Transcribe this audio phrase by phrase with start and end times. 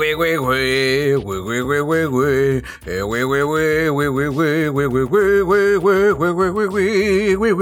[0.00, 2.08] Güey, güey, güey, güey, güey, güey, güey, güey,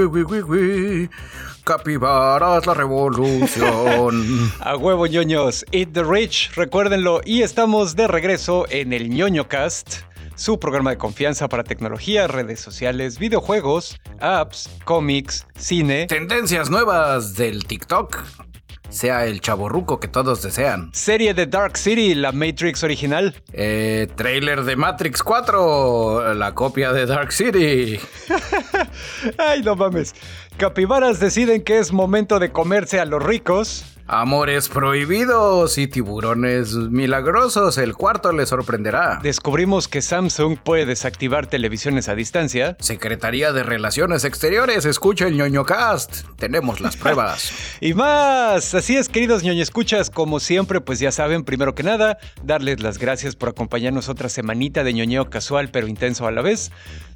[0.07, 1.11] güey, güey, güey.
[1.65, 4.53] Capibaras la revolución.
[4.61, 10.03] A huevo ñoños, Eat the Rich, recuérdenlo, y estamos de regreso en el ñoño cast,
[10.37, 17.65] su programa de confianza para tecnología, redes sociales, videojuegos, apps, cómics, cine, Tendencias nuevas del
[17.65, 18.48] TikTok.
[18.91, 20.91] Sea el chaborruco que todos desean.
[20.95, 27.05] serie de Dark City, la Matrix original, Eh, trailer de Matrix 4, la copia de
[27.07, 27.99] Dark City.
[29.39, 30.15] Ay, no mames.
[30.57, 33.85] Capibaras deciden que es momento de comerse a los ricos.
[34.11, 37.77] Amores prohibidos y tiburones milagrosos.
[37.77, 39.21] El cuarto le sorprenderá.
[39.23, 42.79] Descubrimos que Samsung puede desactivar televisiones a distancia.
[42.81, 46.23] Secretaría de Relaciones Exteriores, escucha el ñoño cast.
[46.39, 47.53] Tenemos las pruebas.
[47.83, 48.75] Y más.
[48.75, 52.97] Así es, queridos ñoño escuchas, como siempre, pues ya saben, primero que nada, darles las
[52.97, 56.73] gracias por acompañarnos otra semanita de ñoñeo casual pero intenso a la vez.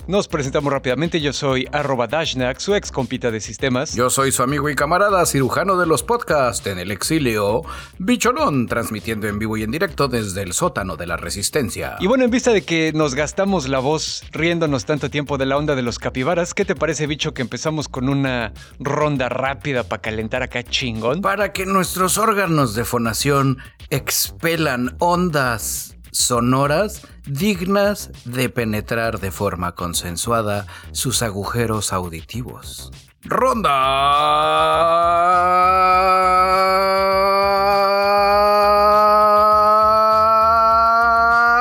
[0.08, 3.94] Nos presentamos rápidamente, yo soy arroba Dashnak, su ex compita de sistemas.
[3.94, 7.62] Yo soy su amigo y camarada, cirujano de los podcasts en el exilio,
[7.98, 11.98] Bicholón, transmitiendo en vivo y en directo desde el sótano de la Resistencia.
[12.00, 15.56] Y bueno, en vista de que nos gastamos la voz riéndonos tanto tiempo de la
[15.56, 20.02] onda de los capibaras, ¿qué te parece, bicho, que empezamos con una ronda rápida para
[20.02, 21.22] calentar acá chingón?
[21.22, 23.58] Para que nuestros órganos de fonación
[23.88, 32.92] expelan ondas sonoras dignas de penetrar de forma consensuada sus agujeros auditivos.
[33.24, 33.72] Ronda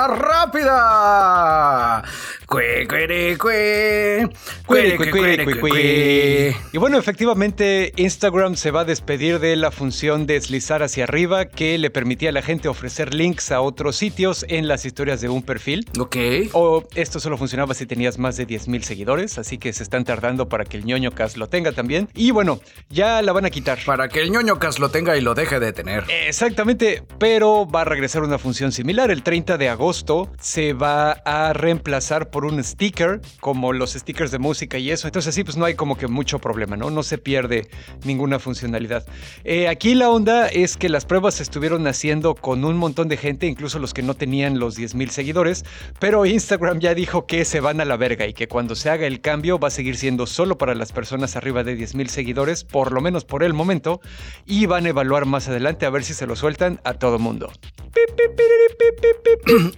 [0.08, 2.04] rápida.
[2.46, 4.30] Cue, cuere, cue.
[4.72, 6.56] Cuere, cuere.
[6.72, 11.78] Y bueno, efectivamente, Instagram se va a despedir de la función deslizar hacia arriba que
[11.78, 15.44] le permitía a la gente ofrecer links a otros sitios en las historias de un
[15.44, 15.86] perfil.
[16.00, 16.16] Ok.
[16.54, 20.48] O esto solo funcionaba si tenías más de 10.000 seguidores, así que se están tardando
[20.48, 22.08] para que el ñoño cast lo tenga también.
[22.14, 23.80] Y bueno, ya la van a quitar.
[23.86, 26.06] Para que el ñoño cas lo tenga y lo deje de tener.
[26.28, 29.12] Exactamente, pero va a regresar una función similar.
[29.12, 34.40] El 30 de agosto se va a reemplazar por un sticker, como los stickers de
[34.40, 35.08] música y eso.
[35.08, 36.90] Entonces así pues no hay como que mucho problema, ¿no?
[36.90, 37.70] No se pierde
[38.04, 39.06] ninguna funcionalidad.
[39.44, 43.18] Eh, aquí la onda es que las pruebas se estuvieron haciendo con un montón de
[43.18, 45.66] gente, incluso los que no tenían los 10.000 seguidores,
[46.00, 49.08] pero Instagram ya dijo que se van a la verga y que cuando se haga
[49.08, 52.92] el cambio va a seguir siendo solo para las personas arriba de 10.000 seguidores, por
[52.92, 54.02] lo menos por el momento,
[54.46, 57.52] y van a evaluar más adelante a ver si se lo sueltan a todo mundo.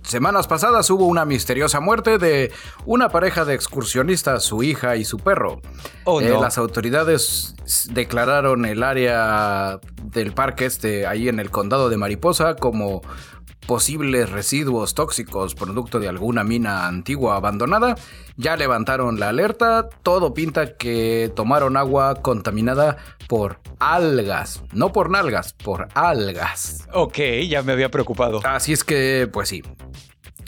[0.04, 2.52] Semanas pasadas hubo una misteriosa muerte de
[2.86, 5.62] una pareja de excursionistas, su hija y su perro.
[6.04, 6.38] Oh, Eh.
[6.40, 7.56] Las autoridades
[7.92, 13.02] declararon el área del parque este ahí en el condado de Mariposa como
[13.66, 17.96] posibles residuos tóxicos producto de alguna mina antigua abandonada.
[18.36, 22.98] Ya levantaron la alerta, todo pinta que tomaron agua contaminada
[23.28, 26.88] por algas, no por nalgas, por algas.
[26.94, 27.18] Ok,
[27.48, 28.42] ya me había preocupado.
[28.44, 29.62] Así es que, pues sí.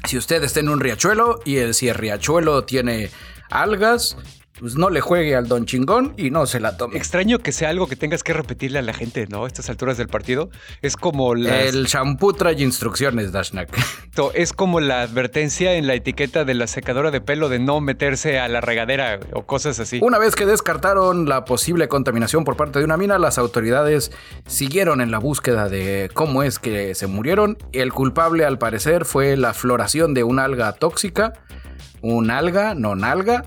[0.08, 3.09] Si usted está en un riachuelo y el, si el riachuelo tiene
[3.50, 4.18] algas,
[4.60, 6.98] pues no le juegue al don chingón y no se la tome.
[6.98, 9.44] Extraño que sea algo que tengas que repetirle a la gente, ¿no?
[9.44, 10.50] A estas alturas del partido.
[10.82, 13.70] Es como la, El shampoo trae instrucciones, Dashnak.
[14.34, 18.40] es como la advertencia en la etiqueta de la secadora de pelo de no meterse
[18.40, 20.00] a la regadera o cosas así.
[20.02, 24.12] Una vez que descartaron la posible contaminación por parte de una mina, las autoridades
[24.48, 27.58] siguieron en la búsqueda de cómo es que se murieron.
[27.74, 31.34] El culpable, al parecer, fue la floración de una alga tóxica.
[32.08, 33.46] Un alga, no nalga.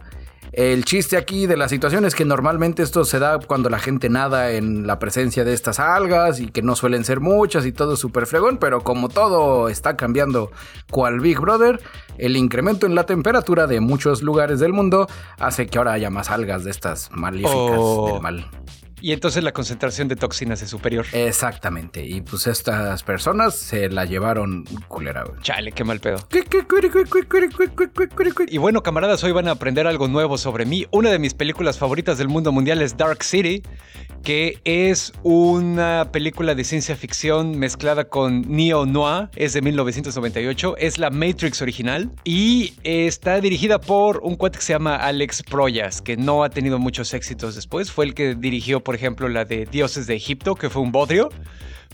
[0.51, 4.09] El chiste aquí de la situación es que normalmente esto se da cuando la gente
[4.09, 7.97] nada en la presencia de estas algas y que no suelen ser muchas y todo
[7.97, 10.51] súper fregón, pero como todo está cambiando
[10.91, 11.81] cual Big Brother,
[12.17, 15.07] el incremento en la temperatura de muchos lugares del mundo
[15.39, 18.11] hace que ahora haya más algas de estas maléficas Oh.
[18.15, 18.47] del mal.
[19.01, 21.07] Y entonces la concentración de toxinas es superior.
[21.13, 25.25] Exactamente, y pues estas personas se la llevaron culera.
[25.25, 25.41] güey.
[25.43, 26.19] Chale, qué mal pedo.
[28.49, 30.87] Y bueno, camaradas, hoy van a aprender algo nuevo sobre mí.
[30.91, 33.63] Una de mis películas favoritas del mundo mundial es Dark City,
[34.29, 40.99] que es una película de ciencia ficción mezclada con neo noir, es de 1998, es
[40.99, 46.19] la Matrix original y está dirigida por un cuate que se llama Alex Proyas, que
[46.19, 47.91] no ha tenido muchos éxitos después.
[47.91, 51.31] Fue el que dirigió, por ejemplo, la de Dioses de Egipto, que fue un bodrio.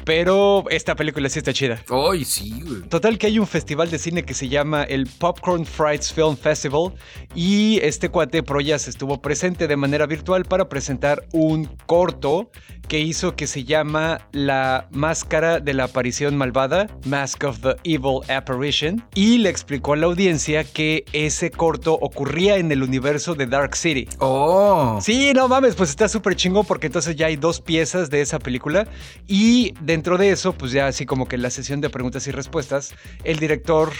[0.04, 1.82] Pero esta película sí está chida.
[1.88, 2.82] Ay, sí, güey.
[2.82, 6.92] Total que hay un festival de cine que se llama el Popcorn Frights Film Festival
[7.34, 12.50] y este cuate Proyas estuvo presente de manera virtual para presentar un corto
[12.88, 18.20] que hizo que se llama La Máscara de la Aparición Malvada, Mask of the Evil
[18.28, 23.46] Apparition, y le explicó a la audiencia que ese corto ocurría en el universo de
[23.46, 24.08] Dark City.
[24.18, 24.98] Oh.
[25.00, 28.38] Sí, no mames, pues está súper chingón porque entonces ya hay dos piezas de esa
[28.38, 28.86] película
[29.26, 32.30] y dentro de eso, pues ya así como que en la sesión de preguntas y
[32.30, 32.94] respuestas,
[33.24, 33.92] el director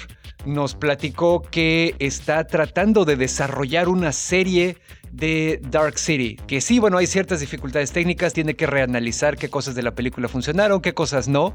[0.44, 4.76] nos platicó que está tratando de desarrollar una serie
[5.14, 6.36] de Dark City.
[6.46, 10.28] Que sí, bueno, hay ciertas dificultades técnicas, tiene que reanalizar qué cosas de la película
[10.28, 11.54] funcionaron, qué cosas no,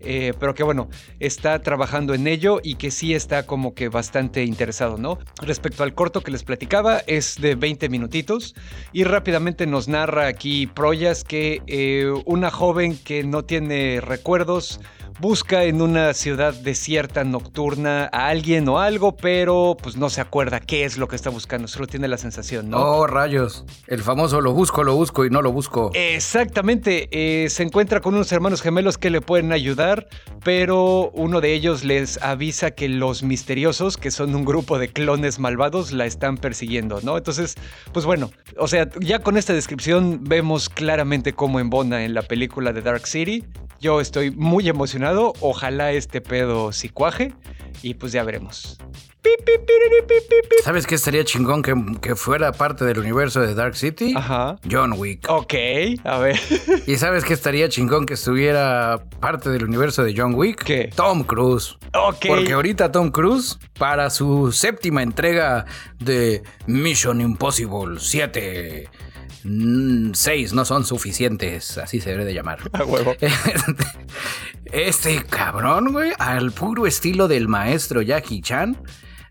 [0.00, 4.44] eh, pero que bueno, está trabajando en ello y que sí está como que bastante
[4.44, 5.18] interesado, ¿no?
[5.42, 8.54] Respecto al corto que les platicaba, es de 20 minutitos
[8.92, 14.80] y rápidamente nos narra aquí Proyas que eh, una joven que no tiene recuerdos,
[15.20, 20.60] busca en una ciudad desierta, nocturna, a alguien o algo, pero pues no se acuerda
[20.60, 22.78] qué es lo que está buscando, solo tiene la sensación, ¿no?
[22.78, 23.64] Oh, rayos.
[23.86, 25.90] El famoso lo busco, lo busco y no lo busco.
[25.94, 30.08] Exactamente, eh, se encuentra con unos hermanos gemelos que le pueden ayudar,
[30.42, 35.38] pero uno de ellos les avisa que los misteriosos, que son un grupo de clones
[35.38, 37.18] malvados, la están persiguiendo, ¿no?
[37.18, 37.56] Entonces,
[37.92, 42.72] pues bueno, o sea, ya con esta descripción vemos claramente cómo embona en la película
[42.72, 43.44] de Dark City.
[43.80, 47.32] Yo estoy muy emocionado, ojalá este pedo sí cuaje
[47.82, 48.78] y pues ya veremos.
[50.64, 54.14] ¿Sabes qué estaría chingón que, que fuera parte del universo de Dark City?
[54.16, 54.56] Ajá.
[54.70, 55.26] John Wick.
[55.28, 55.54] Ok,
[56.04, 56.38] a ver.
[56.86, 60.64] ¿Y sabes qué estaría chingón que estuviera parte del universo de John Wick?
[60.64, 60.90] ¿Qué?
[60.94, 61.76] Tom Cruise.
[61.94, 62.26] Ok.
[62.28, 65.66] Porque ahorita Tom Cruise, para su séptima entrega
[65.98, 68.88] de Mission Impossible 7,
[69.42, 72.58] 6 no son suficientes, así se debe de llamar.
[72.72, 73.14] A huevo.
[74.66, 78.76] Este cabrón, güey, al puro estilo del maestro Jackie Chan.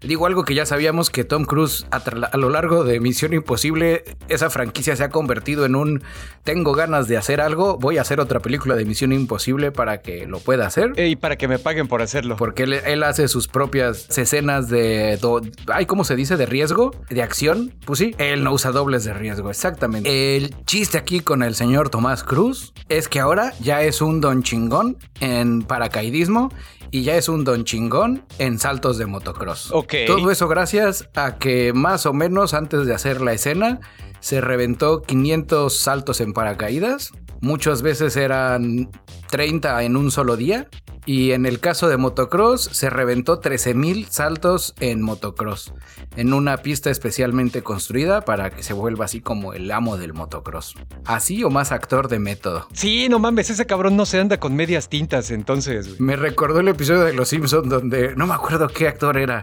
[0.02, 4.50] Digo algo que ya sabíamos que Tom Cruise a, lo largo de Misión Imposible, esa
[4.50, 6.04] franquicia se ha convertido en un
[6.46, 10.26] tengo ganas de hacer algo, voy a hacer otra película de Misión Imposible para que
[10.26, 10.94] lo pueda hacer.
[10.98, 12.38] Y para que me paguen por hacerlo.
[12.38, 15.18] Porque él, él hace sus propias escenas de...
[15.18, 16.38] do- ay, ¿cómo se dice?
[16.38, 17.74] De riesgo, de acción.
[17.86, 20.38] Pues sí, él no usa dobles de riesgo, exactamente.
[20.38, 24.44] El chiste aquí con el señor Tomás Cruz es que ahora ya es un don
[24.44, 26.54] chingón en paracaidismo
[26.92, 29.72] y ya es un don chingón en saltos de motocross.
[29.72, 29.94] Ok.
[30.08, 33.80] Todo eso gracias a que más o menos antes de hacer la escena
[34.20, 37.12] se reventó 500 saltos en paracaídas.
[37.42, 38.90] Muchas veces eran
[39.30, 40.68] 30 en un solo día.
[41.06, 45.74] Y en el caso de motocross se reventó 13.000 saltos en motocross.
[46.16, 50.76] En una pista especialmente construida para que se vuelva así como el amo del motocross.
[51.06, 52.68] Así o más actor de método.
[52.74, 56.00] Sí, no mames, ese cabrón no se anda con medias tintas entonces.
[56.00, 59.42] Me recordó el episodio de Los Simpsons donde no me acuerdo qué actor era.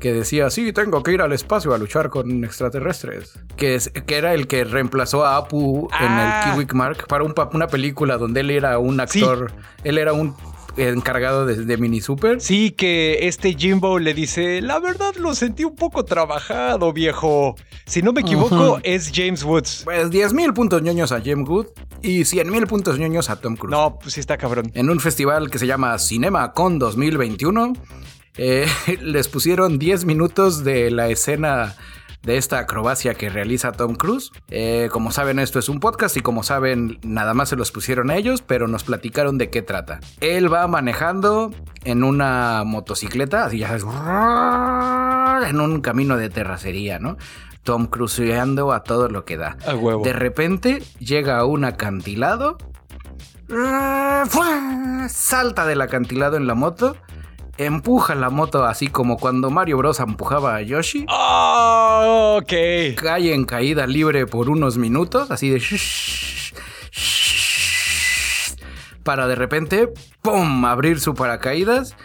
[0.00, 3.38] Que decía, sí, tengo que ir al espacio a luchar con extraterrestres.
[3.56, 6.42] Que, es- que era el que reemplazó a Apu Ah.
[6.44, 9.52] en el Kiwick Mark para un una película donde él era un actor.
[9.84, 10.34] Él era un
[10.78, 12.40] encargado de, de Mini Super.
[12.40, 17.54] Sí, que este Jimbo le dice, la verdad lo sentí un poco trabajado, viejo.
[17.86, 19.82] Si no me equivoco, es James Woods.
[19.84, 21.66] Pues 10.000 puntos ñoños a James Good
[22.02, 23.70] y 100.000 puntos ñoños a Tom Cruise.
[23.70, 24.70] No, pues sí está cabrón.
[24.74, 27.72] en un festival que se llama Cinema Con 2021.
[28.38, 28.66] Eh,
[29.02, 31.76] les pusieron 10 minutos de la escena
[32.26, 34.32] de esta acrobacia que realiza Tom Cruise.
[34.48, 38.10] Eh, como saben, esto es un podcast y como saben, nada más se los pusieron
[38.10, 40.00] a ellos, pero nos platicaron de qué trata.
[40.20, 43.84] Él va manejando en una motocicleta, así ya sabes,
[45.50, 47.16] en un camino de terracería, ¿no?
[47.62, 49.56] Tom Cruiseando a todo lo que da.
[49.66, 50.02] A huevo.
[50.04, 52.58] De repente llega a un acantilado.
[55.08, 56.96] Salta del acantilado en la moto.
[57.58, 60.00] Empuja la moto así como cuando Mario Bros.
[60.00, 61.06] empujaba a Yoshi.
[61.08, 62.52] Oh, ok.
[62.96, 65.62] Cae en caída libre por unos minutos, así de...
[69.02, 69.88] Para de repente,
[70.20, 70.64] ¡pum!
[70.66, 71.96] abrir su paracaídas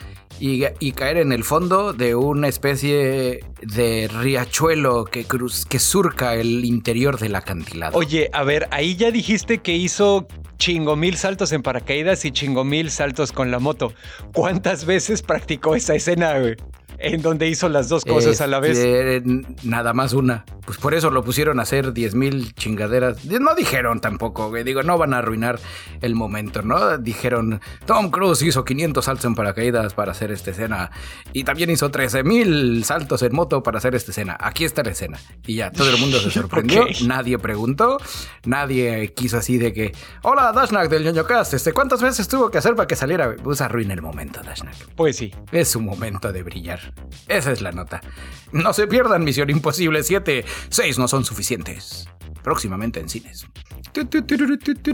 [0.42, 5.26] y, caer en el fondo de una especie de riachuelo que,
[5.70, 7.96] que surca el interior del acantilado.
[7.96, 12.64] Oye, a ver, ahí ya dijiste que hizo chingo mil saltos en paracaídas y chingo
[12.64, 13.94] mil saltos con la moto.
[14.34, 16.56] ¿Cuántas veces practicó esa escena, güey?
[17.02, 18.78] En donde hizo las dos cosas a la vez.
[18.78, 19.24] Este,
[19.64, 20.46] nada más una.
[20.66, 23.26] Pues por eso lo pusieron a hacer 10 mil chingaderas.
[23.26, 24.64] No dijeron tampoco, güey.
[24.64, 25.60] Digo, no van a arruinar
[26.02, 26.98] el momento, ¿no?
[26.98, 30.92] Dijeron, Tom Cruise hizo 500 saltos en paracaídas para hacer esta escena.
[31.34, 34.38] Y también hizo 13 mil saltos en moto para hacer esta escena.
[34.40, 35.20] Aquí está la escena.
[35.46, 36.86] Y ya, todo el mundo se sorprendió.
[37.06, 37.98] Nadie preguntó.
[38.46, 39.92] Nadie quiso así de que,
[40.22, 41.54] hola, Dashnak del ñoño cast.
[41.54, 43.36] Este, ¿Cuántas veces tuvo que hacer para que saliera?
[43.44, 44.76] Pues arruina el momento, Dashnak.
[44.96, 45.34] Pues sí.
[45.52, 46.91] Es su momento de brillar.
[47.28, 48.02] Esa es la nota.
[48.52, 50.46] No se pierdan Misión Imposible 7.
[50.70, 52.10] 6 no son suficientes.
[52.44, 53.48] Próximamente en cines.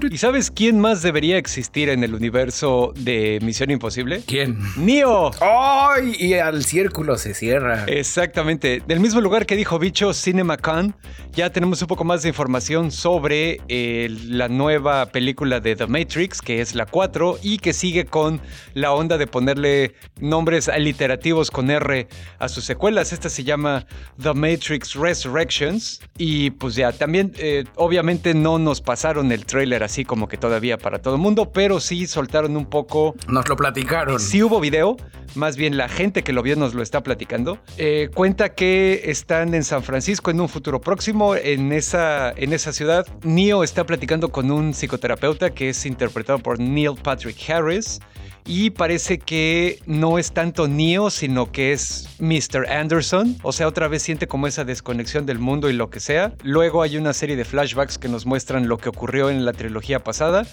[0.10, 4.24] ¿Y sabes quién más debería existir en el universo de Misión Imposible?
[4.25, 4.58] ¿Quién?
[4.75, 5.32] ¡Neo!
[5.39, 6.16] ¡Ay!
[6.18, 7.86] y al círculo se cierra.
[7.88, 8.82] Exactamente.
[8.88, 10.96] Del mismo lugar que dijo Bicho CinemaCon,
[11.34, 16.42] ya tenemos un poco más de información sobre eh, la nueva película de The Matrix,
[16.42, 18.42] que es la 4, y que sigue con
[18.74, 22.08] la onda de ponerle nombres aliterativos con R
[22.39, 23.13] a sus secuelas.
[23.13, 23.86] Esta se llama
[24.22, 26.01] The Matrix Resurrections.
[26.18, 30.77] Y pues ya, también, eh, obviamente no nos pasaron el trailer así como que todavía
[30.77, 33.15] para todo el mundo, pero sí soltaron un poco.
[33.27, 34.17] Nos lo platicaron.
[34.17, 34.96] Sí hubo video,
[35.38, 37.60] más bien la gente que lo vio nos lo está platicando.
[37.77, 42.74] Eh, cuenta que están en San Francisco en un futuro próximo, en esa, en esa
[42.74, 43.08] ciudad.
[43.24, 48.00] Neo está platicando con un psicoterapeuta que es interpretado por Neil Patrick Harris
[48.48, 52.72] y parece que no es tanto Neo, sino que es Mr.
[52.72, 53.36] Anderson.
[53.44, 56.34] O sea, otra vez siente como esa desconexión del mundo y lo que sea.
[56.44, 60.01] Luego hay una serie de flashbacks que nos muestran lo que ocurrió en la trilogía
[60.01, 60.48] pasada.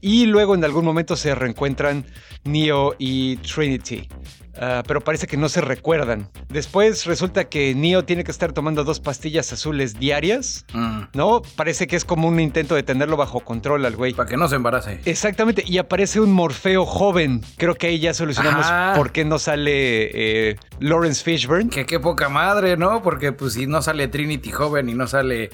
[0.00, 2.06] Y luego en algún momento se reencuentran
[2.44, 4.08] Neo y Trinity.
[4.56, 6.28] Ah, pero parece que no se recuerdan.
[6.48, 11.00] Después resulta que Neo tiene que estar tomando dos pastillas azules diarias, mm.
[11.14, 11.42] ¿no?
[11.56, 14.12] Parece que es como un intento de tenerlo bajo control al güey.
[14.12, 15.00] Para que no se embarace.
[15.04, 17.42] Exactamente, y aparece un Morfeo joven.
[17.56, 21.70] Creo que ahí ya solucionamos por qué no sale eh, Lawrence Fishburne.
[21.70, 23.02] Que qué poca madre, ¿no?
[23.02, 25.50] Porque pues si no sale Trinity joven y no sale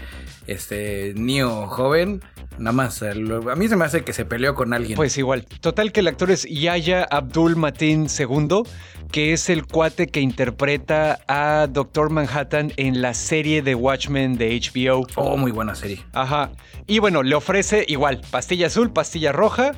[0.46, 2.22] este Neo joven,
[2.58, 3.14] Nada más, a
[3.56, 4.96] mí se me hace que se peleó con alguien.
[4.96, 5.44] Pues igual.
[5.60, 8.62] Total que el actor es Yaya Abdul Matin II,
[9.12, 14.58] que es el cuate que interpreta a Doctor Manhattan en la serie de Watchmen de
[14.58, 15.06] HBO.
[15.16, 16.02] Oh, muy buena serie.
[16.12, 16.50] Ajá.
[16.86, 19.72] Y bueno, le ofrece igual, pastilla azul, pastilla roja.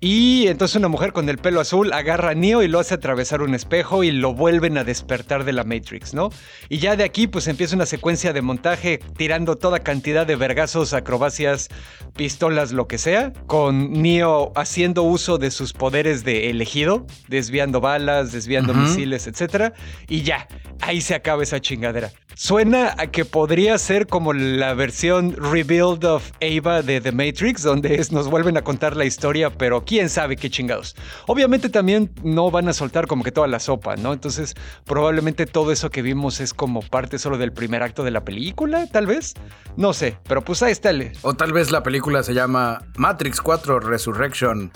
[0.00, 3.40] Y entonces una mujer con el pelo azul agarra a Neo y lo hace atravesar
[3.40, 6.30] un espejo y lo vuelven a despertar de la Matrix, ¿no?
[6.68, 10.92] Y ya de aquí pues empieza una secuencia de montaje tirando toda cantidad de vergazos,
[10.92, 11.68] acrobacias,
[12.14, 18.32] pistolas, lo que sea, con Neo haciendo uso de sus poderes de elegido, desviando balas,
[18.32, 19.72] desviando misiles, etc.
[20.08, 20.46] Y ya,
[20.80, 22.12] ahí se acaba esa chingadera.
[22.34, 28.06] Suena a que podría ser como la versión Rebuild of Ava de The Matrix, donde
[28.10, 30.96] nos vuelven a contar la historia, pero quién sabe qué chingados.
[31.26, 34.12] Obviamente también no van a soltar como que toda la sopa, ¿no?
[34.12, 38.24] Entonces probablemente todo eso que vimos es como parte solo del primer acto de la
[38.24, 39.34] película, tal vez.
[39.76, 40.86] No sé, pero pues ahí está.
[41.22, 44.70] O tal vez la película se llama Matrix 4 Resurrection.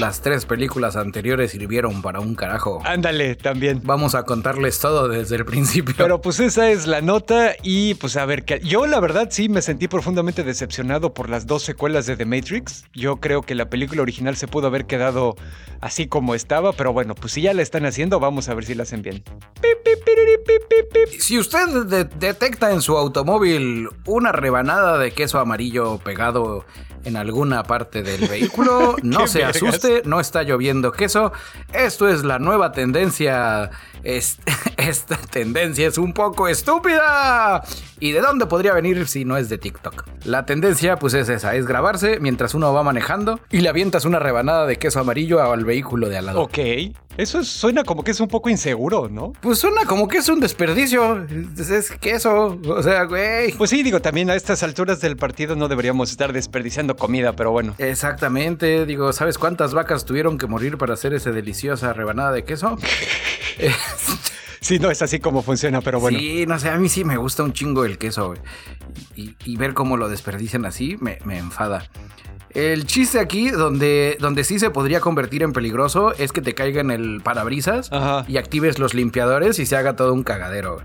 [0.00, 2.82] Las tres películas anteriores sirvieron para un carajo.
[2.84, 3.80] Ándale, también.
[3.84, 5.94] Vamos a contarles todo desde el principio.
[5.96, 9.48] Pero pues esa es la nota y pues a ver, que yo la verdad sí
[9.48, 12.84] me sentí profundamente decepcionado por las dos secuelas de The Matrix.
[12.92, 15.34] Yo creo que la película original se pudo haber quedado
[15.80, 18.76] así como estaba, pero bueno, pues si ya la están haciendo, vamos a ver si
[18.76, 19.24] la hacen bien.
[21.18, 26.64] Si usted detecta en su automóvil una rebanada de queso amarillo pegado
[27.04, 31.32] en alguna parte del vehículo, no se asuste, no está lloviendo queso.
[31.72, 33.70] Esto es la nueva tendencia
[34.04, 37.62] esta tendencia es un poco estúpida.
[38.00, 40.04] ¿Y de dónde podría venir si no es de TikTok?
[40.24, 44.18] La tendencia pues es esa, es grabarse mientras uno va manejando y le avientas una
[44.18, 46.42] rebanada de queso amarillo al vehículo de al lado.
[46.42, 46.58] Ok.
[47.16, 49.32] Eso suena como que es un poco inseguro, ¿no?
[49.40, 51.26] Pues suena como que es un desperdicio.
[51.58, 52.58] Es queso.
[52.66, 53.52] O sea, güey.
[53.52, 57.52] Pues sí, digo, también a estas alturas del partido no deberíamos estar desperdiciando comida, pero
[57.52, 57.74] bueno.
[57.78, 58.86] Exactamente.
[58.86, 62.78] Digo, ¿sabes cuántas vacas tuvieron que morir para hacer esa deliciosa rebanada de queso?
[64.62, 66.16] Sí, no es así como funciona, pero bueno.
[66.20, 68.34] Sí, no sé, a mí sí me gusta un chingo el queso,
[69.16, 71.88] Y, ver cómo lo desperdician así me, enfada.
[72.54, 76.80] El chiste aquí, donde, donde sí se podría convertir en peligroso, es que te caiga
[76.80, 77.90] en el parabrisas
[78.28, 80.80] y actives los limpiadores y se haga todo un cagadero.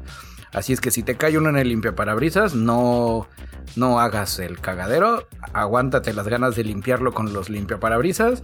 [0.54, 3.28] Así es que si te cae uno en el limpiaparabrisas, no,
[3.76, 8.44] no hagas el cagadero, aguántate las ganas de limpiarlo con los limpiaparabrisas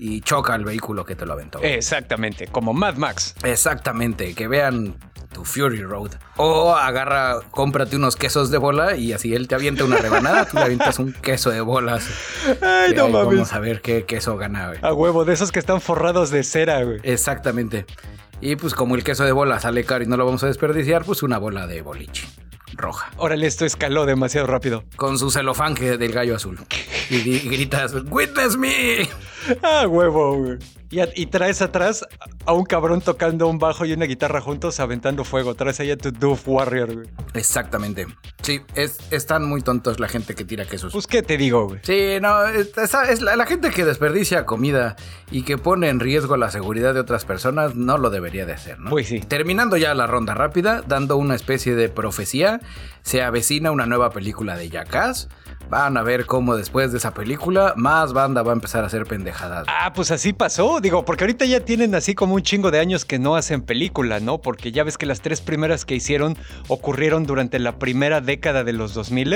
[0.00, 1.60] y choca el vehículo que te lo aventó.
[1.62, 3.34] Exactamente, como Mad Max.
[3.42, 4.96] Exactamente, que vean
[5.32, 6.12] tu Fury Road.
[6.36, 10.56] O agarra, cómprate unos quesos de bola y así él te avienta una rebanada, tú
[10.56, 12.08] le avientas un queso de bolas.
[12.62, 13.26] Ay, no mames.
[13.26, 14.78] Vamos a ver qué queso gana, güey.
[14.82, 17.00] A huevo, de esos que están forrados de cera, güey.
[17.02, 17.86] Exactamente.
[18.40, 21.04] Y pues como el queso de bola sale caro y no lo vamos a desperdiciar,
[21.04, 22.28] pues una bola de boliche
[22.78, 23.10] roja.
[23.16, 24.84] Órale, esto escaló demasiado rápido.
[24.96, 26.58] Con su celofán que del gallo azul.
[27.10, 29.08] Y, y gritas, ¡Witness me!
[29.62, 30.58] Ah, huevo, güey.
[30.90, 32.06] Y, a- y traes atrás
[32.46, 35.54] a un cabrón tocando un bajo y una guitarra juntos aventando fuego.
[35.54, 37.08] Traes ahí a tu Doof Warrior, güey.
[37.34, 38.06] Exactamente.
[38.42, 40.92] Sí, es, están muy tontos la gente que tira quesos.
[40.92, 41.80] Pues, ¿qué te digo, güey?
[41.82, 44.96] Sí, no, es la, la gente que desperdicia comida
[45.30, 48.78] y que pone en riesgo la seguridad de otras personas no lo debería de hacer,
[48.78, 48.88] ¿no?
[48.88, 49.20] Pues sí.
[49.20, 52.60] Terminando ya la ronda rápida, dando una especie de profecía,
[53.02, 55.28] se avecina una nueva película de Jackass.
[55.70, 59.04] Van a ver cómo después de esa película más banda va a empezar a hacer
[59.04, 59.66] pendejadas.
[59.68, 63.04] Ah, pues así pasó, digo, porque ahorita ya tienen así como un chingo de años
[63.04, 64.38] que no hacen película, ¿no?
[64.38, 66.36] Porque ya ves que las tres primeras que hicieron
[66.68, 69.28] ocurrieron durante la primera década de los 2000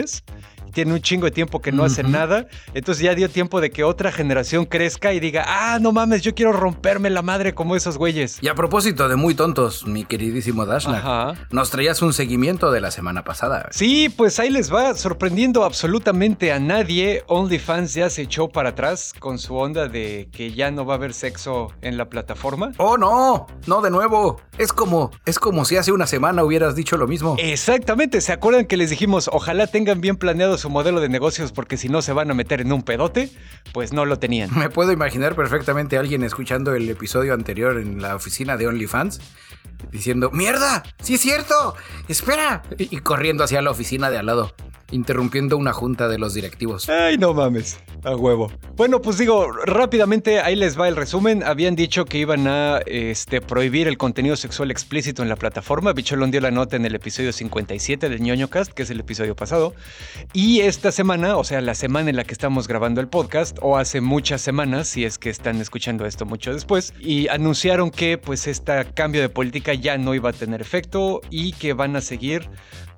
[0.72, 2.12] tienen un chingo de tiempo que no hacen Ujú.
[2.12, 6.22] nada, entonces ya dio tiempo de que otra generación crezca y diga, ah, no mames,
[6.22, 8.38] yo quiero romperme la madre como esos güeyes.
[8.42, 11.34] Y a propósito de muy tontos, mi queridísimo Dashnak, Ajá.
[11.50, 13.68] nos traías un seguimiento de la semana pasada.
[13.70, 19.12] Sí, pues ahí les va, sorprendiendo absolutamente a nadie, OnlyFans ya se echó para atrás
[19.18, 22.72] con su onda de que ya no va a haber sexo en la plataforma.
[22.78, 24.40] Oh no, no de nuevo.
[24.58, 27.36] Es como, es como si hace una semana hubieras dicho lo mismo.
[27.38, 31.76] Exactamente, ¿se acuerdan que les dijimos ojalá tengan bien planeado su modelo de negocios porque
[31.76, 33.30] si no se van a meter en un pedote?
[33.72, 34.50] Pues no lo tenían.
[34.56, 39.20] Me puedo imaginar perfectamente a alguien escuchando el episodio anterior en la oficina de OnlyFans
[39.90, 40.84] diciendo, ¡Mierda!
[41.02, 41.74] ¡Sí es cierto!
[42.08, 42.62] ¡Espera!
[42.78, 44.54] Y, corriendo hacia la oficina de al lado,
[44.92, 46.88] interrumpiendo una junta de los directivos.
[46.88, 48.52] Ay, no mames, a huevo.
[48.76, 51.42] Bueno, pues digo, rápidamente ahí les va el resumen.
[51.42, 55.92] Habían dicho que iban a este, prohibir el contenido sexual explícito en la plataforma.
[55.92, 59.34] Bicholón dio la nota en el episodio 57 del ñoño cast, que es el episodio
[59.34, 59.74] pasado.
[60.32, 63.78] Y esta semana, o sea, la semana en la que estamos grabando el podcast, o
[63.78, 68.46] hace muchas semanas, si es que están escuchando esto mucho después, y anunciaron que pues
[68.46, 72.48] este cambio de política ya no iba a tener efecto y que van a seguir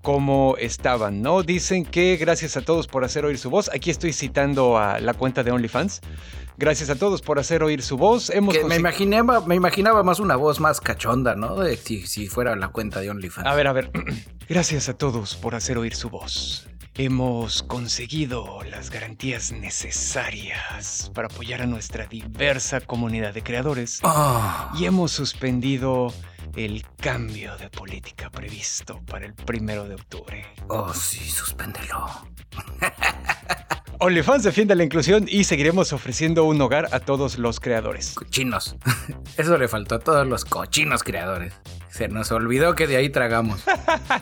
[0.05, 1.43] como estaban, ¿no?
[1.43, 3.71] Dicen que gracias a todos por hacer oír su voz.
[3.75, 6.03] Aquí estoy citando a la cuenta de OnlyFans.
[6.59, 8.29] Gracias a todos por hacer oír su voz.
[8.29, 11.57] Hemos Que me, imaginaba, me imaginaba más una voz más cachonda, ¿no?
[11.57, 13.49] De si, si fuera la cuenta de OnlyFans.
[13.49, 13.91] A ver, a ver.
[14.49, 16.69] Gracias a todos por hacer oír su voz.
[16.97, 24.85] Hemos conseguido las garantías necesarias para apoyar a nuestra diversa comunidad de creadores Oh, y
[24.85, 26.13] hemos suspendido
[26.55, 30.47] el cambio de política previsto para el primero de octubre.
[30.69, 32.07] oh, sí, suspéndelo.
[33.99, 38.13] OnlyFans defiende la inclusión y seguiremos ofreciendo un hogar a todos los creadores.
[38.15, 38.77] Cochinos.
[39.37, 41.55] Eso le faltó a todos los cochinos creadores.
[41.95, 43.61] Se nos olvidó que de ahí tragamos.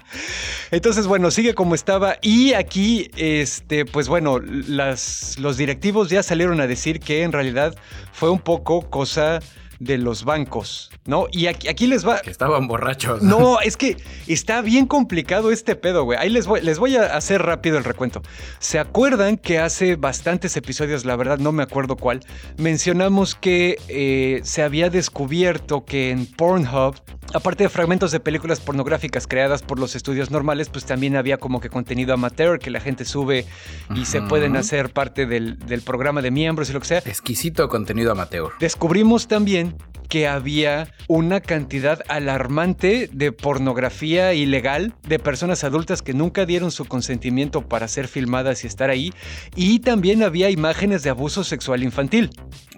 [0.71, 2.19] Entonces, bueno, sigue como estaba.
[2.21, 7.75] Y aquí, este, pues bueno, las, los directivos ya salieron a decir que en realidad
[8.13, 9.41] fue un poco cosa
[9.83, 11.27] de los bancos, ¿no?
[11.33, 12.21] Y aquí, aquí les va.
[12.21, 13.21] Que estaban borrachos.
[13.23, 13.97] No, es que
[14.29, 16.19] está bien complicado este pedo, güey.
[16.19, 18.23] Ahí les voy, les voy a hacer rápido el recuento.
[18.61, 22.21] ¿Se acuerdan que hace bastantes episodios, la verdad no me acuerdo cuál,
[22.59, 26.95] mencionamos que eh, se había descubierto que en Pornhub,
[27.35, 31.61] aparte de fragmentos de películas pornográficas creadas por los estudios normales, pues también había como
[31.61, 33.47] que contenido amateur que la gente sube
[33.95, 36.99] y se pueden hacer parte del, del programa de miembros y lo que sea.
[36.99, 38.53] Exquisito contenido amateur.
[38.61, 39.77] Descubrimos también
[40.12, 46.85] que había una cantidad alarmante de pornografía ilegal de personas adultas que nunca dieron su
[46.85, 49.14] consentimiento para ser filmadas y estar ahí.
[49.57, 52.29] Y también había imágenes de abuso sexual infantil.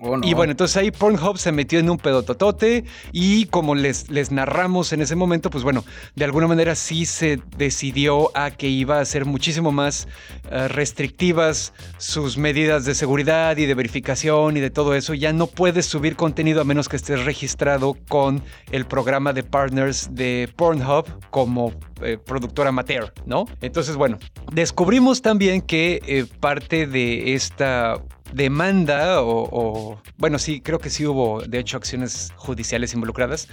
[0.00, 0.18] Oh.
[0.22, 4.92] Y bueno, entonces ahí Pornhub se metió en un pedototote y como les, les narramos
[4.92, 9.04] en ese momento, pues bueno, de alguna manera sí se decidió a que iba a
[9.04, 10.08] ser muchísimo más
[10.50, 15.14] eh, restrictivas sus medidas de seguridad y de verificación y de todo eso.
[15.14, 20.08] Ya no puedes subir contenido a menos que estés registrado con el programa de partners
[20.12, 23.46] de Pornhub como eh, productor amateur, ¿no?
[23.60, 24.18] Entonces, bueno,
[24.52, 28.02] descubrimos también que eh, parte de esta
[28.34, 33.48] demanda o, bueno sí creo que sí hubo de hecho acciones judiciales involucradas.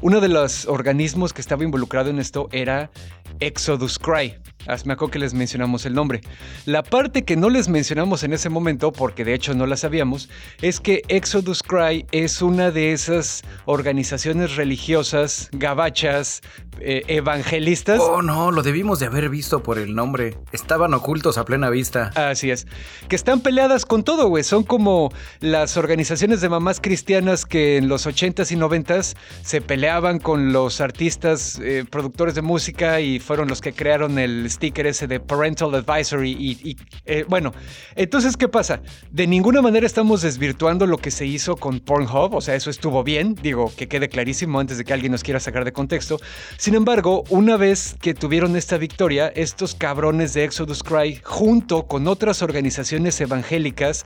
[0.00, 2.90] Uno de los organismos que estaba involucrado en esto era
[3.40, 4.34] Exodus Cry
[4.68, 6.22] Ah, me acuerdo que les mencionamos el nombre
[6.64, 10.28] la parte que no les mencionamos en ese momento porque de hecho no la sabíamos
[10.60, 16.42] es que Exodus Cry es una de esas organizaciones religiosas gabachas
[16.80, 18.00] eh, evangelistas.
[18.00, 20.36] Oh, no, lo debimos de haber visto por el nombre.
[20.52, 22.12] Estaban ocultos a plena vista.
[22.14, 22.66] Así es.
[23.08, 24.44] Que están peleadas con todo, güey.
[24.44, 25.10] Son como
[25.40, 30.82] las organizaciones de mamás cristianas que en los 80s y 90s se peleaban con los
[30.82, 35.74] artistas, eh, productores de música y fueron los que crearon el sticker ese de Parental
[35.74, 36.32] Advisory.
[36.32, 37.52] Y, eh, bueno,
[37.94, 38.80] entonces, ¿qué pasa?
[39.10, 42.34] De ninguna manera estamos desvirtuando lo que se hizo con Pornhub.
[42.34, 43.34] O sea, eso estuvo bien.
[43.34, 46.18] Digo, que quede clarísimo antes de que alguien nos quiera sacar de contexto.
[46.56, 52.06] Sin embargo, una vez que tuvieron esta victoria, estos cabrones de Exodus Cry, junto con
[52.08, 54.04] otras organizaciones evangélicas,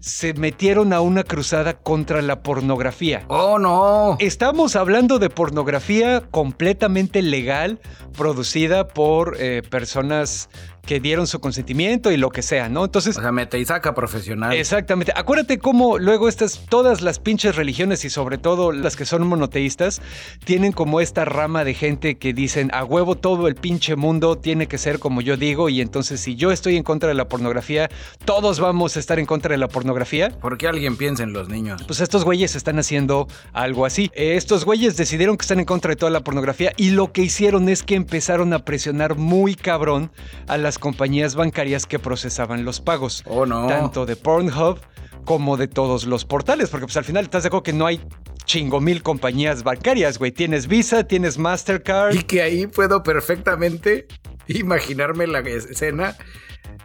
[0.00, 3.24] se metieron a una cruzada contra la pornografía.
[3.28, 4.16] ¡Oh, no!
[4.20, 7.80] Estamos hablando de pornografía completamente legal,
[8.16, 10.48] producida por eh, personas
[10.88, 12.86] que dieron su consentimiento y lo que sea, ¿no?
[12.86, 13.18] Entonces.
[13.18, 14.54] O sea, mete y saca profesional.
[14.54, 15.12] Exactamente.
[15.14, 20.00] Acuérdate cómo luego estas, todas las pinches religiones y sobre todo las que son monoteístas,
[20.46, 24.66] tienen como esta rama de gente que dicen a huevo todo el pinche mundo tiene
[24.66, 27.90] que ser como yo digo y entonces si yo estoy en contra de la pornografía,
[28.24, 30.30] todos vamos a estar en contra de la pornografía.
[30.30, 31.82] ¿Por qué alguien piensa en los niños?
[31.86, 34.10] Pues estos güeyes están haciendo algo así.
[34.14, 37.20] Eh, estos güeyes decidieron que están en contra de toda la pornografía y lo que
[37.20, 40.10] hicieron es que empezaron a presionar muy cabrón
[40.46, 43.22] a las compañías bancarias que procesaban los pagos.
[43.26, 43.66] Oh, no.
[43.66, 44.80] Tanto de Pornhub
[45.24, 48.00] como de todos los portales, porque pues al final estás de acuerdo que no hay
[48.44, 50.32] chingo mil compañías bancarias, güey.
[50.32, 52.14] Tienes Visa, tienes Mastercard.
[52.14, 54.06] Y que ahí puedo perfectamente
[54.46, 56.16] imaginarme la escena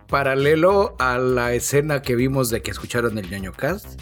[0.08, 4.00] paralelo a la escena que vimos de que escucharon el ñoño cast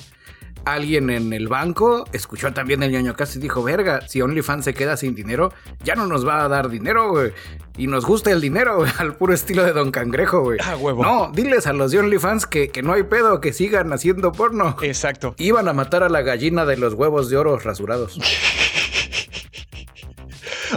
[0.66, 4.74] alguien en el banco escuchó también el ñoño casi y dijo, verga, si OnlyFans se
[4.74, 5.52] queda sin dinero,
[5.84, 7.32] ya no nos va a dar dinero, güey.
[7.78, 10.60] Y nos gusta el dinero, güey, al puro estilo de Don Cangrejo, güey.
[10.64, 11.04] Ah, huevo.
[11.04, 14.76] No, diles a los de OnlyFans que, que no hay pedo, que sigan haciendo porno.
[14.82, 15.36] Exacto.
[15.38, 18.20] Iban a matar a la gallina de los huevos de oro rasurados.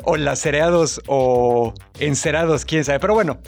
[0.03, 3.01] o lacereados o encerados, quién sabe.
[3.01, 3.39] Pero bueno,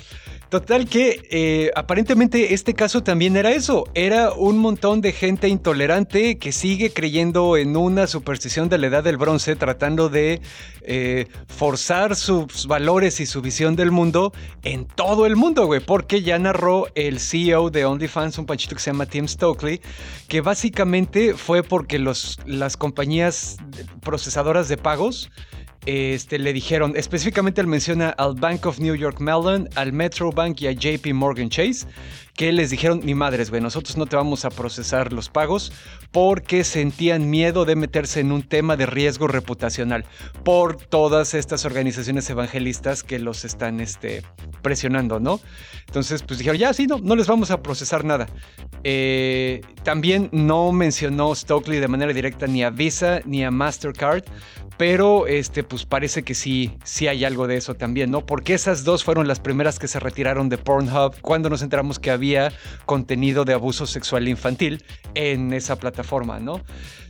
[0.49, 6.39] Total que eh, aparentemente este caso también era eso, era un montón de gente intolerante
[6.39, 10.41] que sigue creyendo en una superstición de la edad del bronce, tratando de
[10.83, 14.33] eh, forzar sus valores y su visión del mundo
[14.63, 18.83] en todo el mundo, güey, porque ya narró el CEO de OnlyFans, un panchito que
[18.83, 19.81] se llama Tim Stokely,
[20.29, 23.57] que básicamente fue porque las compañías
[24.01, 25.29] procesadoras de pagos
[25.87, 30.61] este, le dijeron, específicamente él menciona al Bank of New York Mellon, al Metro Bank
[30.61, 31.87] y a JP Morgan Chase,
[32.35, 35.73] que les dijeron, ni madres, güey, nosotros no te vamos a procesar los pagos
[36.13, 40.05] porque sentían miedo de meterse en un tema de riesgo reputacional
[40.45, 44.23] por todas estas organizaciones evangelistas que los están este,
[44.61, 45.41] presionando, ¿no?
[45.87, 48.27] Entonces, pues dijeron, ya, sí, no, no les vamos a procesar nada.
[48.85, 54.25] Eh, también no mencionó Stokely de manera directa ni a Visa ni a Mastercard,
[54.77, 58.27] pero este, pues parece que sí, sí hay algo de eso también, ¿no?
[58.27, 62.11] Porque esas dos fueron las primeras que se retiraron de Pornhub cuando nos enteramos que
[62.11, 62.53] había
[62.85, 64.85] contenido de abuso sexual infantil
[65.15, 66.63] en esa plataforma, ¿no?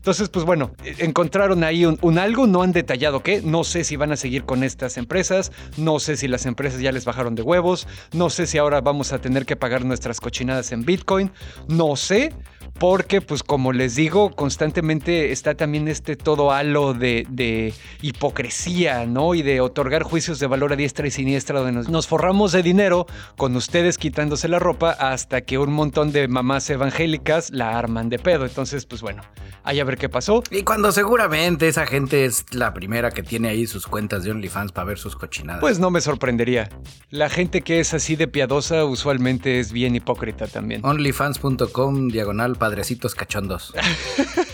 [0.06, 4.12] Entonces, pues bueno, encontraron ahí un, algo, no han detallado qué, no sé si van
[4.12, 7.88] a seguir con estas empresas, no sé si las empresas ya les bajaron de huevos,
[8.12, 11.32] no sé si ahora vamos a tener que pagar nuestras cochinadas en Bitcoin,
[11.66, 12.32] no sé,
[12.78, 19.34] porque pues como les digo, constantemente está también este todo halo de, hipocresía, ¿no?
[19.34, 23.06] Y de otorgar juicios de valor a diestra y siniestra donde nos, forramos de dinero
[23.36, 28.18] con ustedes quitándose la ropa hasta que un montón de mamás evangélicas la arman de
[28.18, 28.44] pedo.
[28.44, 29.22] Entonces, pues bueno,
[29.64, 30.42] ahí a ver qué pasó.
[30.50, 34.72] Y cuando seguramente esa gente es la primera que tiene ahí sus cuentas de OnlyFans
[34.72, 35.60] para ver sus cochinadas.
[35.60, 36.68] Pues no me sorprendería.
[37.10, 40.84] La gente que es así de piadosa usualmente es bien hipócrita también.
[40.84, 43.72] OnlyFans.com diagonal padrecitos cachondos.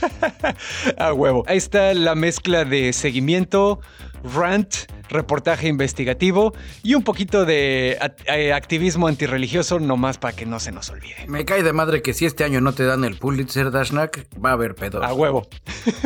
[0.99, 1.45] A huevo.
[1.47, 3.81] Ahí está la mezcla de seguimiento,
[4.23, 4.75] rant,
[5.09, 10.91] reportaje investigativo y un poquito de eh, activismo antirreligioso nomás para que no se nos
[10.91, 11.27] olvide.
[11.29, 14.51] Me cae de madre que si este año no te dan el Pulitzer Dashnak, va
[14.51, 15.05] a haber pedos.
[15.05, 15.47] A huevo.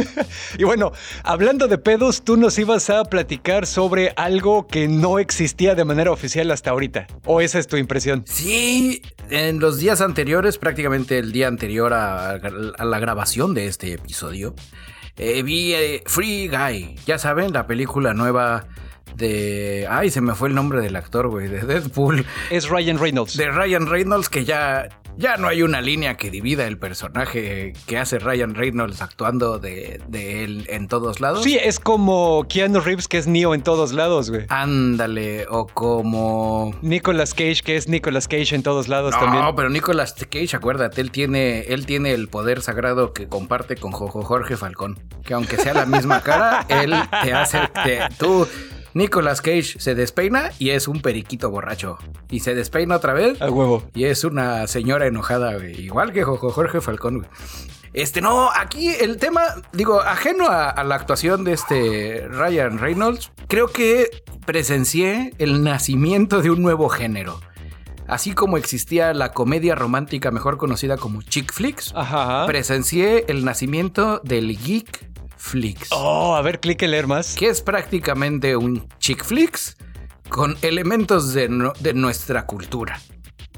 [0.58, 5.74] y bueno, hablando de pedos, tú nos ibas a platicar sobre algo que no existía
[5.74, 7.06] de manera oficial hasta ahorita.
[7.24, 8.24] ¿O esa es tu impresión?
[8.26, 14.54] Sí, en los días anteriores, prácticamente el día anterior a la grabación de este episodio,
[15.18, 18.66] eh, vi eh, Free Guy, ya saben, la película nueva
[19.16, 19.86] de...
[19.90, 22.26] Ay, se me fue el nombre del actor, güey, de Deadpool.
[22.50, 23.36] Es Ryan Reynolds.
[23.36, 27.98] De Ryan Reynolds, que ya ya no hay una línea que divida el personaje que
[27.98, 31.42] hace Ryan Reynolds actuando de, él en todos lados.
[31.42, 34.46] Sí, es como Keanu Reeves que es Neo en todos lados, güey.
[34.48, 36.74] Ándale, o como...
[36.82, 39.44] Nicolas Cage que es Nicolas Cage en todos lados también.
[39.44, 43.92] No, pero Nicolas Cage, acuérdate, él tiene, él tiene el poder sagrado que comparte con
[43.92, 44.98] Jojo Jorge Falcón.
[45.24, 47.58] Que aunque sea la misma cara, él te hace...
[48.18, 48.46] tú
[48.96, 51.98] Nicolas Cage se despeina y es un periquito borracho.
[52.30, 53.42] Y se despeina otra vez.
[53.42, 53.84] A huevo.
[53.94, 55.78] Y es una señora enojada, güey.
[55.78, 57.28] Igual que Jorge Falcón, güey.
[57.92, 59.42] Este, no, aquí el tema,
[59.74, 64.08] digo, ajeno a, a, la actuación de este Ryan Reynolds, creo que
[64.46, 67.38] presencié el nacimiento de un nuevo género.
[68.08, 72.46] Así como existía la comedia romántica mejor conocida como chick flicks, Ajá.
[72.46, 75.06] presencié el nacimiento del geek
[75.90, 77.34] Oh, a ver, clique leer más.
[77.34, 79.76] Que es prácticamente un chick flicks
[80.28, 83.00] con elementos de, no, de nuestra cultura.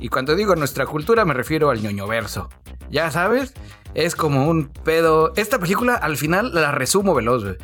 [0.01, 2.49] Y cuando digo nuestra cultura me refiero al ñoño verso.
[2.91, 3.55] Ya sabes,
[3.95, 5.33] es como un pedo.
[5.37, 7.45] Esta película al final la resumo veloz.
[7.45, 7.57] Wey.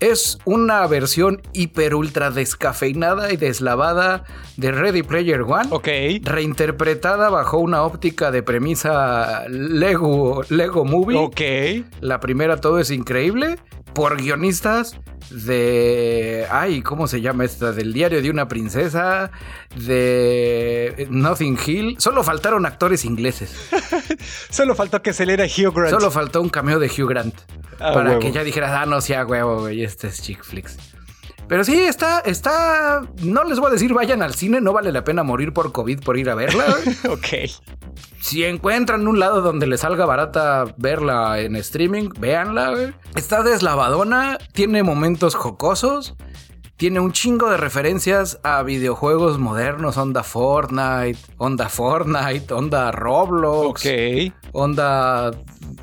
[0.00, 4.24] Es una versión hiper ultra descafeinada y deslavada
[4.56, 5.68] de Ready Player One.
[5.70, 5.88] Ok.
[6.22, 11.18] Reinterpretada bajo una óptica de premisa Lego, Lego Movie.
[11.18, 11.40] Ok.
[12.00, 13.58] La primera todo es increíble.
[13.92, 16.46] Por guionistas de.
[16.50, 17.72] Ay, ¿cómo se llama esta?
[17.72, 19.32] Del diario de una princesa.
[19.74, 21.96] De Nothing Hill.
[21.98, 23.54] Solo faltaron actores ingleses.
[24.50, 25.90] Solo faltó que se le era Hugh Grant.
[25.90, 27.34] Solo faltó un cameo de Hugh Grant.
[27.80, 28.20] Ah, para huevo.
[28.20, 30.76] que ya dijeras, ah, no sea huevo, güey, este es chick flicks.
[31.48, 33.02] Pero sí, está, está.
[33.22, 36.00] No les voy a decir vayan al cine, no vale la pena morir por COVID
[36.00, 36.66] por ir a verla.
[37.10, 37.26] ok.
[38.20, 42.94] Si encuentran un lado donde les salga barata verla en streaming, véanla.
[43.14, 46.16] Está deslavadona, tiene momentos jocosos,
[46.78, 54.32] tiene un chingo de referencias a videojuegos modernos, onda Fortnite, onda Fortnite, onda Roblox, Ok.
[54.52, 55.32] onda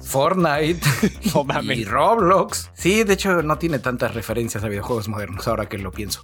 [0.01, 0.79] Fortnite
[1.35, 1.77] No mames.
[1.79, 2.71] y Roblox.
[2.73, 6.21] Sí, de hecho no tiene tantas referencias a videojuegos modernos ahora que lo pienso.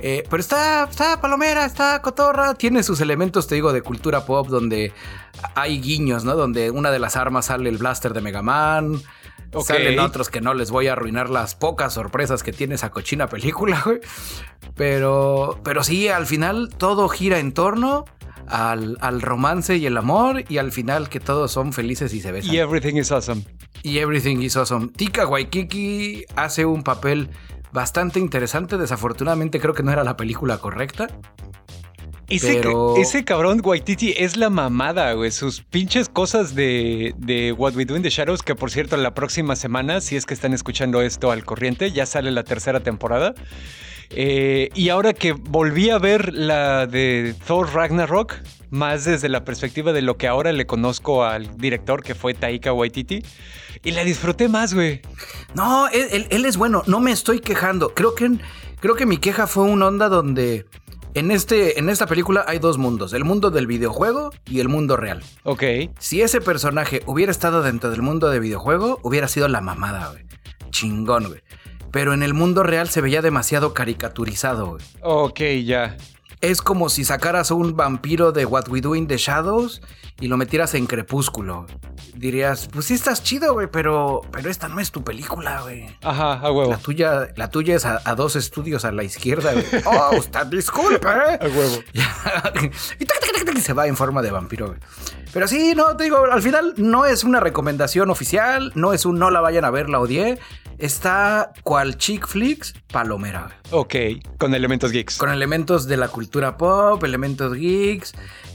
[0.00, 4.46] Eh, pero está, está palomera, está cotorra, tiene sus elementos, te digo, de cultura pop
[4.48, 4.92] donde
[5.56, 6.36] hay guiños, ¿no?
[6.36, 9.02] Donde una de las armas sale el blaster de Mega Man.
[9.52, 9.66] Ok.
[9.66, 13.28] Salen otros que no les voy a arruinar las pocas sorpresas que tiene esa cochina
[13.28, 14.00] película, güey.
[14.74, 18.04] Pero, pero sí, al final todo gira en torno
[18.46, 22.32] al, al romance y el amor y al final que todos son felices y se
[22.32, 22.54] besan.
[22.54, 23.44] Y everything is awesome.
[23.82, 24.88] Y Everything is Awesome.
[24.96, 27.30] Tika Waikiki hace un papel
[27.72, 28.78] bastante interesante.
[28.78, 31.08] Desafortunadamente creo que no era la película correcta.
[32.28, 35.30] Ese, Pero- ese cabrón Waititi es la mamada, güey.
[35.30, 39.12] Sus pinches cosas de, de What We Do in the Shadows, que por cierto, la
[39.14, 43.34] próxima semana, si es que están escuchando esto al corriente, ya sale la tercera temporada.
[44.14, 48.34] Eh, y ahora que volví a ver la de Thor Ragnarok,
[48.70, 52.72] más desde la perspectiva de lo que ahora le conozco al director, que fue Taika
[52.72, 53.22] Waititi,
[53.82, 55.00] y la disfruté más, güey.
[55.54, 56.82] No, él, él- él es bueno.
[56.86, 57.94] No me estoy quejando.
[57.94, 58.30] Creo que,
[58.80, 60.66] creo que mi queja fue una onda donde
[61.14, 63.12] en, este, en esta película hay dos mundos.
[63.12, 65.22] El mundo del videojuego y el mundo real.
[65.44, 65.62] Ok.
[65.98, 70.24] Si ese personaje hubiera estado dentro del mundo de videojuego, hubiera sido la mamada, güey.
[70.70, 71.42] Chingón, güey.
[71.90, 74.84] Pero en el mundo real se veía demasiado caricaturizado, güey.
[75.02, 75.96] Ok, ya.
[76.42, 79.80] Es como si sacaras un vampiro de What We Do in the Shadows
[80.20, 81.66] y lo metieras en Crepúsculo.
[82.16, 85.86] Dirías, pues sí estás chido, güey, pero, pero esta no es tu película, güey.
[86.02, 86.72] Ajá, a huevo.
[86.72, 89.64] La tuya, la tuya es a, a dos estudios a la izquierda, güey.
[89.86, 91.06] Oh, usted disculpe.
[91.06, 91.78] A huevo.
[91.92, 92.00] y
[93.04, 94.80] tac, tac, tac, tac, se va en forma de vampiro, güey.
[95.32, 99.18] Pero sí, no, te digo, al final no es una recomendación oficial, no es un
[99.18, 100.40] no la vayan a ver, la odié.
[100.82, 103.56] Está cual chick flicks, palomera.
[103.70, 103.94] Ok,
[104.36, 105.16] con elementos geeks.
[105.16, 108.14] Con elementos de la cultura pop, elementos geeks.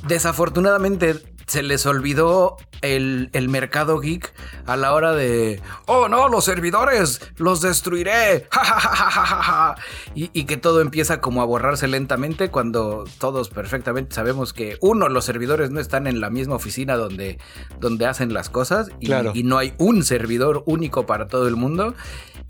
[0.10, 4.34] Desafortunadamente se les olvidó el, el mercado geek
[4.66, 8.48] a la hora de, oh no, los servidores, los destruiré.
[8.58, 9.76] Ja, ja, ja, ja, ja, ja, ja".
[10.16, 15.10] y, y que todo empieza como a borrarse lentamente cuando todos perfectamente sabemos que, uno,
[15.10, 17.40] los servidores no están en la misma oficina donde,
[17.80, 19.32] donde hacen las cosas y, Claro.
[19.34, 21.94] y no hay un servidor único para todo el mundo.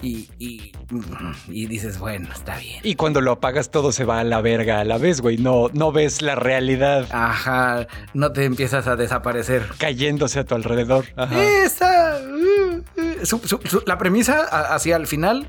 [0.02, 0.74] Y, y,
[1.48, 2.82] y dices, bueno, está bien.
[2.84, 5.38] Y cuando lo apagas todo se va a la verga a la vez, güey.
[5.38, 9.64] No, no ves la realidad Ajá, no te empiezas a desaparecer.
[9.78, 11.06] cayéndose a tu alrededor.
[11.16, 11.44] Ajá.
[11.44, 14.42] Esa, uh, uh, su- su- su- la premisa
[14.74, 15.48] hacia el final,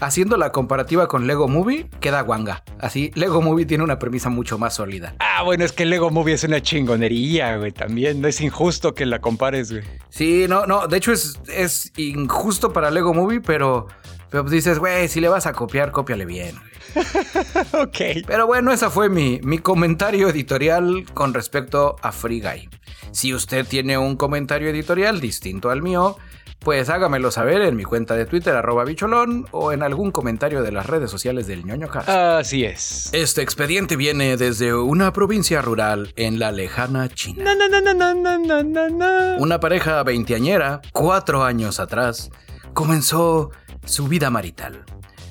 [0.00, 2.62] haciendo la comparativa con Lego Movie, queda guanga.
[2.80, 5.14] Así, Lego Movie tiene una premisa mucho más sólida.
[5.20, 7.72] Ah, bueno, es que Lego Movie es una chingonería, güey.
[7.72, 9.84] También no es injusto que la compares, güey.
[10.10, 13.86] Sí, no, no, de hecho es, es injusto para Lego Movie, pero,
[14.30, 16.56] pero dices, güey, si le vas a copiar, cópiale bien.
[16.58, 16.73] güey".
[17.72, 18.26] ok.
[18.26, 22.68] Pero bueno, esa fue mi, mi comentario editorial con respecto a Free Guy.
[23.12, 26.16] Si usted tiene un comentario editorial distinto al mío,
[26.64, 30.72] pues hágamelo saber en mi cuenta de Twitter, arroba bicholón, o en algún comentario de
[30.72, 32.08] las redes sociales del ñoño Cast.
[32.08, 33.10] Así es.
[33.12, 37.44] Este expediente viene desde una provincia rural en la lejana China.
[37.44, 39.36] Na, na, na, na, na, na, na, na.
[39.38, 42.30] Una pareja veinteañera, cuatro años atrás,
[42.72, 43.50] comenzó
[43.84, 44.84] su vida marital,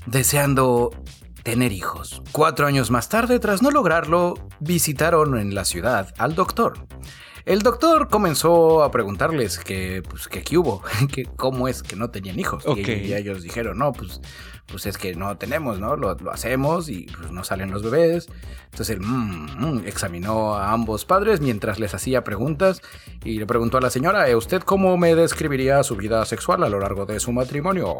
[0.06, 0.92] deseando
[1.44, 2.22] tener hijos.
[2.32, 6.88] Cuatro años más tarde, tras no lograrlo, visitaron en la ciudad al doctor.
[7.46, 10.82] El doctor comenzó a preguntarles que, pues, que qué hubo,
[11.14, 12.66] que cómo es que no tenían hijos.
[12.66, 12.78] Ok.
[12.78, 14.22] Y, ellos dijeron, no, pues,
[14.68, 15.98] pues es que no tenemos, ¿no?
[15.98, 18.30] Lo, lo hacemos y pues no salen los bebés.
[18.72, 22.82] Entonces él mm, mm, examinó a ambos padres mientras les hacía preguntas
[23.24, 26.70] y le preguntó a la señora, "¿Eh, ¿usted cómo me describiría su vida sexual a
[26.70, 27.98] lo largo de su matrimonio?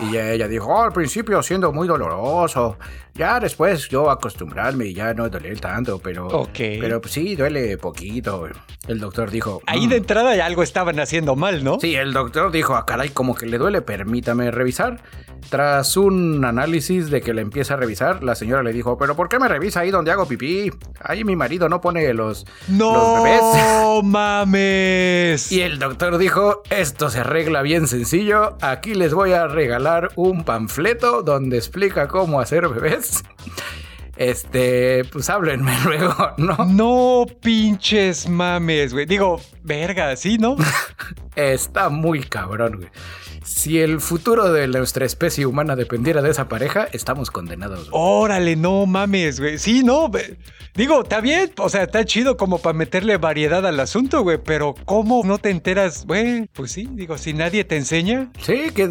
[0.00, 2.78] Y ella dijo, "Oh, al principio siendo muy doloroso,
[3.14, 8.46] ya después yo acostumbrarme y ya no doler tanto, pero, pero pues, sí, duele poquito.
[8.86, 9.90] El doctor dijo, Ahí "Mm".
[9.90, 11.78] de entrada ya algo estaban haciendo mal, ¿no?
[11.80, 15.00] Sí, el doctor dijo, ah, caray, como que le duele, permítame revisar.
[15.50, 19.28] Tras un análisis de que le empieza a revisar, la señora le dijo, pero ¿por
[19.28, 20.70] qué me revisa ahí donde hago pipí?
[21.00, 23.40] Ahí mi marido no pone los, los bebés.
[23.42, 25.52] ¡No mames!
[25.52, 30.44] Y el doctor dijo, esto se arregla bien sencillo, aquí les voy a regalar un
[30.44, 33.22] panfleto donde explica cómo hacer bebés.
[34.18, 36.56] Este, pues háblenme luego, ¿no?
[36.66, 39.06] No pinches mames, güey.
[39.06, 40.56] Digo, verga, ¿sí, no?
[41.36, 42.88] Está muy cabrón, güey.
[43.44, 47.88] Si el futuro de nuestra especie humana dependiera de esa pareja, estamos condenados.
[47.88, 47.90] güey.
[47.92, 49.56] Órale, no mames, güey.
[49.56, 50.10] Sí, no.
[50.78, 54.76] Digo, está bien, o sea, está chido como para meterle variedad al asunto, güey, pero
[54.84, 56.46] ¿cómo no te enteras, güey?
[56.52, 58.30] Pues sí, digo, si nadie te enseña.
[58.40, 58.88] Sí, que,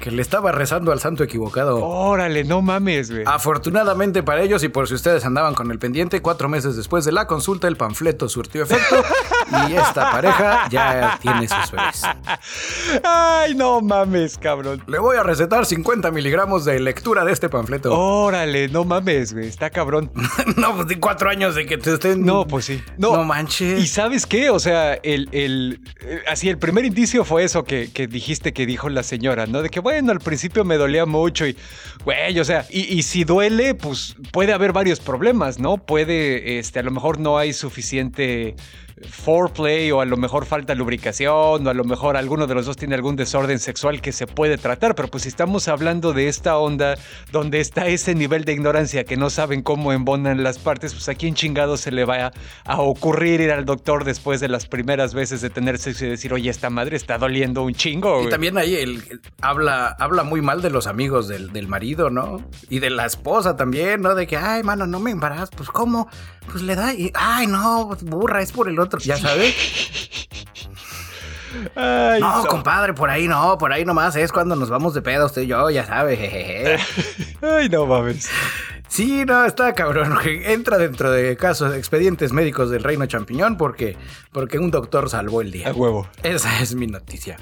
[0.00, 1.84] que le estaba rezando al santo equivocado.
[1.84, 3.24] Órale, no mames, güey.
[3.26, 7.12] Afortunadamente para ellos y por si ustedes andaban con el pendiente, cuatro meses después de
[7.12, 9.04] la consulta el panfleto surtió efecto
[9.68, 12.02] y esta pareja ya tiene sus bebés.
[13.04, 14.82] Ay, no mames, cabrón.
[14.86, 17.96] Le voy a recetar 50 miligramos de lectura de este panfleto.
[17.98, 19.46] Órale, no mames, güey.
[19.46, 20.10] Está cabrón.
[20.56, 22.24] no, pues de cuatro años de que te estén...
[22.24, 22.82] No, pues sí.
[22.98, 23.80] No, No, manches.
[23.82, 24.50] ¿Y sabes qué?
[24.50, 28.66] O sea, el, el, eh, así el primer indicio fue eso que, que dijiste que
[28.66, 29.62] dijo la señora, ¿no?
[29.62, 31.56] De que, bueno, al principio me dolía mucho y,
[32.04, 35.78] güey, o sea, y, y si duele, pues puede haber varios problemas, ¿no?
[35.78, 38.54] Puede, este, a lo mejor no hay suficiente
[39.92, 42.94] o a lo mejor falta lubricación o a lo mejor alguno de los dos tiene
[42.94, 46.96] algún desorden sexual que se puede tratar, pero pues si estamos hablando de esta onda
[47.32, 51.14] donde está ese nivel de ignorancia que no saben cómo embonan las partes, pues a
[51.14, 52.32] quién chingado se le va
[52.64, 56.32] a, ocurrir ir al doctor después de las primeras veces de tener sexo y decir,
[56.32, 58.16] oye, esta madre está doliendo un chingo.
[58.16, 58.30] Y güey".
[58.30, 62.44] también ahí el- habla, habla muy mal de los amigos del, del marido, ¿no?
[62.68, 64.14] Y de la esposa también, ¿no?
[64.14, 65.50] De que, ay, mano, no me embarazas.
[65.56, 66.08] Pues, ¿cómo?
[66.50, 68.98] Pues le da y, ay, no, burra, es por el otro.
[69.00, 69.54] Ya sabes.
[71.74, 75.02] Ay, No, so- compadre, por ahí no, por ahí nomás es cuando nos vamos de
[75.02, 76.78] pedo usted y yo, ya sabe, jejeje.
[77.42, 78.28] Ay, no mames.
[78.90, 80.18] Sí, no, está cabrón.
[80.26, 83.96] Entra dentro de casos, expedientes médicos del reino champiñón porque,
[84.32, 85.68] porque un doctor salvó el día.
[85.68, 86.08] A huevo.
[86.24, 87.38] Esa es mi noticia.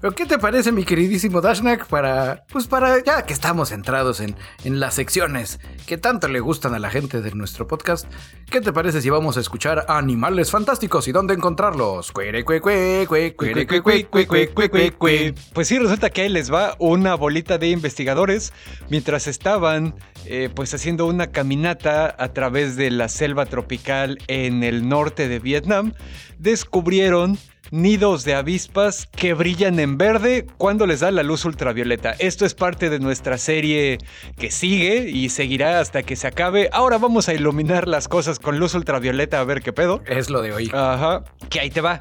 [0.00, 1.88] Pero ¿qué te parece, mi queridísimo Dashnak?
[1.88, 6.72] Para, pues para, ya que estamos centrados en, en las secciones que tanto le gustan
[6.72, 8.06] a la gente de nuestro podcast,
[8.48, 12.12] ¿qué te parece si vamos a escuchar Animales Fantásticos y dónde encontrarlos?
[12.12, 15.34] Cuere, cue, cue, cue, cuere, cue, cue, cue, cue, cue, cue, cue.
[15.52, 18.52] Pues sí, resulta que ahí les va una bolita de investigadores
[18.88, 24.88] mientras estaban eh, pues haciendo una caminata a través de la selva tropical en el
[24.88, 25.94] norte de Vietnam,
[26.38, 27.38] descubrieron
[27.70, 32.12] nidos de avispas que brillan en verde cuando les da la luz ultravioleta.
[32.18, 33.98] Esto es parte de nuestra serie
[34.38, 36.68] que sigue y seguirá hasta que se acabe.
[36.72, 40.02] Ahora vamos a iluminar las cosas con luz ultravioleta a ver qué pedo.
[40.06, 40.70] Es lo de hoy.
[40.74, 42.00] Ajá, que ahí te va.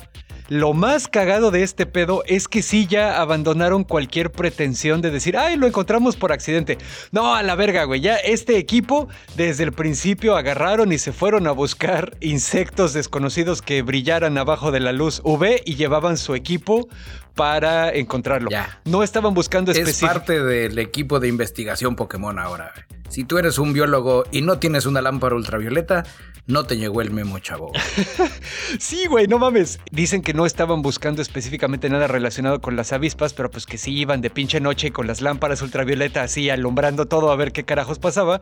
[0.51, 5.37] Lo más cagado de este pedo es que sí ya abandonaron cualquier pretensión de decir,
[5.37, 6.77] ay, lo encontramos por accidente.
[7.13, 8.01] No, a la verga, güey.
[8.01, 13.81] Ya este equipo desde el principio agarraron y se fueron a buscar insectos desconocidos que
[13.81, 16.89] brillaran abajo de la luz UV y llevaban su equipo
[17.33, 18.49] para encontrarlo.
[18.51, 18.81] Ya.
[18.83, 20.19] No estaban buscando Es específicamente.
[20.33, 22.73] parte del equipo de investigación Pokémon ahora.
[23.11, 26.05] Si tú eres un biólogo y no tienes una lámpara ultravioleta,
[26.47, 27.73] no te llegó el memo, chavo.
[28.79, 29.79] Sí, güey, no mames.
[29.91, 33.93] Dicen que no estaban buscando específicamente nada relacionado con las avispas, pero pues que sí
[33.97, 37.99] iban de pinche noche con las lámparas ultravioleta así alumbrando todo a ver qué carajos
[37.99, 38.39] pasaba.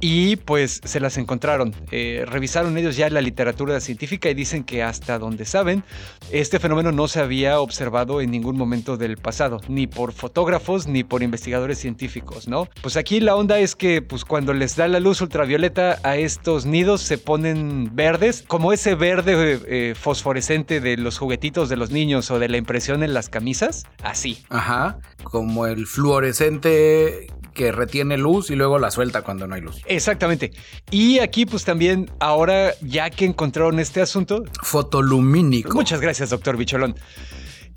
[0.00, 1.74] Y pues se las encontraron.
[1.90, 5.84] Eh, revisaron ellos ya la literatura científica y dicen que hasta donde saben,
[6.30, 11.02] este fenómeno no se había observado en ningún momento del pasado, ni por fotógrafos ni
[11.02, 12.68] por investigadores científicos, ¿no?
[12.82, 16.66] Pues aquí la onda es que pues cuando les da la luz ultravioleta a estos
[16.66, 21.90] nidos se ponen verdes, como ese verde eh, eh, fosforescente de los juguetitos de los
[21.90, 24.44] niños o de la impresión en las camisas, así.
[24.48, 24.98] Ajá.
[25.22, 29.82] Como el fluorescente que retiene luz y luego la suelta cuando no hay luz.
[29.86, 30.52] Exactamente.
[30.90, 35.74] Y aquí pues también ahora ya que encontraron este asunto, Fotolumínico.
[35.74, 36.96] Muchas gracias, doctor Bicholón.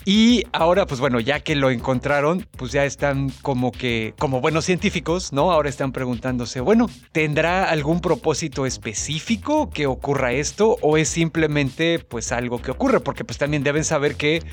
[0.08, 4.64] Y ahora, pues bueno, ya que lo encontraron, pues ya están como que, como buenos
[4.66, 5.52] científicos, ¿no?
[5.52, 12.32] Ahora están preguntándose, bueno, ¿tendrá algún propósito específico que ocurra esto o es simplemente pues
[12.32, 13.00] algo que ocurre?
[13.00, 14.44] Porque pues también deben saber que,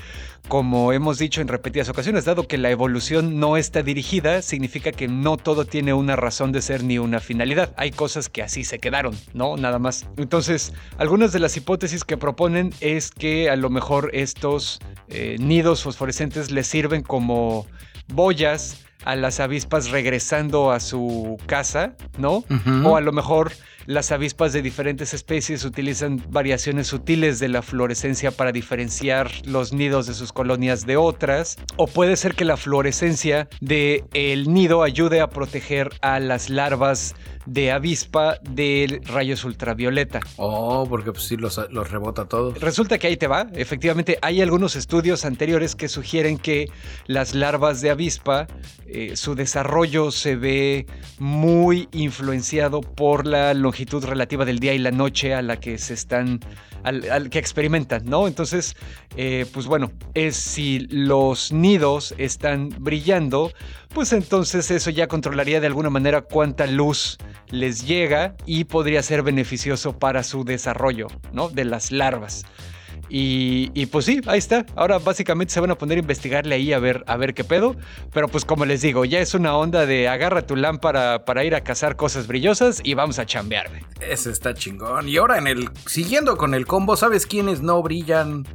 [0.47, 5.07] como hemos dicho en repetidas ocasiones, dado que la evolución no está dirigida, significa que
[5.07, 7.73] no todo tiene una razón de ser ni una finalidad.
[7.77, 9.57] Hay cosas que así se quedaron, ¿no?
[9.57, 10.05] Nada más.
[10.17, 15.83] Entonces, algunas de las hipótesis que proponen es que a lo mejor estos eh, nidos
[15.83, 17.65] fosforescentes les sirven como
[18.07, 22.43] boyas a las avispas regresando a su casa, ¿no?
[22.85, 23.51] O a lo mejor
[23.85, 30.07] las avispas de diferentes especies utilizan variaciones sutiles de la fluorescencia para diferenciar los nidos
[30.07, 31.57] de sus colonias de otras.
[31.75, 37.15] O puede ser que la fluorescencia del el nido ayude a proteger a las larvas
[37.45, 40.21] de avispa de rayos ultravioleta.
[40.37, 42.59] Oh, porque pues sí los, los rebota todos.
[42.61, 43.47] Resulta que ahí te va.
[43.53, 46.71] Efectivamente, hay algunos estudios anteriores que sugieren que
[47.05, 48.47] las larvas de avispa,
[48.87, 50.85] eh, su desarrollo se ve
[51.19, 53.72] muy influenciado por la longitud
[54.07, 56.39] relativa del día y la noche a la que se están,
[56.83, 58.27] al, que experimentan, ¿no?
[58.27, 58.75] Entonces,
[59.17, 63.51] eh, pues bueno, es si los nidos están brillando,
[63.93, 67.17] pues entonces eso ya controlaría de alguna manera cuánta luz
[67.49, 71.49] les llega y podría ser beneficioso para su desarrollo, ¿no?
[71.49, 72.45] De las larvas.
[73.09, 74.65] Y, pues sí, ahí está.
[74.75, 77.75] Ahora básicamente se van a poner a investigarle ahí a ver, a ver qué pedo.
[78.11, 81.55] Pero pues como les digo, ya es una onda de agarra tu lámpara para ir
[81.55, 83.69] a cazar cosas brillosas y vamos a chambear.
[84.01, 85.09] Ese está chingón.
[85.09, 88.45] Y ahora en el, siguiendo con el combo, ¿sabes quiénes no brillan?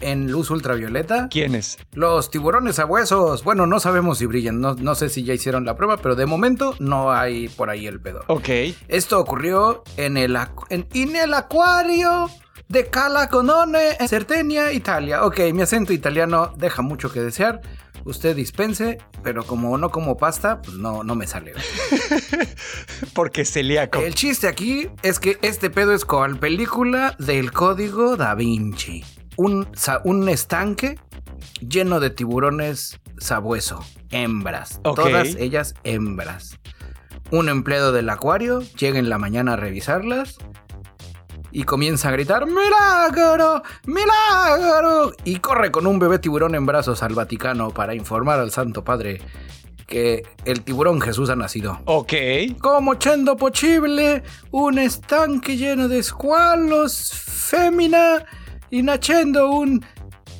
[0.00, 1.28] en luz ultravioleta.
[1.30, 1.78] ¿Quiénes?
[1.92, 3.44] Los tiburones huesos.
[3.44, 4.60] Bueno, no sabemos si brillan.
[4.60, 7.86] No, no, sé si ya hicieron la prueba, pero de momento no hay por ahí
[7.86, 8.22] el pedo.
[8.26, 8.48] Ok.
[8.88, 10.36] Esto ocurrió en el,
[10.68, 12.28] en, en el acuario
[12.68, 15.24] de Cala Conone en Certenia, Italia.
[15.24, 17.60] Ok, mi acento italiano deja mucho que desear.
[18.04, 21.54] Usted dispense, pero como no como pasta, pues no, no me sale.
[23.14, 23.98] Porque celíaco.
[23.98, 29.02] El chiste aquí es que este pedo es con película del código da Vinci
[29.36, 29.68] un,
[30.04, 30.98] un estanque
[31.60, 34.80] lleno de tiburones sabueso, hembras.
[34.82, 36.58] Todas ellas hembras.
[37.30, 40.38] Un empleado del acuario llega en la mañana a revisarlas
[41.56, 43.62] y comienza a gritar ¡Milagro!
[43.86, 45.14] ¡Milagro!
[45.24, 49.22] Y corre con un bebé tiburón en brazos al Vaticano para informar al Santo Padre
[49.86, 51.80] que el tiburón Jesús ha nacido.
[51.86, 52.12] Ok.
[52.60, 58.26] Como chendo posible, un estanque lleno de escualos, fémina
[58.70, 59.82] y naciendo un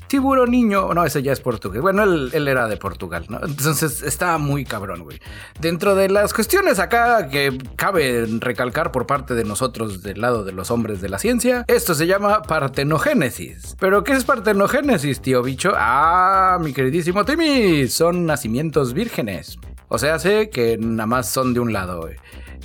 [0.08, 0.92] tiburón niño.
[0.94, 1.82] No, ese ya es portugués.
[1.82, 3.40] Bueno, él, era de Portugal, ¿no?
[3.44, 5.20] Entonces estaba muy cabrón, güey.
[5.60, 10.52] Dentro de las cuestiones acá que cabe recalcar por parte de nosotros del lado de
[10.52, 13.76] los hombres de la ciencia, esto se llama partenogénesis.
[13.78, 15.72] ¿Pero qué es partenogénesis, tío bicho?
[15.74, 19.58] Ah, mi queridísimo Timmy, son nacimientos vírgenes.
[19.88, 22.16] O sea, sé que nada más son de un lado, güey.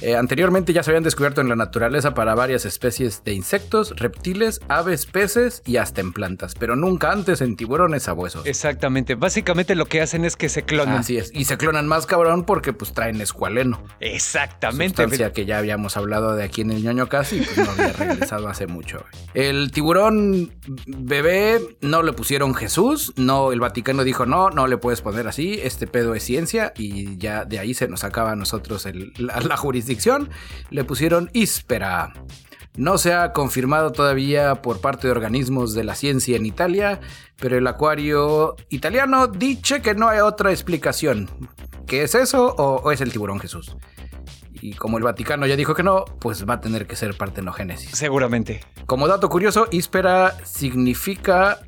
[0.02, 4.60] Eh, anteriormente ya se habían descubierto en la naturaleza para varias especies de insectos, reptiles,
[4.68, 8.46] aves, peces y hasta en plantas, pero nunca antes en tiburones sabuesos.
[8.48, 9.14] Exactamente.
[9.14, 10.98] Básicamente lo que hacen es que se clonan.
[10.98, 11.32] Así es.
[11.34, 13.84] Y se clonan más cabrón porque pues traen escualeno.
[14.00, 15.04] Exactamente.
[15.04, 18.48] Sustancia que ya habíamos hablado de aquí en el ñoño casi, pues no había regresado
[18.48, 19.06] hace mucho.
[19.36, 20.52] El tiburón
[20.88, 25.60] bebé no le pusieron Jesús, no, el Vaticano dijo no, no le puedes poner así,
[25.62, 28.88] este pedo es ciencia y ya de ahí se nos acaba a nosotros
[29.18, 29.91] la jurisdicción
[30.70, 32.14] le pusieron Ispera.
[32.78, 37.02] No se ha confirmado todavía por parte de organismos de la ciencia en Italia,
[37.38, 41.30] pero el acuario italiano dice que no hay otra explicación.
[41.86, 43.76] ¿Qué es eso o, es el tiburón Jesús?
[44.54, 47.92] Y como el Vaticano ya dijo que no, pues va a tener que ser partenogénesis.
[47.92, 48.62] Seguramente.
[48.86, 51.60] Como dato curioso, Ispera significa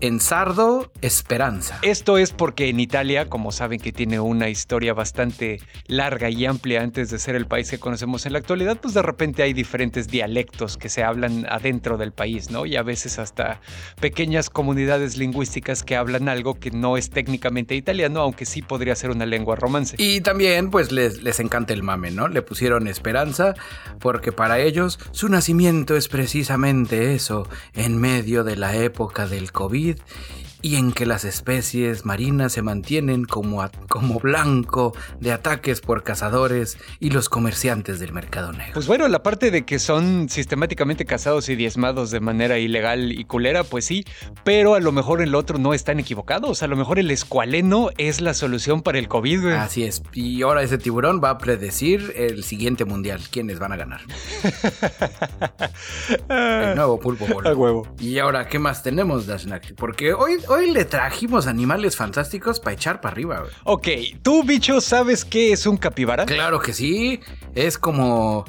[0.00, 1.78] en sardo, esperanza.
[1.82, 6.82] Esto es porque en Italia, como saben que tiene una historia bastante larga y amplia
[6.82, 10.08] antes de ser el país que conocemos en la actualidad, pues de repente hay diferentes
[10.08, 12.66] dialectos que se hablan adentro del país, ¿no?
[12.66, 13.60] Y a veces hasta
[14.00, 19.10] pequeñas comunidades lingüísticas que hablan algo que no es técnicamente italiano, aunque sí podría ser
[19.10, 19.96] una lengua romance.
[19.98, 22.28] Y también pues les, les encanta el mame, ¿no?
[22.28, 23.54] Le pusieron esperanza
[24.00, 29.85] porque para ellos su nacimiento es precisamente eso, en medio de la época del COVID
[29.94, 36.02] breathe y en que las especies marinas se mantienen como, como blanco de ataques por
[36.02, 38.72] cazadores y los comerciantes del mercado negro.
[38.74, 43.24] Pues bueno, la parte de que son sistemáticamente cazados y diezmados de manera ilegal y
[43.26, 44.04] culera, pues sí,
[44.42, 48.20] pero a lo mejor el otro no están equivocados, a lo mejor el escualeno es
[48.20, 49.46] la solución para el COVID.
[49.50, 53.76] Así es, y ahora ese tiburón va a predecir el siguiente mundial, quiénes van a
[53.76, 54.00] ganar.
[56.28, 57.86] el nuevo pulpo A huevo.
[58.00, 59.76] Y ahora, ¿qué más tenemos, Dashnak?
[59.76, 63.52] Porque hoy hoy le trajimos animales fantásticos para echar para arriba, güey.
[63.64, 66.24] Ok, tú, bicho, ¿sabes qué es un capibara?
[66.26, 67.20] Claro que sí.
[67.54, 68.44] Es como.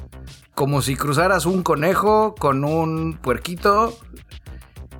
[0.56, 3.98] Como si cruzaras un conejo con un puerquito.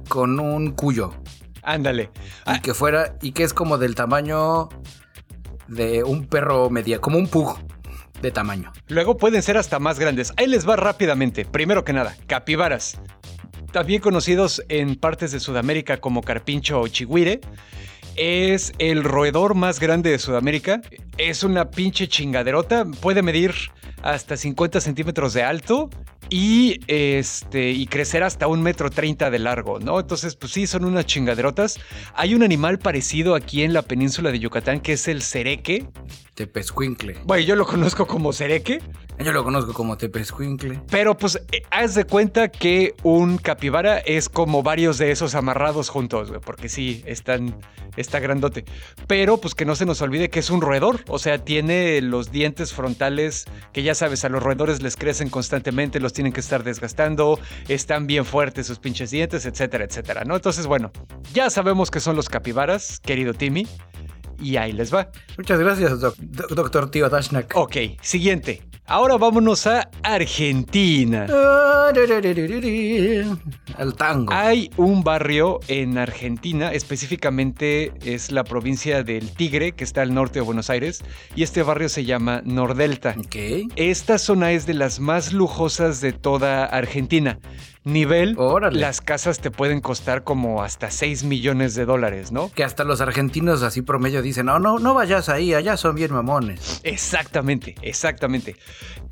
[0.08, 1.14] Con un cuyo.
[1.64, 2.12] Ándale.
[2.14, 3.16] Y Ah, que fuera.
[3.22, 4.70] Y que es como del tamaño.
[5.68, 7.00] De un perro media.
[7.00, 7.58] Como un pug.
[8.22, 8.74] De tamaño.
[8.88, 10.34] luego pueden ser hasta más grandes.
[10.38, 11.46] Ahí les va rápidamente.
[11.46, 13.00] Primero que nada, capibaras.
[13.72, 17.42] También conocidos en partes de Sudamérica como carpincho o chihuire.
[18.16, 20.82] Es el roedor más grande de Sudamérica.
[21.18, 22.86] Es una pinche chingaderota.
[23.02, 23.54] Puede medir
[24.02, 25.90] hasta 50 centímetros de alto
[26.30, 30.00] y, este, y crecer hasta un metro treinta de largo, ¿no?
[30.00, 31.80] Entonces, pues sí, son unas chingaderotas.
[32.16, 35.88] Hay un animal parecido aquí en la península de Yucatán que es el cereque.
[36.38, 37.16] Tepezcuincle.
[37.24, 38.80] Bueno, yo lo conozco como cereque.
[39.18, 40.84] Yo lo conozco como Tepezcuincle.
[40.88, 45.90] Pero pues eh, haz de cuenta que un capibara es como varios de esos amarrados
[45.90, 47.58] juntos, güey, porque sí, están,
[47.96, 48.66] está grandote.
[49.08, 52.30] Pero pues que no se nos olvide que es un roedor, o sea, tiene los
[52.30, 56.64] dientes frontales que ya sabes, a los roedores les crecen constantemente, los tienen que estar
[56.64, 60.36] desgastando, están bien fuertes sus pinches dientes, etcétera, etcétera, ¿no?
[60.36, 60.92] Entonces, bueno,
[61.34, 63.68] ya sabemos que son los capibaras, querido Timmy,
[64.40, 65.10] y ahí les va.
[65.38, 67.52] Muchas gracias, doc- doc- doctor Tío Dashnak.
[67.56, 68.64] Ok, siguiente.
[68.90, 71.26] Ahora vámonos a Argentina.
[71.30, 71.92] Ah,
[73.78, 74.34] Al tango.
[74.34, 80.40] Hay un barrio en Argentina, específicamente es la provincia del Tigre, que está al norte
[80.40, 81.04] de Buenos Aires,
[81.36, 83.16] y este barrio se llama Nordelta.
[83.18, 83.36] Ok.
[83.76, 87.40] Esta zona es de las más lujosas de toda Argentina.
[87.88, 88.82] Nivel, Órale.
[88.82, 92.52] las casas te pueden costar como hasta 6 millones de dólares, ¿no?
[92.52, 96.12] Que hasta los argentinos así promedio dicen, no, no, no vayas ahí, allá son bien
[96.12, 96.82] mamones.
[96.84, 98.58] Exactamente, exactamente.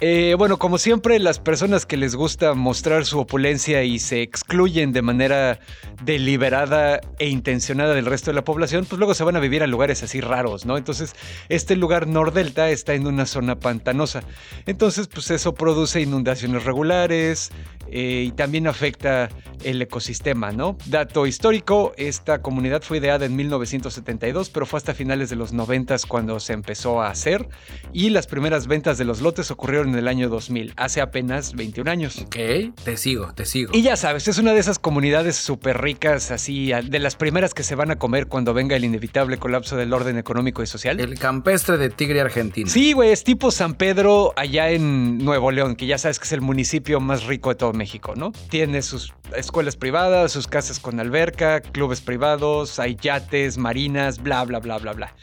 [0.02, 4.92] Eh, bueno, como siempre, las personas que les gusta mostrar su opulencia y se excluyen
[4.92, 5.60] de manera
[6.04, 9.68] deliberada e intencionada del resto de la población, pues luego se van a vivir a
[9.68, 10.78] lugares así raros, ¿no?
[10.78, 11.16] Entonces,
[11.48, 14.24] este lugar Nordelta está en una zona pantanosa.
[14.66, 17.52] Entonces, pues eso produce inundaciones regulares
[17.90, 19.30] eh, y también afecta
[19.64, 20.78] el ecosistema, ¿no?
[20.86, 25.86] Dato histórico, esta comunidad fue ideada en 1972, pero fue hasta finales de los 90
[26.08, 27.48] cuando se empezó a hacer
[27.94, 31.90] y las primeras ventas de los lotes ocurrieron en el año 2000, hace apenas 21
[31.90, 32.18] años.
[32.22, 32.36] Ok,
[32.84, 33.72] te sigo, te sigo.
[33.74, 37.64] Y ya sabes, es una de esas comunidades súper ricas, así, de las primeras que
[37.64, 41.00] se van a comer cuando venga el inevitable colapso del orden económico y social.
[41.00, 42.70] El campestre de Tigre Argentino.
[42.70, 46.32] Sí, güey, es tipo San Pedro allá en Nuevo León, que ya sabes que es
[46.32, 48.32] el municipio más rico de todo México, ¿no?
[48.50, 54.60] Tiene sus escuelas privadas, sus casas con alberca, clubes privados, hay yates, marinas, bla, bla,
[54.60, 55.16] bla, bla, bla.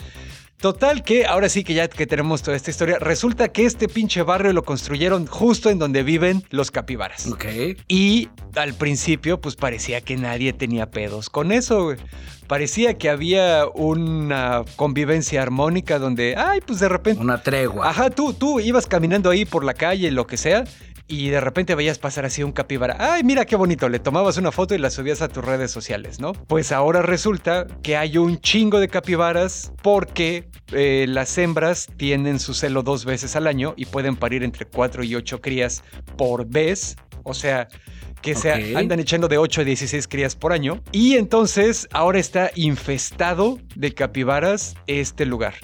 [0.62, 4.22] Total que ahora sí que ya que tenemos toda esta historia, resulta que este pinche
[4.22, 7.26] barrio lo construyeron justo en donde viven los capibaras.
[7.26, 7.46] Ok.
[7.88, 11.96] Y al principio, pues parecía que nadie tenía pedos con eso, güey.
[12.46, 17.20] Parecía que había una convivencia armónica donde, ay, pues de repente.
[17.20, 17.90] Una tregua.
[17.90, 20.62] Ajá, tú, tú ibas caminando ahí por la calle, lo que sea,
[21.13, 22.97] y de repente veías pasar así un capibara.
[22.99, 26.21] Ay, mira qué bonito, le tomabas una foto y la subías a tus redes sociales,
[26.21, 26.33] ¿no?
[26.33, 32.55] Pues ahora resulta que hay un chingo de capibaras porque eh, las hembras tienen su
[32.55, 35.85] celo dos veces al año y pueden parir entre 4 y 8 crías
[36.17, 36.97] por vez.
[37.25, 37.69] O sea,
[38.23, 40.81] que se andan echando de 8 a 16 crías por año.
[40.93, 45.55] Y entonces ahora está infestado de capibaras este lugar.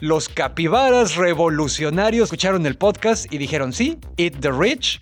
[0.00, 5.00] Los capibaras revolucionarios escucharon el podcast y dijeron, sí, eat the rich.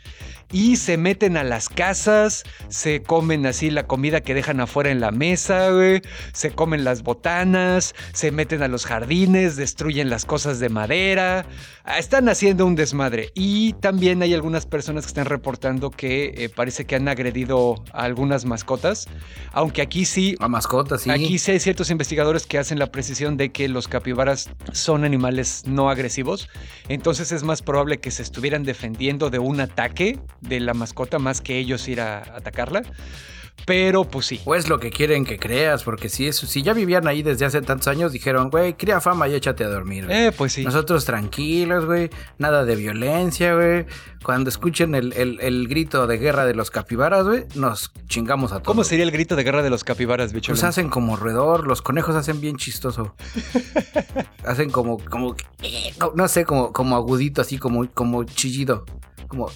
[0.53, 5.01] Y se meten a las casas, se comen así la comida que dejan afuera en
[5.01, 10.61] la mesa, güey, se comen las botanas, se meten a los jardines, destruyen las cosas
[10.61, 11.47] de madera,
[11.85, 13.33] Ah, están haciendo un desmadre.
[13.35, 18.05] Y también hay algunas personas que están reportando que eh, parece que han agredido a
[18.05, 19.09] algunas mascotas,
[19.51, 21.11] aunque aquí sí A mascotas, sí.
[21.11, 25.65] Aquí sí hay ciertos investigadores que hacen la precisión de que los capibaras son animales
[25.67, 26.49] no agresivos,
[26.89, 31.40] entonces es más probable que se estuvieran defendiendo de un ataque de la mascota más
[31.40, 32.82] que ellos ir a atacarla.
[33.64, 34.40] Pero pues sí.
[34.45, 37.45] O es lo que quieren que creas, porque si, eso, si ya vivían ahí desde
[37.45, 40.07] hace tantos años, dijeron, güey, cría fama y échate a dormir.
[40.07, 40.16] güey".
[40.26, 40.64] Eh, pues sí.
[40.64, 42.11] Nosotros tranquilos, güey.
[42.38, 43.86] Nada de violencia, güey.
[44.24, 48.57] Cuando escuchen el, el- el grito de guerra de los capibaras, güey, nos chingamos a
[48.57, 48.66] todos.
[48.66, 50.51] ¿Cómo sería el grito de guerra de los capibaras, bicho?
[50.53, 53.14] Pues hacen como roedor, los conejos hacen bien chistoso.
[54.45, 55.36] hacen como, como,
[56.16, 58.86] no sé, como, como agudito, así como, como chillido.
[59.28, 59.51] Como,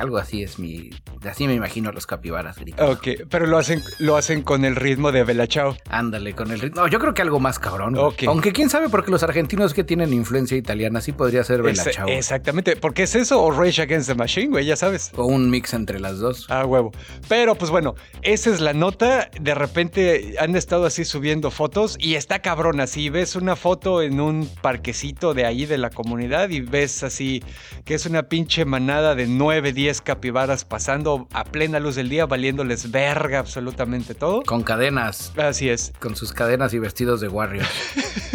[0.00, 0.90] algo así es mi,
[1.28, 2.92] Así me imagino a los capibaras gritando.
[2.92, 5.76] Ok, pero lo hacen, lo hacen con el ritmo de Bella Chao.
[5.88, 6.82] Ándale, con el ritmo.
[6.82, 7.96] No, yo creo que algo más cabrón.
[8.26, 12.08] Aunque quién sabe, porque los argentinos que tienen influencia italiana, sí podría ser Bella Chao.
[12.08, 15.12] Exactamente, porque es eso o Rage Against the Machine, güey, ya sabes.
[15.16, 16.46] O un mix entre las dos.
[16.48, 16.92] Ah, huevo.
[17.28, 19.30] Pero pues bueno, esa es la nota.
[19.40, 23.10] De repente han estado así subiendo fotos y está cabrón así.
[23.10, 27.42] Ves una foto en un parquecito de ahí de la comunidad y ves así
[27.84, 32.26] que es una pinche manada de 9, 10 capibaras pasando a plena luz del día,
[32.26, 34.42] valiéndoles verga absolutamente todo.
[34.42, 35.32] Con cadenas.
[35.36, 35.92] Así es.
[35.98, 37.66] Con sus cadenas y vestidos de Warrior.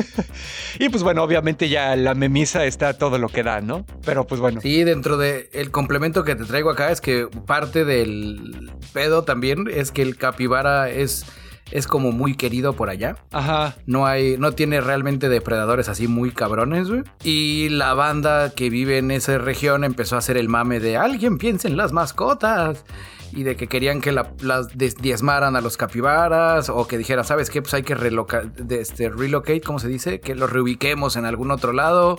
[0.79, 3.85] y pues bueno, obviamente ya la memisa está todo lo que da, ¿no?
[4.05, 4.61] Pero pues bueno.
[4.61, 9.65] Sí, dentro de el complemento que te traigo acá es que parte del pedo también
[9.71, 11.25] es que el capibara es
[11.71, 13.17] es como muy querido por allá.
[13.31, 13.75] Ajá.
[13.85, 17.03] No hay, no tiene realmente depredadores así muy cabrones, güey.
[17.23, 21.37] Y la banda que vive en esa región empezó a hacer el mame de alguien
[21.37, 22.83] piensa en las mascotas
[23.31, 27.61] y de que querían que las diezmaran a los capibaras o que dijera, ¿sabes qué?
[27.61, 30.19] Pues hay que de este, relocate, ¿cómo se dice?
[30.19, 32.17] Que los reubiquemos en algún otro lado.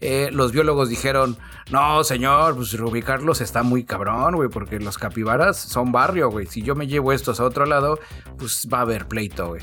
[0.00, 1.36] Eh, los biólogos dijeron,
[1.70, 6.46] no, señor, pues reubicarlos está muy cabrón, güey, porque los capibaras son barrio, güey.
[6.46, 8.00] Si yo me llevo estos a otro lado,
[8.36, 9.62] pues va a haber pleito, güey.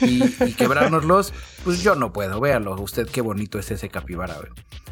[0.00, 1.32] Y, y quebrárnoslos,
[1.64, 2.40] pues yo no puedo.
[2.40, 4.50] Véalo, usted qué bonito es ese capibara, güey.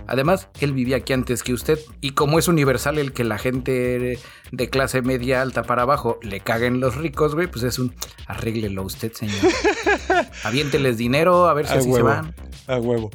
[0.09, 4.19] Además, él vivía aquí antes que usted y como es universal el que la gente
[4.53, 7.95] de clase media alta para abajo le caguen los ricos, güey, pues es un
[8.27, 9.37] arréglelo usted, señor.
[10.45, 12.35] Aviénteles dinero a ver si así se van.
[12.67, 13.11] A huevo.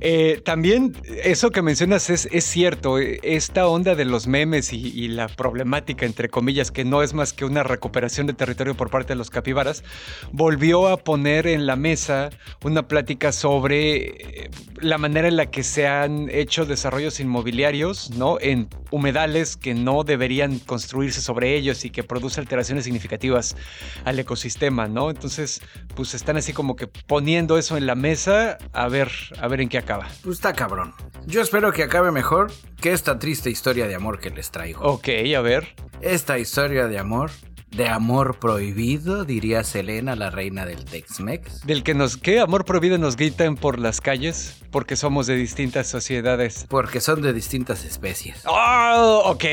[0.00, 5.28] Eh, también eso que mencionas es, es, cierto, esta onda de los memes y, la
[5.28, 9.16] problemática, entre comillas, que no es más que una recuperación de territorio por parte de
[9.16, 9.84] los capibaras,
[10.32, 12.30] volvió a poner en la mesa
[12.62, 18.38] una plática sobre eh, la manera en la que se han hecho desarrollos inmobiliarios, ¿no?
[18.40, 23.56] En humedales que no deberían construirse sobre ellos y que produce alteraciones significativas
[24.04, 25.10] al ecosistema, ¿no?
[25.10, 25.60] Entonces,
[25.94, 29.68] pues están así como que poniendo eso en la mesa a ver, a ver en
[29.68, 30.08] qué acaba.
[30.22, 30.94] Pues está cabrón.
[31.26, 34.82] Yo espero que acabe mejor que esta triste historia de amor que les traigo.
[34.82, 35.74] Ok, a ver.
[36.00, 37.30] Esta historia de amor
[37.70, 41.66] de amor prohibido, diría Selena, la reina del Tex-Mex.
[41.66, 42.40] Del que nos, ¿qué?
[42.40, 46.66] Amor prohibido nos gritan por las calles porque somos de distintas sociedades.
[46.68, 48.42] Porque son de distintas especies.
[48.46, 49.44] Oh, ok.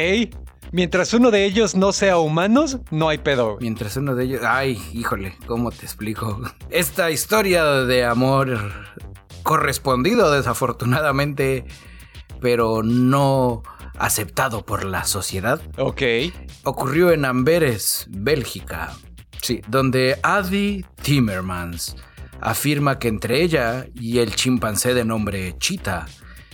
[0.72, 3.58] Mientras uno de ellos no sea humanos, no hay pedo.
[3.62, 4.42] Mientras uno de ellos...
[4.44, 6.42] Ay, híjole, ¿cómo te explico?
[6.70, 8.72] Esta historia de amor
[9.44, 11.66] correspondido desafortunadamente,
[12.42, 13.64] pero no
[13.98, 15.62] aceptado por la sociedad.
[15.78, 16.02] Ok.
[16.64, 18.94] Ocurrió en Amberes, Bélgica.
[19.42, 21.96] Sí, donde Adi Timmermans
[22.42, 26.06] afirma que entre ella y el chimpancé de nombre Chita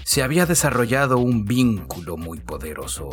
[0.03, 3.09] se había desarrollado un vínculo muy poderoso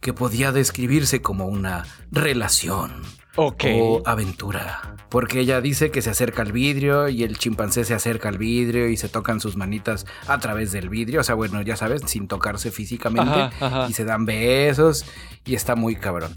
[0.00, 3.02] que podía describirse como una relación
[3.36, 4.96] o aventura.
[5.08, 8.88] Porque ella dice que se acerca al vidrio y el chimpancé se acerca al vidrio
[8.88, 11.20] y se tocan sus manitas a través del vidrio.
[11.20, 13.50] O sea, bueno, ya sabes, sin tocarse físicamente.
[13.88, 15.04] Y se dan besos
[15.44, 16.34] y está muy cabrón.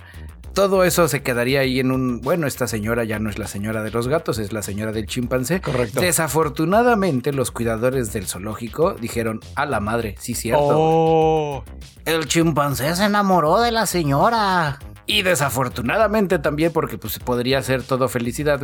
[0.53, 2.21] Todo eso se quedaría ahí en un.
[2.21, 5.05] Bueno, esta señora ya no es la señora de los gatos, es la señora del
[5.05, 5.61] chimpancé.
[5.61, 6.01] Correcto.
[6.01, 10.67] Desafortunadamente, los cuidadores del zoológico dijeron: A la madre, sí, cierto.
[10.71, 11.63] Oh.
[12.05, 14.79] El chimpancé se enamoró de la señora.
[15.09, 18.61] Y desafortunadamente también, porque pues podría ser todo felicidad,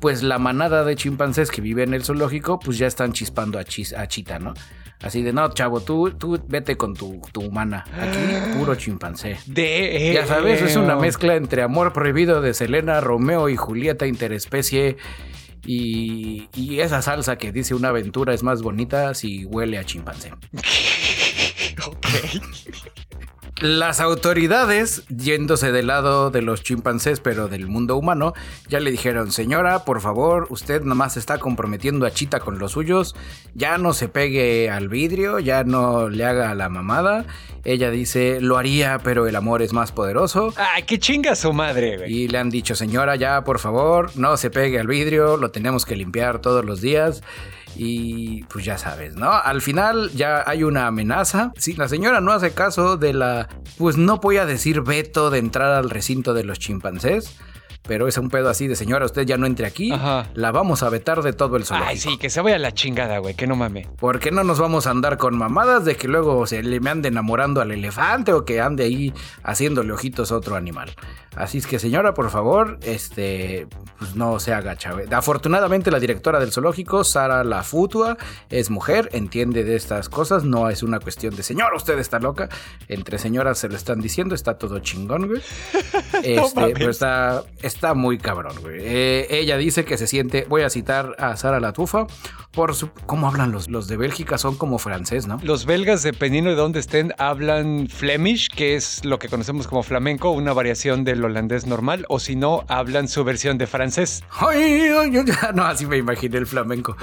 [0.00, 3.62] pues la manada de chimpancés que vive en el zoológico, pues ya están chispando a,
[3.62, 4.52] a Chita, ¿no?
[5.00, 7.84] Así de, no, chavo, tú, tú vete con tu, tu humana.
[8.00, 8.18] Aquí,
[8.58, 9.36] puro chimpancé.
[9.46, 10.10] De...
[10.12, 14.96] Ya sabes, es una mezcla entre Amor Prohibido de Selena, Romeo y Julieta interespecie.
[15.64, 20.32] Y, y esa salsa que dice una aventura es más bonita si huele a chimpancé.
[21.86, 22.06] ok.
[23.62, 28.34] Las autoridades, yéndose del lado de los chimpancés, pero del mundo humano,
[28.68, 33.16] ya le dijeron, señora, por favor, usted nomás está comprometiendo a Chita con los suyos,
[33.54, 37.24] ya no se pegue al vidrio, ya no le haga la mamada.
[37.64, 40.52] Ella dice, lo haría, pero el amor es más poderoso.
[40.56, 42.12] Ay, qué chinga su madre, güey.
[42.14, 45.86] Y le han dicho, señora, ya, por favor, no se pegue al vidrio, lo tenemos
[45.86, 47.22] que limpiar todos los días.
[47.78, 49.30] Y pues ya sabes, ¿no?
[49.30, 51.52] Al final ya hay una amenaza.
[51.56, 53.48] Si la señora no hace caso de la,
[53.78, 57.36] pues no voy a decir veto de entrar al recinto de los chimpancés,
[57.86, 60.28] pero es un pedo así de señora, usted ya no entre aquí, Ajá.
[60.34, 61.90] la vamos a vetar de todo el zoológico.
[61.90, 63.88] Ay, sí, que se vaya a la chingada, güey, que no mame.
[63.98, 66.90] ¿Por qué no nos vamos a andar con mamadas de que luego se le me
[66.90, 69.14] ande enamorando al elefante o que ande ahí
[69.44, 70.94] haciéndole ojitos a otro animal?
[71.36, 73.66] Así es que señora, por favor, este,
[73.98, 75.06] pues no se haga chave.
[75.10, 78.16] Afortunadamente la directora del zoológico, Sara Lafutua,
[78.48, 82.48] es mujer, entiende de estas cosas, no es una cuestión de señora, usted está loca.
[82.88, 85.42] Entre señoras se lo están diciendo, está todo chingón, güey.
[86.22, 88.78] Este, pero está, está muy cabrón, güey.
[88.80, 92.06] Eh, ella dice que se siente, voy a citar a Sara Latufa,
[92.56, 94.38] por su, ¿cómo hablan los, los de Bélgica?
[94.38, 95.38] Son como francés, ¿no?
[95.42, 100.30] Los belgas, dependiendo de dónde estén, hablan Flemish, que es lo que conocemos como flamenco,
[100.30, 104.24] una variación del holandés normal, o si no, hablan su versión de francés.
[104.30, 106.96] Ay, ay, ay, no, así me imaginé el flamenco.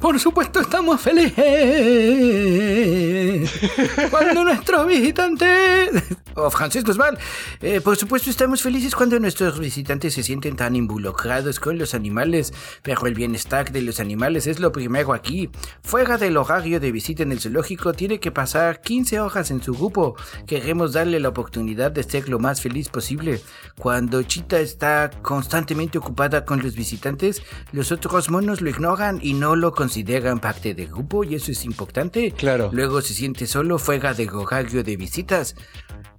[0.00, 1.34] Por supuesto estamos felices
[4.10, 6.04] cuando nuestros visitantes...
[6.34, 7.18] Oh, Francis Guzmán.
[7.60, 12.54] Eh, por supuesto estamos felices cuando nuestros visitantes se sienten tan involucrados con los animales,
[12.82, 15.50] pero el bienestar de los animales es lo primero aquí.
[15.82, 19.74] Fuera del horario de visita en el zoológico tiene que pasar 15 horas en su
[19.74, 20.14] grupo.
[20.46, 23.40] Queremos darle la oportunidad de ser lo más feliz posible.
[23.76, 27.42] Cuando Chita está constantemente ocupada con los visitantes,
[27.72, 29.87] los otros monos lo ignoran y no lo consideran
[30.40, 32.32] parte del grupo y eso es importante.
[32.32, 32.70] Claro.
[32.72, 35.54] Luego se siente solo fuera del horario de visitas.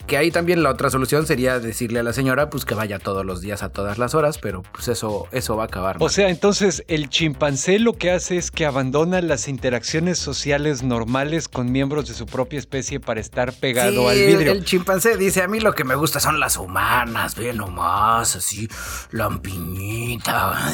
[0.10, 3.24] Que ahí también la otra solución sería decirle a la señora pues que vaya todos
[3.24, 5.98] los días a todas las horas, pero pues eso, eso va a acabar.
[5.98, 6.10] O mal.
[6.10, 11.72] sea, entonces el chimpancé lo que hace es que abandona las interacciones sociales normales con
[11.72, 14.52] miembros de su propia especie para estar pegado Sí, al vidrio.
[14.54, 18.68] El chimpancé dice, a mí lo que me gusta son las humanas, ve nomás, así,
[19.12, 20.74] lampiñita.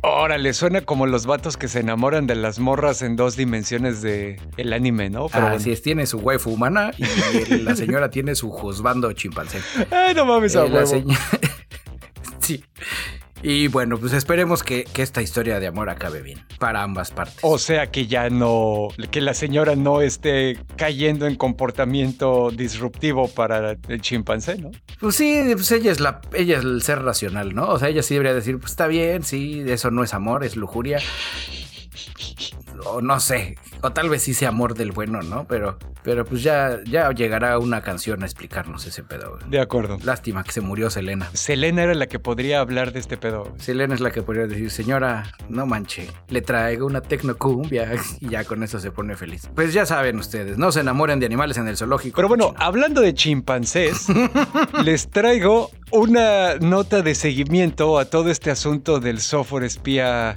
[0.00, 4.40] Órale, suena como los vatos que se enamoran de las morras en dos dimensiones de
[4.56, 5.28] el anime, ¿no?
[5.28, 5.56] Pero bueno.
[5.56, 9.58] Así es, tiene su waifu humana y la señora tiene su juzgando chimpancé.
[9.90, 11.18] Ay, no mames, a Eh, la señora-
[12.40, 12.64] sí.
[13.44, 17.38] Y bueno, pues esperemos que, que esta historia de amor acabe bien para ambas partes.
[17.42, 23.72] O sea que ya no, que la señora no esté cayendo en comportamiento disruptivo para
[23.88, 24.70] el chimpancé, ¿no?
[25.00, 27.66] Pues sí, pues ella es la, ella es el ser racional, ¿no?
[27.70, 30.54] O sea, ella sí debería decir, pues está bien, sí, eso no es amor, es
[30.54, 31.00] lujuria.
[32.84, 35.46] O no sé, o tal vez sí sea amor del bueno, ¿no?
[35.46, 39.36] Pero, pero pues ya, ya llegará una canción a explicarnos ese pedo.
[39.36, 39.50] güey.
[39.50, 39.98] De acuerdo.
[40.02, 41.28] Lástima que se murió Selena.
[41.32, 43.52] Selena era la que podría hablar de este pedo.
[43.58, 48.44] Selena es la que podría decir, señora, no manche, le traigo una tecnocumbia y ya
[48.44, 49.48] con eso se pone feliz.
[49.54, 52.16] Pues ya saben ustedes, no se enamoren de animales en el zoológico.
[52.16, 54.06] Pero bueno, hablando de chimpancés,
[54.84, 60.34] les traigo una nota de seguimiento a todo este asunto del software espía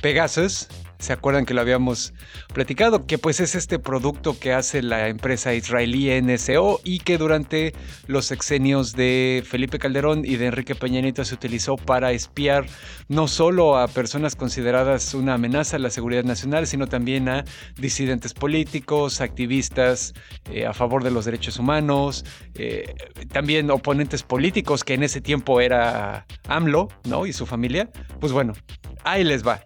[0.00, 0.68] Pegasus.
[0.98, 2.14] ¿Se acuerdan que lo habíamos
[2.52, 3.06] platicado?
[3.06, 7.74] Que pues es este producto que hace la empresa israelí NSO y que durante
[8.06, 12.66] los sexenios de Felipe Calderón y de Enrique Peña Nieto se utilizó para espiar
[13.08, 17.44] no solo a personas consideradas una amenaza a la seguridad nacional, sino también a
[17.76, 20.14] disidentes políticos, activistas
[20.50, 22.24] eh, a favor de los derechos humanos,
[22.54, 22.94] eh,
[23.32, 27.26] también oponentes políticos, que en ese tiempo era AMLO, ¿no?
[27.26, 27.90] Y su familia.
[28.20, 28.54] Pues bueno,
[29.04, 29.60] ahí les va.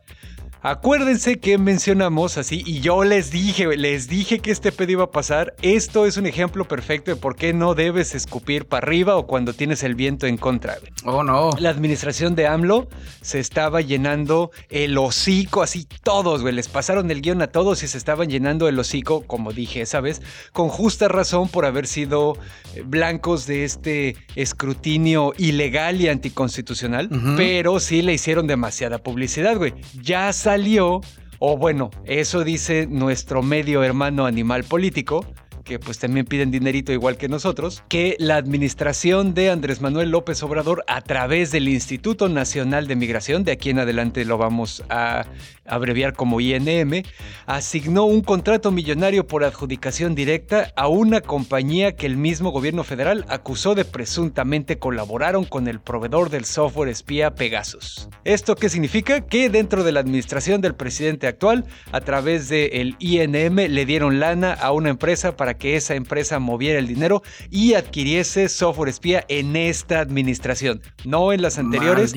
[0.62, 5.11] Acuérdense que mencionamos así, y yo les dije, les dije que este pedo iba a
[5.11, 5.54] pasar.
[5.62, 9.54] Esto es un ejemplo perfecto de por qué no debes escupir para arriba o cuando
[9.54, 10.76] tienes el viento en contra.
[11.04, 11.50] Oh, no.
[11.58, 12.88] La administración de AMLO
[13.22, 16.54] se estaba llenando el hocico, así todos, güey.
[16.54, 20.02] Les pasaron el guion a todos y se estaban llenando el hocico, como dije esa
[20.02, 20.20] vez,
[20.52, 22.36] con justa razón por haber sido
[22.74, 27.08] eh, blancos de este escrutinio ilegal y anticonstitucional.
[27.38, 29.72] Pero sí le hicieron demasiada publicidad, güey.
[30.02, 31.01] Ya salió,
[31.38, 35.24] o bueno, eso dice nuestro medio hermano animal político
[35.64, 40.42] que pues también piden dinerito igual que nosotros, que la administración de Andrés Manuel López
[40.42, 45.26] Obrador a través del Instituto Nacional de Migración, de aquí en adelante lo vamos a
[45.66, 47.02] abreviar como INM,
[47.46, 53.24] asignó un contrato millonario por adjudicación directa a una compañía que el mismo gobierno federal
[53.28, 58.08] acusó de presuntamente colaboraron con el proveedor del software espía Pegasus.
[58.24, 59.20] ¿Esto qué significa?
[59.20, 64.52] Que dentro de la administración del presidente actual, a través del INM, le dieron lana
[64.52, 69.57] a una empresa para que esa empresa moviera el dinero y adquiriese software espía en
[69.57, 72.14] esta administración, no en las anteriores,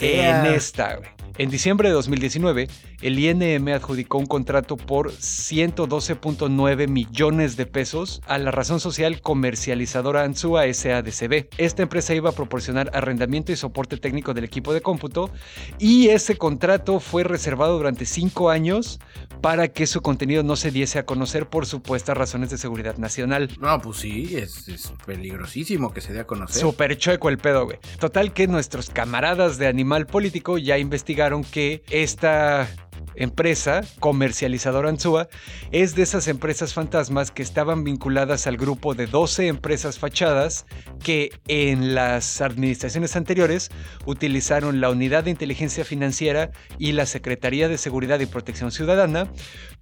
[0.00, 1.15] en esta, güey.
[1.38, 2.66] En diciembre de 2019,
[3.02, 10.22] el INM adjudicó un contrato por 112.9 millones de pesos a la razón social comercializadora
[10.22, 11.48] Ansua SADCB.
[11.58, 15.30] Esta empresa iba a proporcionar arrendamiento y soporte técnico del equipo de cómputo
[15.78, 18.98] y ese contrato fue reservado durante cinco años
[19.42, 23.50] para que su contenido no se diese a conocer por supuestas razones de seguridad nacional.
[23.60, 26.62] No, pues sí, es, es peligrosísimo que se dé a conocer.
[26.62, 27.78] Súper chueco el pedo, güey.
[28.00, 32.68] Total que nuestros camaradas de Animal Político ya investigaron que esta
[33.16, 35.28] empresa comercializadora Ansúa
[35.72, 40.66] es de esas empresas fantasmas que estaban vinculadas al grupo de 12 empresas fachadas
[41.02, 43.70] que en las administraciones anteriores
[44.04, 49.32] utilizaron la Unidad de Inteligencia Financiera y la Secretaría de Seguridad y Protección Ciudadana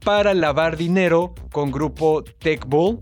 [0.02, 3.00] para lavar dinero con grupo TechBull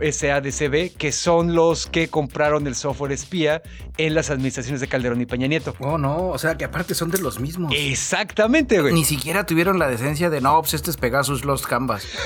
[0.00, 3.62] SADCB, que son los que compraron el software espía
[3.96, 5.74] en las administraciones de Calderón y Peña Nieto.
[5.80, 7.72] Oh, no, o sea que aparte son de los mismos.
[7.76, 8.94] Exactamente, güey.
[8.94, 12.06] Ni siquiera tuvieron la decencia de no, pues este es Pegasus Lost Canvas.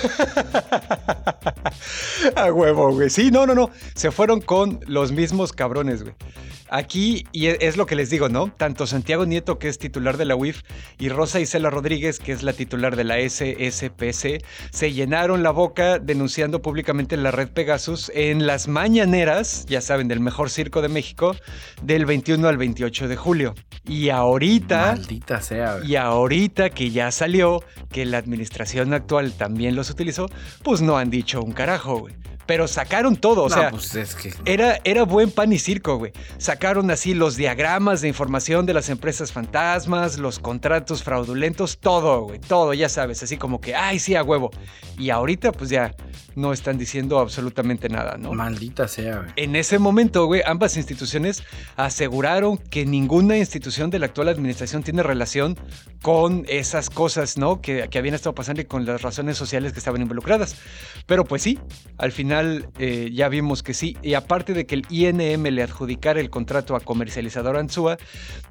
[2.37, 3.11] A huevo, güey.
[3.11, 3.71] Sí, no, no, no.
[3.95, 6.15] Se fueron con los mismos cabrones, güey.
[6.75, 8.51] Aquí, y e, es lo que les digo, ¿no?
[8.51, 10.63] Tanto Santiago Nieto, que es titular de la UIF,
[10.99, 15.99] y Rosa Isela Rodríguez, que es la titular de la SSPC, se llenaron la boca
[15.99, 21.37] denunciando públicamente la red Pegasus en las mañaneras, ya saben, del mejor circo de México,
[21.83, 23.55] del 21 al 28 de julio.
[23.87, 24.93] Y ahorita...
[24.93, 25.79] Maldita sea.
[25.85, 30.31] Y ahorita que ya salió, que la administración actual también los utilizó,
[30.63, 32.15] pues no han dicho un carajo, güey
[32.47, 33.45] pero sacaron todo.
[33.45, 34.33] O sea, pues es que...
[34.45, 36.13] era, era buen pan y circo, güey.
[36.39, 42.41] Sacaron así los diagramas de información de las empresas fantasmas, los contratos fraudulentos, todo, güey.
[42.41, 44.51] Todo, ya sabes, así como que, ay, sí, a huevo.
[44.99, 45.95] Y ahorita, pues ya
[46.35, 48.33] no están diciendo absolutamente nada, ¿no?
[48.33, 49.31] Maldita sea, güey.
[49.37, 51.43] En ese momento, güey, ambas instituciones
[51.77, 55.59] aseguraron que ninguna institución de la actual administración tiene relación
[56.01, 57.61] con esas cosas, ¿no?
[57.61, 60.57] Que, que habían estado pasando y con las razones sociales que estaban involucradas.
[61.07, 61.59] Pero pues sí,
[61.99, 62.32] al final
[62.79, 63.97] eh, ya vimos que sí.
[64.03, 67.99] Y aparte de que el INM le adjudicara el contrato a comercializador Ansúa,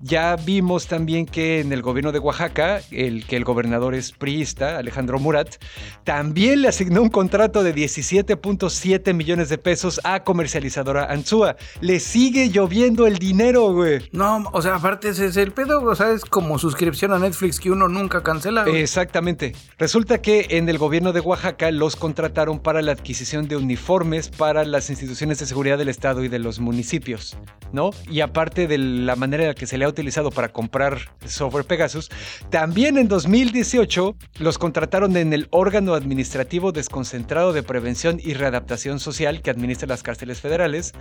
[0.02, 4.78] ya vimos también que en el gobierno de Oaxaca, el que el gobernador es priista,
[4.78, 5.56] Alejandro Murat,
[6.04, 11.56] también le asignó un contrato de 17.7 millones de pesos a comercializadora Ansúa.
[11.80, 14.10] Le sigue lloviendo el dinero, güey.
[14.12, 17.60] No, o sea, aparte ese es el pedo, o sea, es como suscripción a Netflix
[17.60, 18.66] que uno nunca cancela.
[18.66, 19.54] Exactamente.
[19.78, 24.28] Resulta que en el gobierno de Oaxaca los contrataron para la adquisición de uniformes uniformes
[24.28, 27.38] para las instituciones de seguridad del Estado y de los municipios,
[27.72, 27.92] ¿no?
[28.10, 31.64] Y aparte de la manera en la que se le ha utilizado para comprar software
[31.64, 32.10] Pegasus,
[32.50, 39.42] también en 2018 los contrataron en el órgano administrativo desconcentrado de prevención y readaptación social
[39.42, 40.94] que administra las cárceles federales,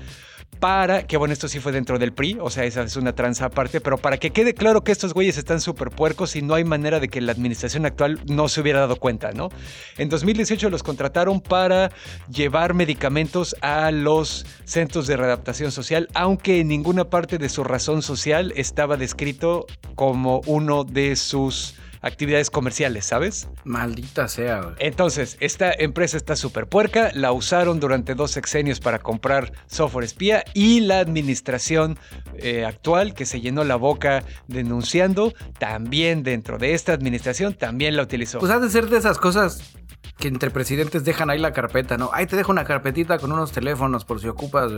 [0.61, 3.47] para, que bueno, esto sí fue dentro del PRI, o sea, esa es una tranza
[3.47, 6.65] aparte, pero para que quede claro que estos güeyes están súper puercos y no hay
[6.65, 9.49] manera de que la administración actual no se hubiera dado cuenta, ¿no?
[9.97, 11.91] En 2018 los contrataron para
[12.29, 18.03] llevar medicamentos a los centros de readaptación social, aunque en ninguna parte de su razón
[18.03, 23.49] social estaba descrito como uno de sus actividades comerciales, ¿sabes?
[23.65, 24.75] Maldita sea.
[24.79, 30.45] Entonces, esta empresa está súper puerca, la usaron durante dos sexenios para comprar software espía
[30.55, 31.99] y la administración
[32.37, 38.03] eh, actual que se llenó la boca denunciando, también dentro de esta administración, también la
[38.03, 38.39] utilizó.
[38.39, 39.75] Pues ha de ser de esas cosas
[40.21, 42.11] que entre presidentes dejan ahí la carpeta, ¿no?
[42.13, 44.71] Ahí te dejo una carpetita con unos teléfonos por si ocupas,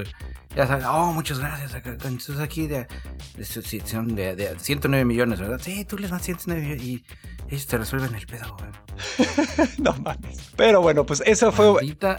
[0.54, 1.74] Ya sabes, oh, muchas gracias.
[1.74, 2.86] Entonces aquí de,
[3.84, 5.60] son de, 109 millones, ¿verdad?
[5.60, 7.04] Sí, tú les das 109 millones y
[7.52, 8.70] ellos te resuelven el pedo, güey.
[9.78, 10.38] no mames.
[10.56, 11.74] Pero bueno, pues esa fue.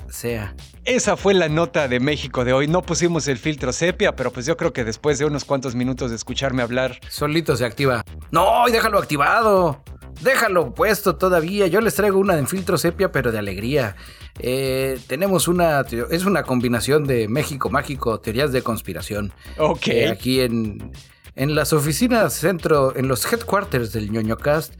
[0.09, 0.55] Sea.
[0.85, 2.67] Esa fue la nota de México de hoy.
[2.67, 6.11] No pusimos el filtro sepia, pero pues yo creo que después de unos cuantos minutos
[6.11, 6.99] de escucharme hablar.
[7.09, 8.03] Solito se activa.
[8.31, 9.83] No, y déjalo activado.
[10.21, 11.65] Déjalo puesto todavía.
[11.65, 13.95] Yo les traigo una de filtro sepia, pero de alegría.
[14.39, 15.81] Eh, tenemos una.
[16.11, 19.33] Es una combinación de México mágico, teorías de conspiración.
[19.57, 19.87] Ok.
[19.87, 20.91] Eh, aquí en,
[21.35, 24.73] en las oficinas centro, en los headquarters del ñoñocast,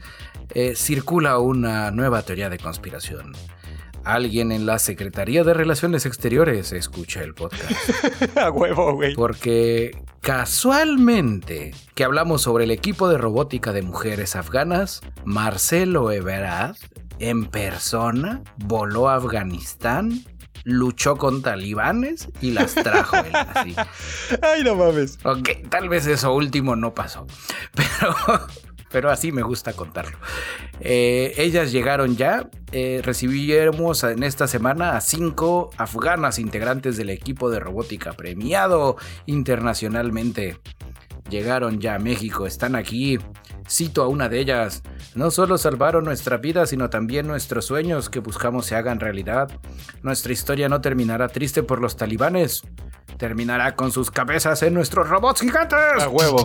[0.54, 3.32] eh, circula una nueva teoría de conspiración
[4.04, 7.72] alguien en la Secretaría de Relaciones Exteriores escucha el podcast.
[8.36, 9.14] A huevo, güey.
[9.14, 16.76] Porque casualmente que hablamos sobre el equipo de robótica de mujeres afganas, Marcelo Ebrard,
[17.18, 20.24] en persona, voló a Afganistán
[20.64, 23.74] luchó con talibanes y las trajo él así.
[24.42, 25.18] Ay, no mames.
[25.22, 27.26] Ok, tal vez eso último no pasó.
[27.74, 28.14] Pero
[28.94, 30.16] pero así me gusta contarlo.
[30.78, 37.50] Eh, ellas llegaron ya, eh, recibimos en esta semana a cinco afganas integrantes del equipo
[37.50, 38.96] de robótica premiado
[39.26, 40.58] internacionalmente.
[41.28, 43.18] Llegaron ya a México, están aquí
[43.68, 44.82] Cito a una de ellas,
[45.14, 49.48] no solo salvaron nuestra vida, sino también nuestros sueños que buscamos se hagan realidad.
[50.02, 52.62] Nuestra historia no terminará triste por los talibanes,
[53.16, 55.78] terminará con sus cabezas en nuestros robots gigantes.
[56.00, 56.44] A huevo.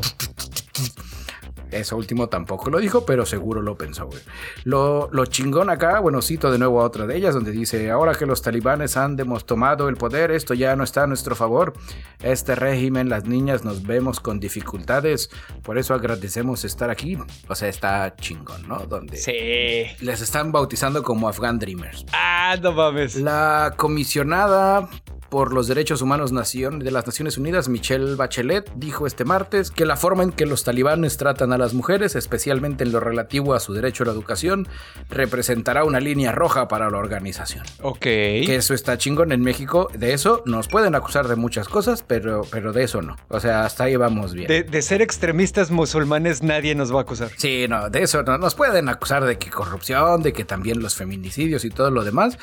[1.71, 4.21] Eso último tampoco lo dijo, pero seguro lo pensó, güey.
[4.63, 8.15] Lo, lo chingón acá, bueno, cito de nuevo a otra de ellas, donde dice, ahora
[8.15, 11.73] que los talibanes han tomado el poder, esto ya no está a nuestro favor.
[12.21, 15.29] Este régimen, las niñas nos vemos con dificultades,
[15.63, 17.17] por eso agradecemos estar aquí.
[17.47, 18.79] O sea, está chingón, ¿no?
[18.87, 19.85] Donde Sí.
[20.03, 22.05] les están bautizando como Afghan Dreamers.
[22.13, 23.15] Ah, no mames.
[23.15, 24.89] La comisionada
[25.29, 29.85] por los Derechos Humanos Nación- de las Naciones Unidas, Michelle Bachelet, dijo este martes que
[29.85, 33.59] la forma en que los talibanes tratan a las mujeres, especialmente en lo relativo a
[33.59, 34.67] su derecho a la educación,
[35.09, 37.63] representará una línea roja para la organización.
[37.81, 37.99] Ok.
[38.01, 39.89] Que eso está chingón en México.
[39.97, 43.15] De eso nos pueden acusar de muchas cosas, pero, pero de eso no.
[43.27, 44.47] O sea, hasta ahí vamos bien.
[44.47, 47.29] De, de ser extremistas musulmanes nadie nos va a acusar.
[47.37, 48.37] Sí, no, de eso no.
[48.37, 52.37] Nos pueden acusar de que corrupción, de que también los feminicidios y todo lo demás,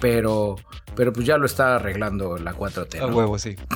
[0.00, 0.56] pero,
[0.94, 3.02] pero pues ya lo está arreglando la 4T.
[3.02, 3.16] A ¿no?
[3.16, 3.56] huevo, sí.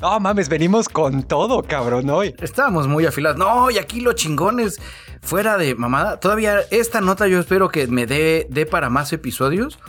[0.00, 2.32] No mames, venimos con todo, cabrón, hoy.
[2.38, 3.36] Estábamos muy afilados.
[3.36, 4.80] No, y aquí lo chingones,
[5.22, 6.20] fuera de mamada.
[6.20, 9.80] Todavía esta nota yo espero que me dé, dé para más episodios.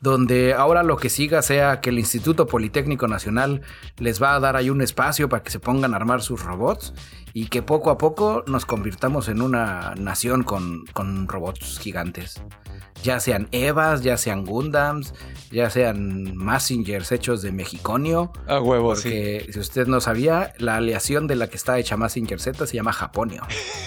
[0.00, 3.60] Donde ahora lo que siga sea que el Instituto Politécnico Nacional
[3.98, 6.94] les va a dar ahí un espacio para que se pongan a armar sus robots
[7.34, 12.40] y que poco a poco nos convirtamos en una nación con, con robots gigantes.
[13.02, 15.14] Ya sean Evas, ya sean Gundams,
[15.50, 18.32] ya sean Messengers hechos de mexiconio.
[18.46, 19.02] A huevo, sí.
[19.08, 22.76] Porque si usted no sabía, la aleación de la que está hecha Mazinger Z se
[22.76, 23.42] llama Japonio.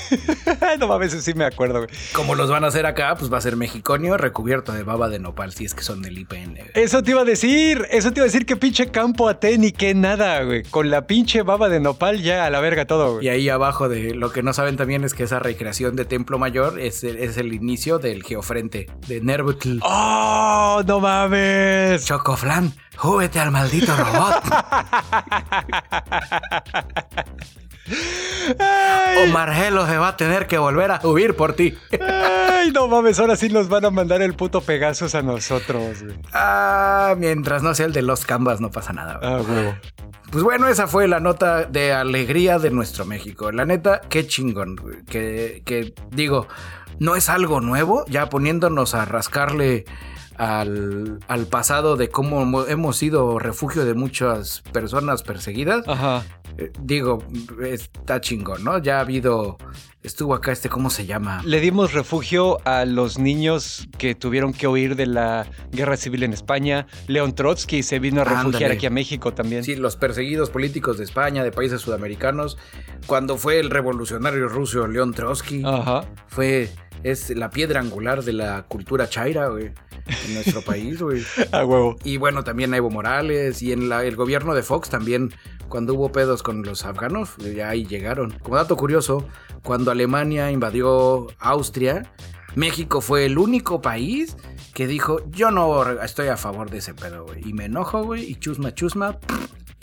[0.80, 1.90] no mames, sí me acuerdo, güey.
[2.14, 5.20] Como los van a hacer acá, pues va a ser mexiconio recubierto de baba de
[5.20, 6.54] nopal, si es que son del IPN.
[6.56, 6.72] güey.
[6.74, 9.72] Eso te iba a decir, eso te iba a decir que pinche campo a ni
[9.72, 10.64] que nada, güey.
[10.64, 13.30] Con la pinche baba de nopal ya a la verga todo, Y güey.
[13.30, 16.80] ahí abajo de lo que no saben también es que esa recreación de Templo Mayor
[16.80, 19.80] es, es el inicio del geofrente de Nervutl.
[19.82, 22.06] ¡Oh, no mames!
[22.06, 24.44] Chocoflan, júbete al maldito robot.
[27.88, 31.78] o Margelo se va a tener que volver a subir por ti.
[32.02, 36.16] Ay, no mames, ahora sí nos van a mandar el puto Pegasus a nosotros, güey.
[36.34, 39.18] Ah, mientras no sea el de los Canvas, no pasa nada.
[39.18, 39.32] güey.
[39.34, 39.76] Ah, huevo.
[40.32, 43.52] Pues bueno, esa fue la nota de alegría de nuestro México.
[43.52, 44.76] La neta, qué chingón.
[44.76, 45.04] güey.
[45.04, 46.48] Que, que digo,
[47.00, 49.86] no es algo nuevo, ya poniéndonos a rascarle
[50.44, 55.88] al, al pasado de cómo mo- hemos sido refugio de muchas personas perseguidas.
[55.88, 56.24] Ajá.
[56.58, 57.24] Eh, digo,
[57.66, 58.78] está chingón, ¿no?
[58.78, 59.58] Ya ha habido,
[60.04, 61.42] estuvo acá este, ¿cómo se llama?
[61.46, 66.32] Le dimos refugio a los niños que tuvieron que huir de la guerra civil en
[66.32, 66.86] España.
[67.08, 68.74] León Trotsky se vino a refugiar Ándale.
[68.76, 69.64] aquí a México también.
[69.64, 72.60] Sí, los perseguidos políticos de España, de países sudamericanos,
[73.08, 75.64] cuando fue el revolucionario ruso León Trotsky.
[75.66, 76.06] Ajá.
[76.28, 76.70] fue
[77.04, 79.72] es la piedra angular de la cultura chaira, güey,
[80.28, 81.24] en nuestro país, güey.
[81.52, 81.98] A huevo.
[82.04, 85.34] Y bueno, también a Evo Morales y en la- el gobierno de Fox también,
[85.70, 88.32] cuando hubo pedos con los afganos, ya ahí llegaron.
[88.40, 89.28] Como dato curioso,
[89.64, 92.12] cuando Alemania invadió Austria,
[92.56, 94.38] México fue el único país
[94.76, 97.42] que dijo, yo no estoy a favor de ese pedo, güey.
[97.48, 99.18] Y me enojo, güey, y chusma, chusma.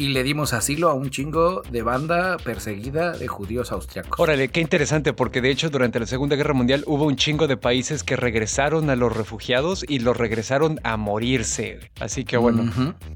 [0.01, 4.19] Y le dimos asilo a un chingo de banda perseguida de judíos austriacos.
[4.19, 7.59] Órale, qué interesante, porque de hecho durante la Segunda Guerra Mundial hubo un chingo de
[7.59, 11.81] países que regresaron a los refugiados y los regresaron a morirse.
[12.01, 12.73] Así que bueno.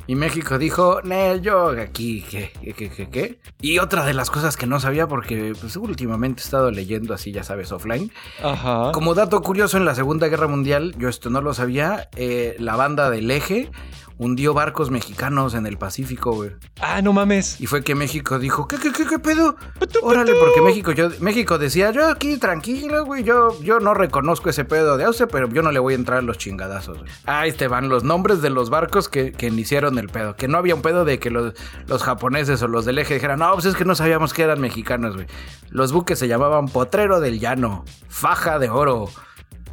[0.06, 3.38] Y México dijo, Nel, yo aquí, ¿qué, qué, qué, qué, qué?".
[3.62, 7.32] Y otra de las cosas que no sabía, porque pues, últimamente he estado leyendo así,
[7.32, 8.12] ya sabes, offline.
[8.42, 8.92] Ajá.
[8.92, 12.76] Como dato curioso, en la Segunda Guerra Mundial, yo esto no lo sabía, eh, la
[12.76, 13.70] banda del eje
[14.18, 16.50] hundió barcos mexicanos en el Pacífico, güey.
[16.80, 17.60] Ah, no mames.
[17.60, 19.56] Y fue que México dijo, ¿qué, qué, qué, qué pedo?
[20.02, 24.64] Órale, porque México, yo, México decía, yo aquí tranquilo, güey, yo, yo no reconozco ese
[24.64, 26.98] pedo de Austria, pero yo no le voy a entrar a los chingadazos.
[26.98, 27.10] güey".
[27.26, 30.36] Ahí te van los nombres de los barcos que, que iniciaron el pedo.
[30.36, 31.54] Que no había un pedo de que los,
[31.86, 34.60] los japoneses o los del eje dijeran, no, pues es que no sabíamos que eran
[34.60, 35.26] mexicanos, güey.
[35.70, 39.08] Los buques se llamaban Potrero del Llano, Faja de Oro,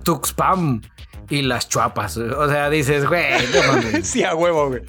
[0.03, 0.81] Tuxpam
[1.31, 2.17] y las Chuapas.
[2.17, 3.23] O sea, dices, güey,
[3.53, 3.99] no.
[4.03, 4.81] Sí, a huevo, güey.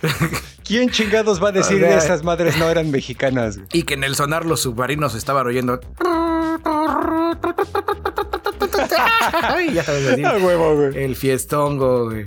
[0.64, 3.56] ¿Quién chingados va a decir O sea, que esas madres no eran mexicanas?
[3.56, 3.68] güey?
[3.72, 5.80] Y que en el sonar los submarinos estaban oyendo.
[9.42, 11.04] Ay, ya sabes, así, A huevo, güey.
[11.04, 12.26] el fiestongo, güey.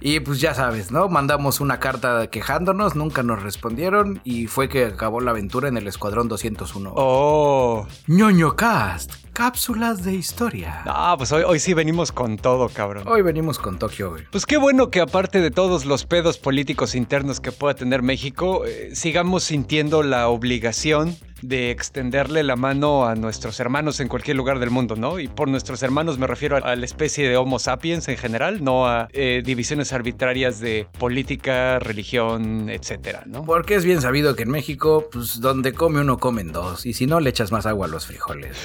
[0.00, 1.08] Y pues ya sabes, ¿no?
[1.08, 5.86] Mandamos una carta quejándonos, nunca nos respondieron y fue que acabó la aventura en el
[5.86, 6.92] Escuadrón 201.
[6.96, 7.86] Oh.
[8.08, 10.82] ñoño Cast, cápsulas de historia.
[10.84, 13.06] No, pues hoy, hoy sí venimos con todo, cabrón.
[13.06, 14.24] Hoy venimos con Tokio, güey.
[14.30, 18.64] Pues qué bueno que aparte de todos los pedos políticos internos que pueda tener México,
[18.66, 24.58] eh, sigamos sintiendo la obligación de extenderle la mano a nuestros hermanos en cualquier lugar
[24.58, 25.18] del mundo, ¿no?
[25.18, 28.86] Y por nuestros hermanos me refiero a la especie de Homo sapiens en general, no
[28.86, 33.44] a eh, divisiones arbitrarias de política, religión, etcétera, ¿no?
[33.44, 37.06] Porque es bien sabido que en México, pues donde come uno comen dos, y si
[37.06, 38.56] no le echas más agua a los frijoles.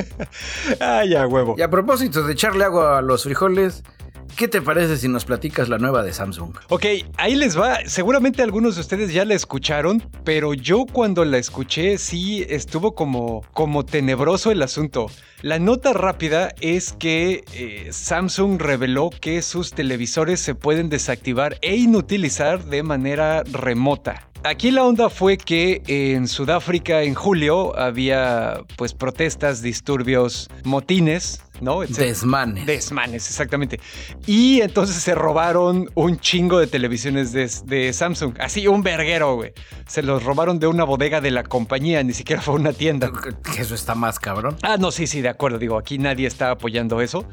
[0.80, 1.56] ah, ya, huevo.
[1.58, 3.82] Y a propósito de echarle agua a los frijoles,
[4.36, 6.54] ¿Qué te parece si nos platicas la nueva de Samsung?
[6.68, 7.80] Ok, ahí les va.
[7.86, 13.42] Seguramente algunos de ustedes ya la escucharon, pero yo cuando la escuché sí estuvo como,
[13.52, 15.06] como tenebroso el asunto.
[15.42, 21.76] La nota rápida es que eh, Samsung reveló que sus televisores se pueden desactivar e
[21.76, 24.29] inutilizar de manera remota.
[24.42, 31.80] Aquí la onda fue que en Sudáfrica en julio había pues protestas, disturbios, motines ¿no?
[31.80, 32.66] Desmanes.
[32.66, 33.80] Desmanes, exactamente.
[34.26, 38.34] Y entonces se robaron un chingo de televisiones de, Samsung.
[38.40, 39.52] Así, un verguero, güey.
[39.86, 43.10] Se los robaron de una bodega de la compañía, ni siquiera fue una tienda.
[43.58, 44.56] Eso está más cabrón.
[44.62, 45.58] Ah, no, sí, sí, de acuerdo.
[45.58, 47.26] Digo, aquí nadie está apoyando eso.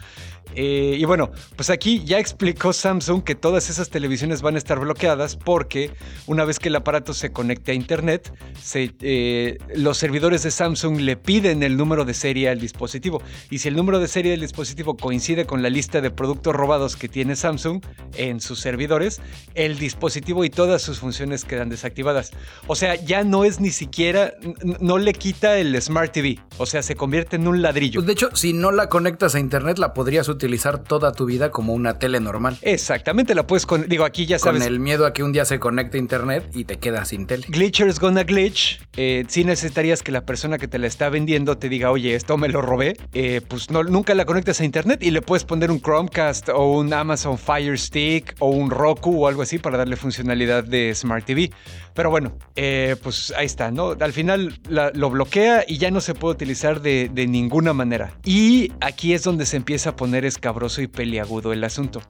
[0.55, 4.79] Eh, y bueno, pues aquí ya explicó Samsung que todas esas televisiones van a estar
[4.79, 5.91] bloqueadas porque
[6.25, 8.33] una vez que el aparato se conecte a Internet,
[8.73, 13.21] eh, los servidores de Samsung le piden el número de serie al dispositivo.
[13.49, 16.95] Y si el número de serie del dispositivo coincide con la lista de productos robados
[16.95, 17.83] que tiene Samsung
[18.15, 19.21] en sus servidores,
[19.53, 22.31] el dispositivo y todas sus funciones quedan desactivadas.
[22.67, 24.33] O sea, ya no es ni siquiera,
[24.79, 26.39] no le quita el Smart TV.
[26.57, 28.01] O sea, se convierte en un ladrillo.
[28.01, 31.51] De hecho, si no la conectas a Internet, la podrías utilizar utilizar toda tu vida
[31.51, 32.57] como una tele normal.
[32.61, 34.63] Exactamente, la puedes con, digo, aquí ya sabes.
[34.63, 37.27] Con el miedo a que un día se conecte a internet y te quedas sin
[37.27, 37.45] tele.
[37.49, 38.79] Glitcher's gonna glitch.
[38.95, 42.37] Eh, si necesitarías que la persona que te la está vendiendo te diga, oye, esto
[42.37, 45.71] me lo robé, eh, pues no, nunca la conectas a internet y le puedes poner
[45.71, 49.95] un Chromecast o un Amazon Fire Stick o un Roku o algo así para darle
[49.95, 51.51] funcionalidad de Smart TV.
[51.93, 53.95] Pero bueno, eh, pues ahí está, ¿no?
[53.99, 58.15] Al final lo bloquea y ya no se puede utilizar de, de ninguna manera.
[58.23, 62.01] Y aquí es donde se empieza a poner escabroso y peliagudo el asunto.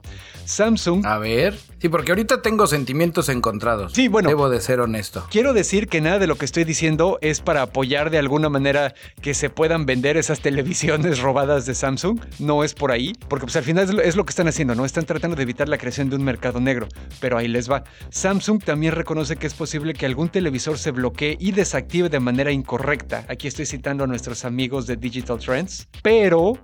[0.44, 1.04] Samsung.
[1.06, 1.58] A ver.
[1.80, 3.92] Sí, porque ahorita tengo sentimientos encontrados.
[3.92, 4.28] Sí, bueno.
[4.28, 5.26] Debo de ser honesto.
[5.30, 8.94] Quiero decir que nada de lo que estoy diciendo es para apoyar de alguna manera
[9.20, 12.20] que se puedan vender esas televisiones robadas de Samsung.
[12.38, 14.84] No es por ahí, porque pues al final es lo, que están haciendo, ¿no?
[14.84, 16.88] Están tratando de evitar la creación de un mercado negro.
[17.20, 17.84] Pero ahí les va.
[18.10, 22.50] Samsung también reconoce que es posible que algún televisor se bloquee y desactive de manera
[22.50, 23.24] incorrecta.
[23.28, 25.88] Aquí estoy citando a nuestros amigos de Digital Trends.
[26.02, 26.54] Pero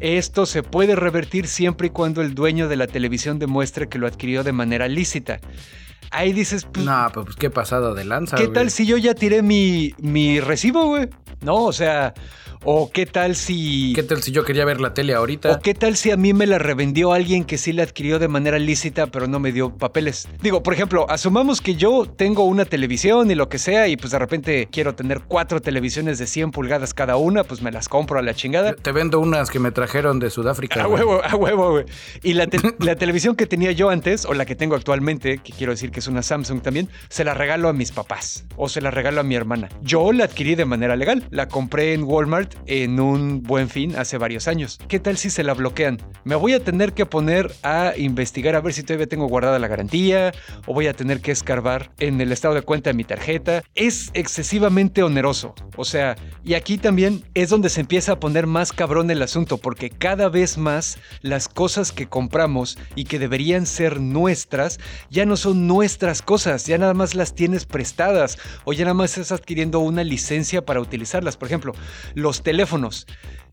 [0.00, 4.06] esto se puede revertir siempre y cuando el dueño de la televisión demuestre que lo
[4.06, 5.40] adquirió de manera lícita.
[6.10, 8.36] Ahí dices, pues, no, pues qué pasado de lanza.
[8.36, 11.08] ¿Qué tal si yo ya tiré mi, mi recibo, güey?
[11.42, 12.14] No, o sea,
[12.70, 13.94] o qué tal si...
[13.94, 15.52] ¿Qué tal si yo quería ver la tele ahorita?
[15.52, 18.28] O qué tal si a mí me la revendió alguien que sí la adquirió de
[18.28, 20.28] manera lícita pero no me dio papeles.
[20.42, 24.12] Digo, por ejemplo, asumamos que yo tengo una televisión y lo que sea y pues
[24.12, 28.18] de repente quiero tener cuatro televisiones de 100 pulgadas cada una, pues me las compro
[28.18, 28.74] a la chingada.
[28.74, 30.82] Te vendo unas que me trajeron de Sudáfrica.
[30.82, 31.86] A huevo, a huevo, güey.
[32.22, 32.48] Y la,
[32.80, 36.00] la televisión que tenía yo antes, o la que tengo actualmente, que quiero decir que
[36.00, 39.24] es una Samsung también, se la regalo a mis papás o se la regalo a
[39.24, 39.70] mi hermana.
[39.80, 41.26] Yo la adquirí de manera legal.
[41.30, 44.78] La compré en Walmart en un buen fin hace varios años.
[44.88, 45.98] ¿Qué tal si se la bloquean?
[46.24, 49.68] Me voy a tener que poner a investigar a ver si todavía tengo guardada la
[49.68, 50.32] garantía
[50.66, 53.62] o voy a tener que escarbar en el estado de cuenta de mi tarjeta.
[53.74, 55.54] Es excesivamente oneroso.
[55.76, 59.58] O sea, y aquí también es donde se empieza a poner más cabrón el asunto
[59.58, 64.78] porque cada vez más las cosas que compramos y que deberían ser nuestras
[65.10, 69.16] ya no son nuestras cosas, ya nada más las tienes prestadas o ya nada más
[69.16, 71.36] estás adquiriendo una licencia para utilizarlas.
[71.36, 71.72] Por ejemplo,
[72.14, 73.06] los teléfonos.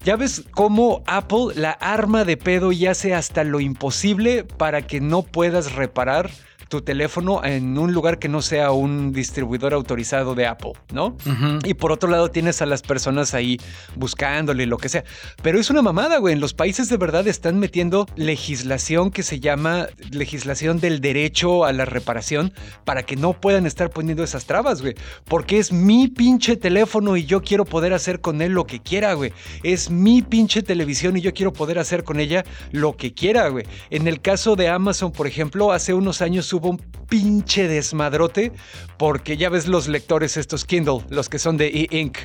[0.04, 5.02] Ya ves cómo Apple la arma de pedo y hace hasta lo imposible para que
[5.02, 6.30] no puedas reparar
[6.70, 11.16] tu teléfono en un lugar que no sea un distribuidor autorizado de Apple, ¿no?
[11.64, 13.60] Y por otro lado tienes a las personas ahí
[13.96, 15.04] buscándole lo que sea.
[15.42, 16.34] Pero es una mamada, güey.
[16.34, 21.74] En los países de verdad están metiendo legislación que se llama legislación del derecho a
[21.74, 22.54] la reparación
[22.84, 24.96] para que no puedan estar poniendo esas trabas, güey.
[25.26, 29.14] Porque es mi pinche teléfono y yo quiero poder hacer con él lo que quiera,
[29.14, 29.34] güey.
[29.64, 33.66] Es mi pinche televisión y yo quiero poder hacer con ella lo que quiera, güey.
[33.90, 36.78] En el caso de Amazon, por ejemplo, hace unos años hubo un
[37.08, 38.52] pinche desmadrote
[38.98, 42.18] porque ya ves los lectores estos Kindle, los que son de e-ink.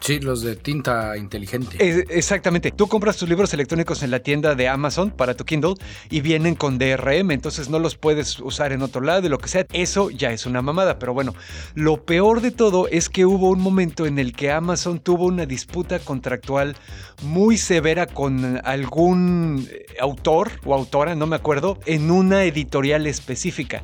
[0.00, 1.76] Sí, los de tinta inteligente.
[2.10, 2.72] exactamente.
[2.72, 5.74] Tú compras tus libros electrónicos en la tienda de Amazon para tu Kindle
[6.10, 9.48] y vienen con DRM, entonces no los puedes usar en otro lado y lo que
[9.48, 9.66] sea.
[9.72, 11.34] Eso ya es una mamada, pero bueno,
[11.74, 15.46] lo peor de todo es que hubo un momento en el que Amazon tuvo una
[15.46, 16.76] disputa contractual
[17.22, 19.68] muy severa con algún
[20.00, 23.83] autor o autora, no me acuerdo, en una editorial específica.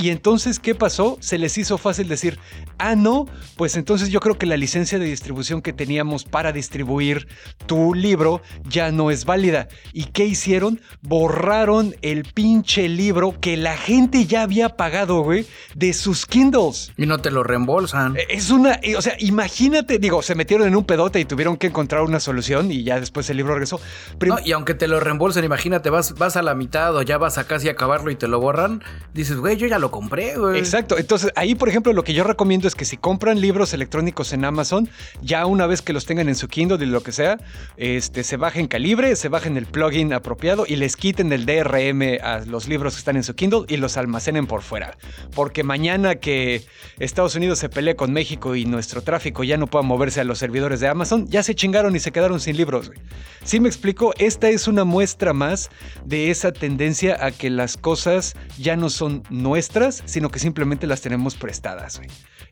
[0.00, 1.18] Y entonces, ¿qué pasó?
[1.20, 2.38] Se les hizo fácil decir,
[2.78, 3.26] ah, no,
[3.56, 7.28] pues entonces yo creo que la licencia de distribución que teníamos para distribuir
[7.66, 9.68] tu libro ya no es válida.
[9.92, 10.80] ¿Y qué hicieron?
[11.02, 16.92] Borraron el pinche libro que la gente ya había pagado, güey, de sus Kindles.
[16.96, 18.16] Y no te lo reembolsan.
[18.16, 21.66] Eh, Es una, o sea, imagínate, digo, se metieron en un pedote y tuvieron que
[21.66, 23.80] encontrar una solución y ya después el libro regresó.
[24.26, 27.36] No, y aunque te lo reembolsen, imagínate, vas, vas a la mitad o ya vas
[27.36, 28.82] a casi acabarlo y te lo borran,
[29.12, 30.58] dices, güey, yo ya lo compré, güey.
[30.58, 30.98] Exacto.
[30.98, 34.44] Entonces, ahí, por ejemplo, lo que yo recomiendo es que si compran libros electrónicos en
[34.44, 34.88] Amazon,
[35.22, 37.38] ya una vez que los tengan en su Kindle y lo que sea,
[37.76, 42.40] este, se bajen calibre, se bajen el plugin apropiado y les quiten el DRM a
[42.40, 44.96] los libros que están en su Kindle y los almacenen por fuera.
[45.34, 46.64] Porque mañana que
[46.98, 50.38] Estados Unidos se pelee con México y nuestro tráfico ya no pueda moverse a los
[50.38, 52.88] servidores de Amazon, ya se chingaron y se quedaron sin libros.
[52.88, 53.00] güey.
[53.44, 54.12] ¿Sí me explico?
[54.18, 55.70] Esta es una muestra más
[56.04, 61.00] de esa tendencia a que las cosas ya no son nuestras, sino que simplemente las
[61.00, 62.00] tenemos prestadas.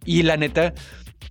[0.04, 0.72] Y la neta,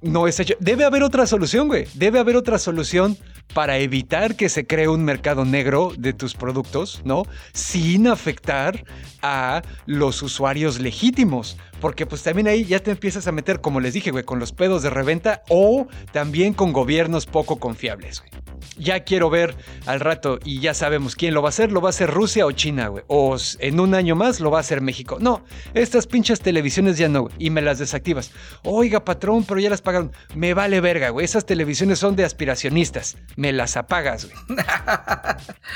[0.01, 0.55] no es hecho.
[0.59, 1.87] Debe haber otra solución, güey.
[1.93, 3.17] Debe haber otra solución
[3.53, 7.23] para evitar que se cree un mercado negro de tus productos, ¿no?
[7.53, 8.83] Sin afectar
[9.21, 11.57] a los usuarios legítimos.
[11.81, 14.51] Porque pues también ahí ya te empiezas a meter, como les dije, güey, con los
[14.51, 18.31] pedos de reventa o también con gobiernos poco confiables, güey.
[18.77, 19.55] Ya quiero ver
[19.85, 21.71] al rato y ya sabemos quién lo va a hacer.
[21.71, 23.03] Lo va a hacer Rusia o China, güey.
[23.07, 25.17] O en un año más lo va a hacer México.
[25.19, 25.43] No,
[25.73, 27.33] estas pinches televisiones ya no, güey.
[27.39, 28.31] Y me las desactivas.
[28.63, 30.11] Oiga, patrón, pero ya las pagaron.
[30.35, 31.25] Me vale verga, güey.
[31.25, 33.17] Esas televisiones son de aspiracionistas.
[33.35, 34.57] Me las apagas, güey.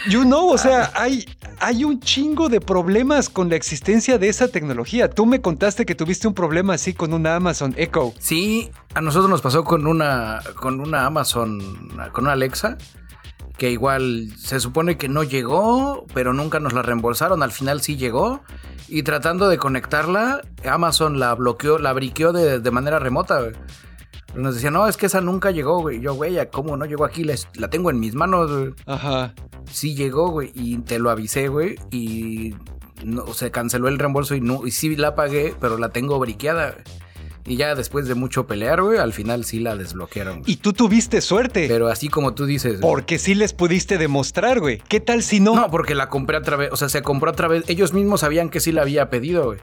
[0.09, 1.25] You know, o sea, hay,
[1.59, 5.09] hay un chingo de problemas con la existencia de esa tecnología.
[5.09, 8.13] Tú me contaste que tuviste un problema así con una Amazon Echo.
[8.19, 11.59] Sí, a nosotros nos pasó con una, con una Amazon,
[12.11, 12.77] con una Alexa,
[13.57, 17.95] que igual se supone que no llegó, pero nunca nos la reembolsaron, al final sí
[17.95, 18.41] llegó,
[18.87, 23.53] y tratando de conectarla, Amazon la bloqueó, la briqueó de, de manera remota, güey.
[24.35, 25.99] Nos decía, no, es que esa nunca llegó, güey.
[25.99, 27.23] Yo, güey, ¿cómo no llegó aquí?
[27.23, 28.73] La, la tengo en mis manos, güey.
[28.85, 29.33] Ajá.
[29.69, 32.55] Sí llegó, güey, y te lo avisé, güey, y
[33.03, 36.75] no, se canceló el reembolso y, no, y sí la pagué, pero la tengo briqueada.
[37.45, 40.39] Y ya después de mucho pelear, güey, al final sí la desbloquearon.
[40.41, 40.51] güey.
[40.51, 41.67] Y tú tuviste suerte.
[41.67, 42.79] Pero así como tú dices...
[42.79, 42.81] güey.
[42.81, 44.79] Porque sí les pudiste demostrar, güey.
[44.87, 45.55] ¿Qué tal si no?
[45.55, 48.49] No, porque la compré a través, o sea, se compró a través, ellos mismos sabían
[48.49, 49.59] que sí la había pedido, güey.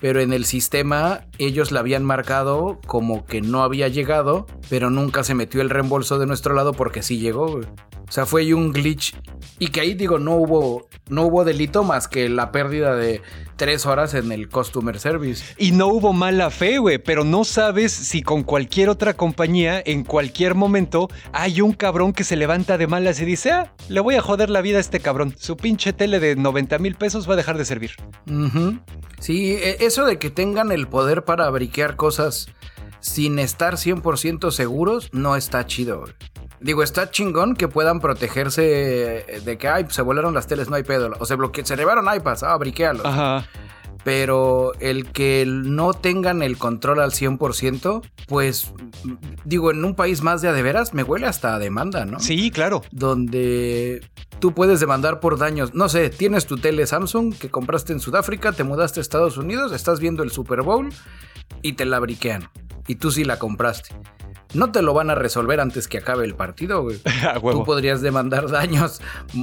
[0.00, 5.22] Pero en el sistema ellos la habían marcado como que no había llegado, pero nunca
[5.22, 7.64] se metió el reembolso de nuestro lado porque sí llegó, güey.
[8.08, 9.14] O sea, fue un glitch.
[9.58, 13.22] Y que ahí digo, no hubo, no hubo delito más que la pérdida de
[13.62, 15.44] tres horas en el customer service.
[15.56, 20.02] Y no hubo mala fe, güey, pero no sabes si con cualquier otra compañía, en
[20.02, 24.16] cualquier momento, hay un cabrón que se levanta de malas y dice, ah, le voy
[24.16, 25.36] a joder la vida a este cabrón.
[25.38, 27.92] Su pinche tele de 90 mil pesos va a dejar de servir.
[29.20, 32.48] Sí, e- eso de que tengan el poder para briquear cosas
[32.98, 36.00] sin estar 100% seguros no está chido.
[36.00, 36.12] güey.
[36.62, 38.62] Digo, está chingón que puedan protegerse
[39.44, 41.10] de que, ay, se volaron las teles, no hay pedo.
[41.18, 43.04] O se bloque se llevaron iPads, ah, briquealos.
[43.04, 43.46] Ajá.
[44.04, 48.72] Pero el que no tengan el control al 100%, pues,
[49.44, 52.18] digo, en un país más de a de veras, me huele hasta a demanda, ¿no?
[52.18, 52.82] Sí, claro.
[52.90, 54.04] donde
[54.40, 55.72] tú puedes demandar por daños.
[55.74, 59.70] No sé, tienes tu tele Samsung que compraste en Sudáfrica, te mudaste a Estados Unidos,
[59.70, 60.88] estás viendo el Super Bowl
[61.62, 62.48] y te la briquean.
[62.88, 63.94] Y tú sí la compraste.
[64.54, 67.00] No te lo van a resolver antes que acabe el partido, güey.
[67.28, 69.00] A Tú podrías demandar daños,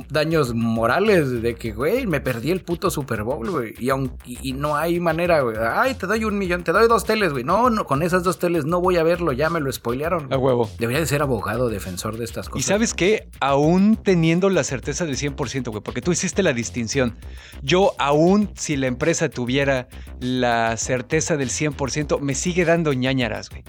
[0.10, 3.74] daños morales de que, güey, me perdí el puto Super Bowl, güey.
[3.80, 5.58] Y, aun- y, y no hay manera, güey.
[5.60, 7.44] Ay, te doy un millón, te doy dos teles, güey.
[7.44, 10.32] No, no, con esas dos teles no voy a verlo, ya me lo spoilearon.
[10.32, 10.70] A huevo.
[10.80, 12.66] Debería de ser abogado, defensor de estas Y cosas.
[12.68, 17.18] sabes qué, aún teniendo la certeza del 100%, güey, porque tú hiciste la distinción.
[17.64, 19.88] Yo aún si la empresa tuviera
[20.20, 23.64] la certeza del 100%, me sigue dando ñañaras, güey.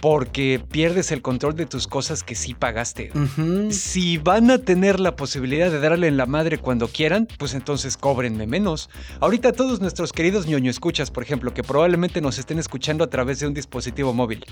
[0.00, 3.10] Porque pierdes el control de tus cosas que sí pagaste.
[3.70, 7.96] Si van a tener la posibilidad de darle en la madre cuando quieran, pues entonces
[7.96, 8.90] cóbrenme menos.
[9.20, 13.40] Ahorita todos nuestros queridos ñoño escuchas, por ejemplo, que probablemente nos estén escuchando a través
[13.40, 14.44] de un dispositivo móvil.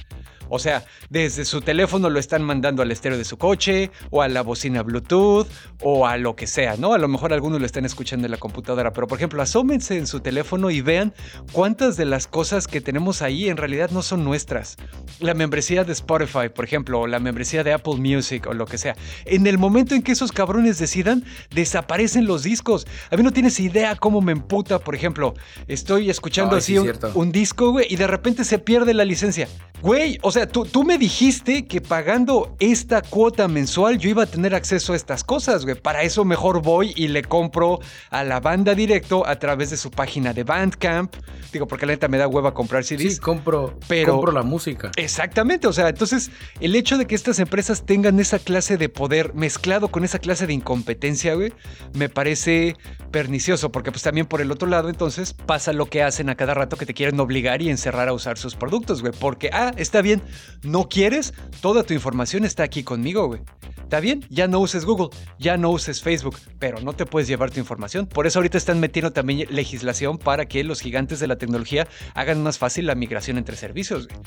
[0.54, 4.28] O sea, desde su teléfono lo están mandando al estéreo de su coche, o a
[4.28, 5.46] la bocina Bluetooth,
[5.80, 6.92] o a lo que sea, ¿no?
[6.92, 10.06] A lo mejor algunos lo están escuchando en la computadora, pero por ejemplo, asómense en
[10.06, 11.14] su teléfono y vean
[11.52, 14.76] cuántas de las cosas que tenemos ahí en realidad no son nuestras.
[15.20, 18.76] La membresía de Spotify por ejemplo, o la membresía de Apple Music o lo que
[18.76, 18.94] sea.
[19.24, 21.24] En el momento en que esos cabrones decidan,
[21.54, 22.86] desaparecen los discos.
[23.10, 25.32] A mí no tienes idea cómo me emputa, por ejemplo,
[25.66, 29.06] estoy escuchando Ay, así sí, un, un disco, güey, y de repente se pierde la
[29.06, 29.48] licencia.
[29.80, 34.26] Güey, o sea, tú, tú me dijiste que pagando esta cuota mensual yo iba a
[34.26, 35.74] tener acceso a estas cosas, güey.
[35.80, 39.90] Para eso mejor voy y le compro a la banda directo a través de su
[39.90, 41.14] página de Bandcamp.
[41.52, 43.14] Digo, porque la neta me da hueva comprar CDs.
[43.14, 44.90] Sí, compro, Pero- compro la música.
[44.96, 49.34] Exactamente, o sea, entonces el hecho de que estas empresas tengan esa clase de poder
[49.34, 51.52] mezclado con esa clase de incompetencia, güey,
[51.94, 52.76] me parece
[53.10, 56.54] pernicioso, porque pues también por el otro lado entonces pasa lo que hacen a cada
[56.54, 60.00] rato que te quieren obligar y encerrar a usar sus productos, güey, porque, ah, está
[60.00, 60.22] bien,
[60.62, 63.42] no quieres, toda tu información está aquí conmigo, güey.
[63.82, 67.50] Está bien, ya no uses Google, ya no uses Facebook, pero no te puedes llevar
[67.50, 68.06] tu información.
[68.06, 72.42] Por eso ahorita están metiendo también legislación para que los gigantes de la tecnología hagan
[72.42, 74.20] más fácil la migración entre servicios, güey.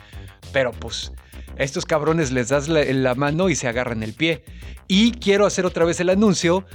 [0.53, 1.11] Pero pues
[1.57, 4.43] a estos cabrones les das la, la mano y se agarran el pie.
[4.87, 6.65] Y quiero hacer otra vez el anuncio.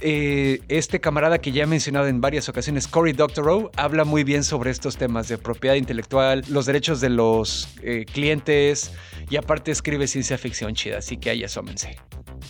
[0.00, 4.44] Eh, este camarada que ya he mencionado en varias ocasiones, Cory Doctorow, habla muy bien
[4.44, 8.92] sobre estos temas de propiedad intelectual, los derechos de los eh, clientes
[9.30, 11.96] y aparte escribe ciencia ficción chida, así que ahí asómense.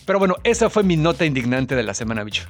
[0.06, 2.48] Pero bueno, esa fue mi nota indignante de la semana, bicho.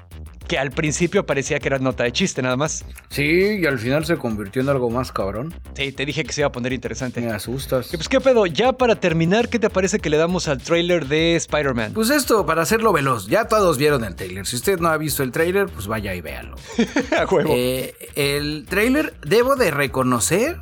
[0.48, 2.84] Que al principio parecía que era nota de chiste nada más.
[3.10, 5.54] Sí, y al final se convirtió en algo más cabrón.
[5.74, 7.20] Sí, te dije que se iba a poner interesante.
[7.20, 7.92] Me asustas.
[7.92, 11.06] Y pues qué pedo, ya para terminar, ¿qué te parece que le damos al trailer
[11.06, 11.92] de Spider-Man?
[11.92, 14.46] Pues esto, para hacerlo veloz, ya todos vieron el trailer.
[14.46, 16.56] Si usted no ha visto el trailer, pues vaya y véalo.
[17.18, 17.52] A huevo.
[17.54, 20.58] Eh, el trailer, debo de reconocer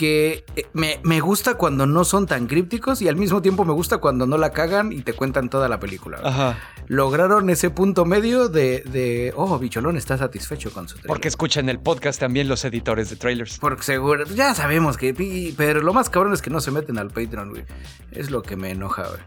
[0.00, 3.74] que eh, me, me gusta cuando no son tan crípticos y al mismo tiempo me
[3.74, 6.20] gusta cuando no la cagan y te cuentan toda la película.
[6.24, 6.58] Ajá.
[6.86, 11.08] Lograron ese punto medio de, de, oh, Bicholón está satisfecho con su trailer.
[11.08, 13.58] Porque escuchan el podcast también los editores de trailers.
[13.58, 17.08] Porque seguro, ya sabemos que, pero lo más cabrón es que no se meten al
[17.10, 17.64] Patreon, güey.
[18.10, 19.20] Es lo que me enoja, güey.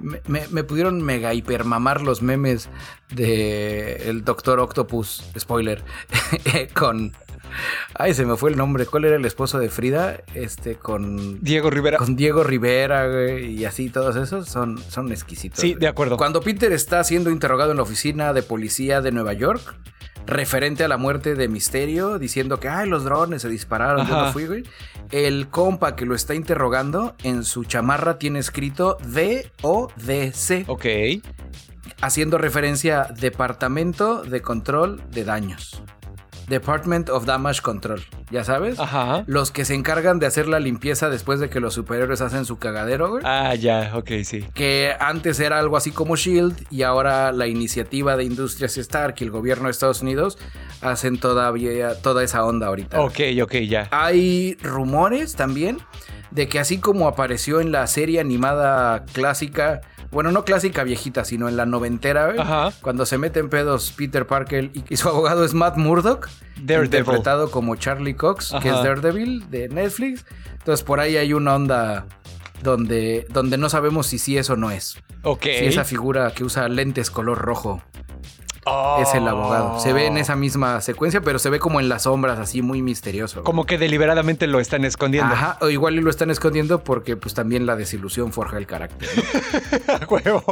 [0.00, 2.70] Me, me- me pudieron mega hipermamar los memes
[3.14, 5.84] de el Doctor Octopus, spoiler,
[6.74, 7.12] con...
[7.94, 8.86] Ay, se me fue el nombre.
[8.86, 10.18] ¿Cuál era el esposo de Frida?
[10.34, 11.40] Este, con...
[11.42, 11.98] Diego Rivera.
[11.98, 15.60] Con Diego Rivera, güey, y así todos esos son, son exquisitos.
[15.60, 15.80] Sí, güey.
[15.80, 16.16] de acuerdo.
[16.16, 19.74] Cuando Peter está siendo interrogado en la oficina de policía de Nueva York,
[20.26, 24.26] referente a la muerte de Misterio, diciendo que ay, los drones se dispararon, yo Ajá.
[24.26, 24.64] no fui, güey.
[25.12, 30.84] El compa que lo está interrogando en su chamarra tiene escrito D-O-D-C, Ok.
[32.00, 35.80] haciendo referencia a Departamento de Control de Daños.
[36.48, 38.78] Department of Damage Control, ¿ya sabes?
[38.78, 39.24] Ajá.
[39.26, 42.58] Los que se encargan de hacer la limpieza después de que los superhéroes hacen su
[42.58, 43.22] cagadero, güey.
[43.26, 44.44] Ah, ya, ok, sí.
[44.54, 49.24] Que antes era algo así como Shield y ahora la iniciativa de Industrias Stark y
[49.24, 50.38] el gobierno de Estados Unidos
[50.80, 53.00] hacen todavía toda esa onda ahorita.
[53.00, 53.88] Ok, ok, ya.
[53.90, 55.78] Hay rumores también
[56.30, 59.80] de que así como apareció en la serie animada clásica,
[60.10, 62.72] bueno, no clásica viejita, sino en la noventera, Ajá.
[62.80, 66.28] cuando se mete en pedos Peter Parker y, y su abogado es Matt Murdock,
[66.62, 66.84] Daredevil.
[66.84, 70.24] interpretado como Charlie Cox, que es Daredevil de Netflix.
[70.52, 72.06] Entonces por ahí hay una onda
[72.62, 74.98] donde, donde no sabemos si sí es o no es.
[75.22, 75.42] Ok.
[75.42, 77.82] Si esa figura que usa lentes color rojo
[78.68, 78.98] Oh.
[79.00, 79.78] es el abogado.
[79.78, 82.82] Se ve en esa misma secuencia, pero se ve como en las sombras, así muy
[82.82, 83.36] misterioso.
[83.36, 83.44] güey.
[83.44, 85.32] Como que deliberadamente lo están escondiendo.
[85.32, 89.08] Ajá, o igual lo están escondiendo porque pues también la desilusión forja el carácter.
[89.16, 89.94] ¿no?
[89.94, 90.42] A huevo.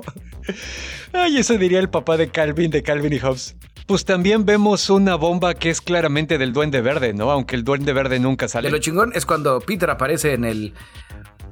[1.13, 3.57] Ay, eso diría el papá de Calvin, de Calvin y Hobbes.
[3.87, 7.31] Pues también vemos una bomba que es claramente del Duende Verde, ¿no?
[7.31, 8.69] Aunque el Duende Verde nunca sale.
[8.69, 10.73] De lo chingón es cuando Peter aparece en el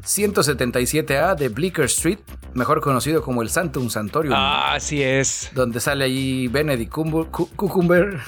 [0.04, 2.18] 177A de Bleecker Street,
[2.54, 5.50] mejor conocido como el Santum Santorium, Ah, así es.
[5.54, 8.18] donde sale allí Benedict Cumber- Cu- Cucumber.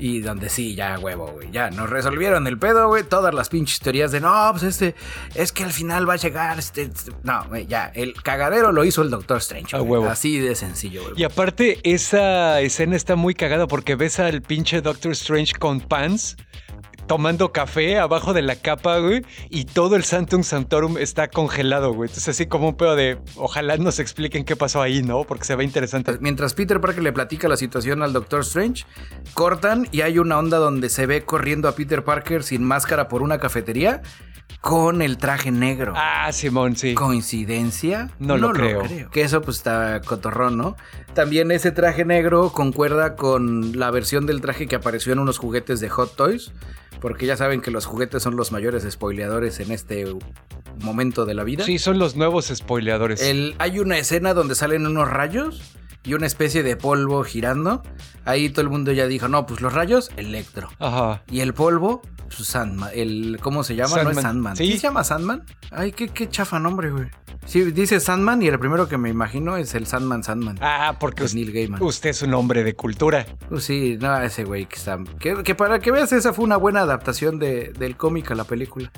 [0.00, 1.50] Y donde sí, ya huevo, güey.
[1.50, 3.02] Ya nos resolvieron el pedo, güey.
[3.02, 4.94] Todas las pinches teorías de no, pues este,
[5.34, 6.56] es que al final va a llegar.
[6.56, 7.10] Este, este".
[7.24, 7.90] No, güey, ya.
[7.92, 9.74] El cagadero lo hizo el Doctor Strange.
[9.74, 9.90] A güey.
[10.00, 10.08] huevo.
[10.08, 11.14] Así de sencillo, güey.
[11.16, 16.36] Y aparte, esa escena está muy cagada porque ves al pinche Doctor Strange con pants
[17.08, 22.08] tomando café abajo de la capa, güey, y todo el Santum Santorum está congelado, güey.
[22.08, 25.24] Entonces, así como un pedo de ojalá nos expliquen qué pasó ahí, ¿no?
[25.24, 26.16] Porque se ve interesante.
[26.20, 28.84] Mientras Peter Parker le platica la situación al Doctor Strange,
[29.34, 33.22] cortan y hay una onda donde se ve corriendo a Peter Parker sin máscara por
[33.22, 34.02] una cafetería
[34.60, 35.94] con el traje negro.
[35.96, 36.94] Ah, Simón, sí.
[36.94, 38.10] ¿Coincidencia?
[38.18, 38.82] No lo creo.
[39.10, 40.76] Que eso pues está cotorrón, ¿no?
[41.14, 45.80] También ese traje negro concuerda con la versión del traje que apareció en unos juguetes
[45.80, 46.52] de Hot Toys.
[47.00, 50.04] Porque ya saben que los juguetes son los mayores spoileadores en este
[50.80, 51.64] momento de la vida.
[51.64, 53.22] Sí, son los nuevos spoileadores.
[53.22, 57.82] El- hay una escena donde salen unos rayos y una especie de polvo girando.
[58.24, 60.68] Ahí todo el mundo ya dijo, no, pues los rayos, electro.
[60.78, 61.22] Ajá.
[61.30, 64.02] Y el polvo, Pues Sandman, el, ¿cómo se llama?
[64.02, 64.22] No es Sandman.
[64.22, 64.56] Sandman.
[64.56, 64.66] Sí.
[64.66, 65.44] ¿Sí se llama Sandman?
[65.70, 67.06] Ay, qué, qué chafa nombre, güey.
[67.46, 70.58] Sí, dice Sandman y el primero que me imagino es el Sandman Sandman.
[70.60, 71.82] Ah, porque de us- Neil Gaiman.
[71.82, 73.24] usted es un hombre de cultura.
[73.48, 74.98] Pues sí, no, ese güey que está...
[75.18, 78.44] Que, que para que veas, esa fue una buena adaptación de, del cómic a la
[78.44, 78.92] película.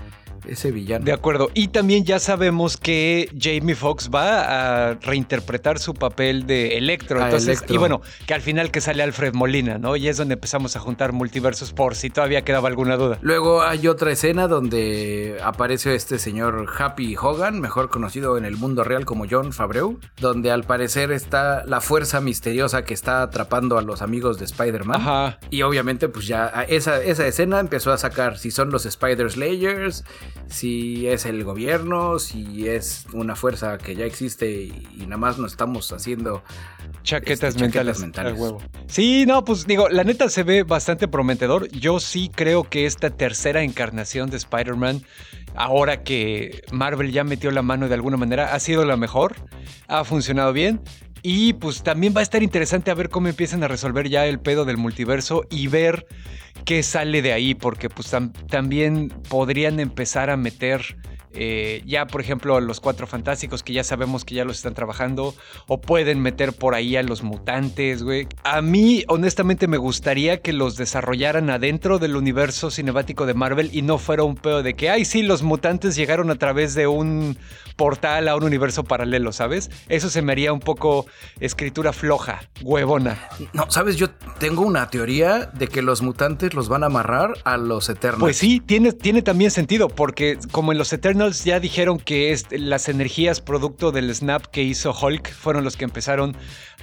[0.46, 1.04] Ese villano.
[1.04, 1.50] De acuerdo.
[1.54, 7.20] Y también ya sabemos que Jamie Foxx va a reinterpretar su papel de Electro.
[7.20, 7.74] Ah, Entonces, Electro.
[7.74, 9.96] y bueno, que al final que sale Alfred Molina, ¿no?
[9.96, 13.18] Y es donde empezamos a juntar multiversos por si todavía quedaba alguna duda.
[13.22, 18.84] Luego hay otra escena donde aparece este señor Happy Hogan, mejor conocido en el mundo
[18.84, 23.82] real como John Fabreu, donde al parecer está la fuerza misteriosa que está atrapando a
[23.82, 25.00] los amigos de Spider-Man.
[25.00, 25.38] Ajá.
[25.50, 30.04] Y obviamente pues ya esa, esa escena empezó a sacar si son los Spider Slayers,
[30.46, 35.38] si es el gobierno, si es una fuerza que ya existe y, y nada más
[35.38, 36.42] nos estamos haciendo
[37.02, 37.96] Chaquetas Este, mentales.
[37.96, 38.38] chaquetas mentales.
[38.38, 38.62] huevo.
[38.86, 41.68] Sí, no, pues digo, la neta se ve bastante prometedor.
[41.70, 45.02] Yo sí creo que esta tercera encarnación de Spider-Man,
[45.54, 49.36] ahora que Marvel ya metió la mano de alguna manera, ha sido la mejor.
[49.88, 50.82] Ha funcionado bien.
[51.22, 54.40] Y pues también va a estar interesante a ver cómo empiezan a resolver ya el
[54.40, 56.06] pedo del multiverso y ver
[56.64, 60.96] qué sale de ahí, porque pues tam- también podrían empezar a meter
[61.32, 64.74] eh, ya, por ejemplo, a los cuatro fantásticos que ya sabemos que ya los están
[64.74, 65.34] trabajando,
[65.66, 68.26] o pueden meter por ahí a los mutantes, güey.
[68.44, 73.82] A mí, honestamente, me gustaría que los desarrollaran adentro del universo cinemático de Marvel y
[73.82, 77.36] no fuera un pedo de que, ay, sí, los mutantes llegaron a través de un
[77.76, 79.70] portal a un universo paralelo, ¿sabes?
[79.88, 81.06] Eso se me haría un poco
[81.40, 83.18] escritura floja, huevona.
[83.52, 87.56] No, sabes, yo tengo una teoría de que los mutantes los van a amarrar a
[87.56, 88.20] los Eternals.
[88.20, 90.92] Pues sí, tiene, tiene también sentido, porque como en los
[91.28, 96.34] Ya dijeron que las energías producto del snap que hizo Hulk fueron los que empezaron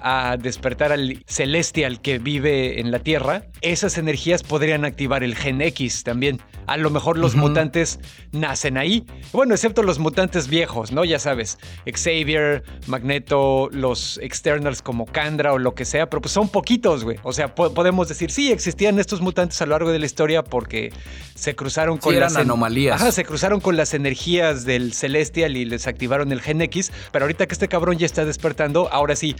[0.01, 5.61] a despertar al Celestial que vive en la Tierra, esas energías podrían activar el Gen
[5.61, 6.39] X también.
[6.67, 7.99] A lo mejor los mutantes
[8.33, 9.05] nacen ahí.
[9.31, 11.05] Bueno, excepto los mutantes viejos, ¿no?
[11.05, 11.57] Ya sabes,
[11.89, 17.17] Xavier, Magneto, los externals como Kandra o lo que sea, pero pues son poquitos, güey.
[17.23, 20.43] O sea, po- podemos decir, sí, existían estos mutantes a lo largo de la historia
[20.43, 20.91] porque
[21.35, 23.01] se cruzaron con Sí, las anomalías.
[23.01, 27.25] Ajá, se cruzaron con las energías del Celestial y les activaron el Gen X, pero
[27.25, 29.35] ahorita que este cabrón ya está despertando, ahora sí,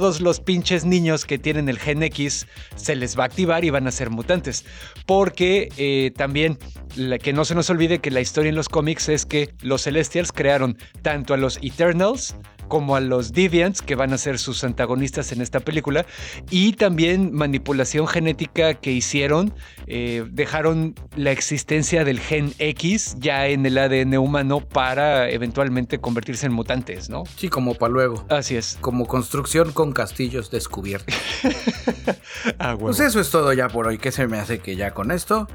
[0.00, 3.70] todos los pinches niños que tienen el Gen X se les va a activar y
[3.70, 4.64] van a ser mutantes.
[5.04, 6.58] Porque eh, también,
[7.22, 10.32] que no se nos olvide que la historia en los cómics es que los Celestials
[10.32, 12.34] crearon tanto a los Eternals,
[12.70, 16.06] como a los Deviants, que van a ser sus antagonistas en esta película,
[16.50, 19.52] y también manipulación genética que hicieron,
[19.88, 26.46] eh, dejaron la existencia del gen X ya en el ADN humano para eventualmente convertirse
[26.46, 27.24] en mutantes, ¿no?
[27.36, 28.24] Sí, como para luego.
[28.30, 28.78] Así es.
[28.80, 31.14] Como construcción con castillos descubiertos.
[32.58, 32.76] Ah.
[32.78, 33.98] Pues eso es todo ya por hoy.
[33.98, 35.46] ¿Qué se me hace que ya con esto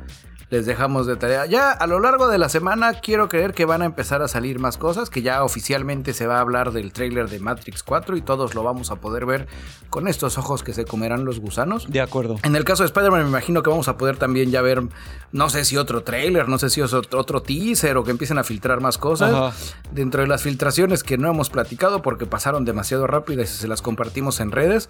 [0.50, 1.46] les dejamos de tarea?
[1.46, 4.60] Ya a lo largo de la semana quiero creer que van a empezar a salir
[4.60, 8.22] más cosas, que ya oficialmente se va a hablar del tráiler de Matrix 4 y
[8.22, 9.48] todos lo vamos a poder ver
[9.90, 11.88] con estos ojos que se comerán los gusanos.
[11.90, 12.38] De acuerdo.
[12.44, 14.84] En el caso de Spider-Man me imagino que vamos a poder también ya ver,
[15.32, 18.44] no sé si otro tráiler, no sé si es otro, teaser o que empiecen a
[18.44, 19.34] filtrar más cosas.
[19.34, 19.54] Ajá.
[19.92, 23.82] Dentro de las filtraciones que no hemos platicado porque pasaron demasiado rápido y se las
[23.82, 24.90] compartimos en redes,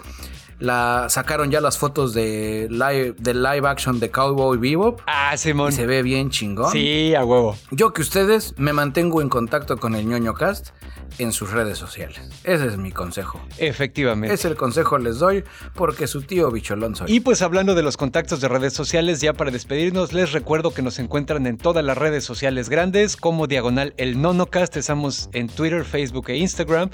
[0.60, 5.38] la sacaron ya las fotos de live, de live action de Cowboy Bebop Ah, y
[5.38, 5.72] Simón.
[5.72, 6.72] se ve bien chingón.
[6.72, 7.58] Sí, a huevo.
[7.72, 10.70] Yo que ustedes me mantengo en contacto con el ñoño cast
[11.18, 12.20] en sus redes sociales.
[12.44, 13.40] Ese es mi consejo.
[13.58, 14.34] Efectivamente.
[14.34, 17.12] Ese el consejo les doy porque su tío bicholón soy.
[17.12, 20.82] Y pues hablando de los contactos de redes sociales, ya para despedirnos, les recuerdo que
[20.82, 24.76] nos encuentran en todas las redes sociales grandes, como Diagonal el Nonocast.
[24.78, 26.90] Estamos en Twitter, Facebook e Instagram.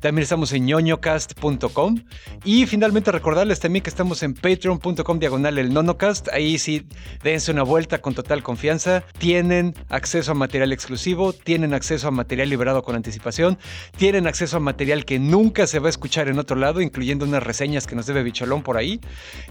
[0.00, 2.00] También estamos en ñoñocast.com.
[2.44, 6.28] Y finalmente recordarles también que estamos en patreon.com diagonal el Nonocast.
[6.32, 6.86] Ahí sí,
[7.22, 9.04] dense una vuelta con total confianza.
[9.18, 13.58] Tienen acceso a material exclusivo, tienen acceso a material liberado con anticipación,
[13.96, 17.42] tienen acceso a material que nunca se va a escuchar en otro lado, incluyendo unas
[17.42, 19.00] reseñas que nos debe Bicholón por ahí.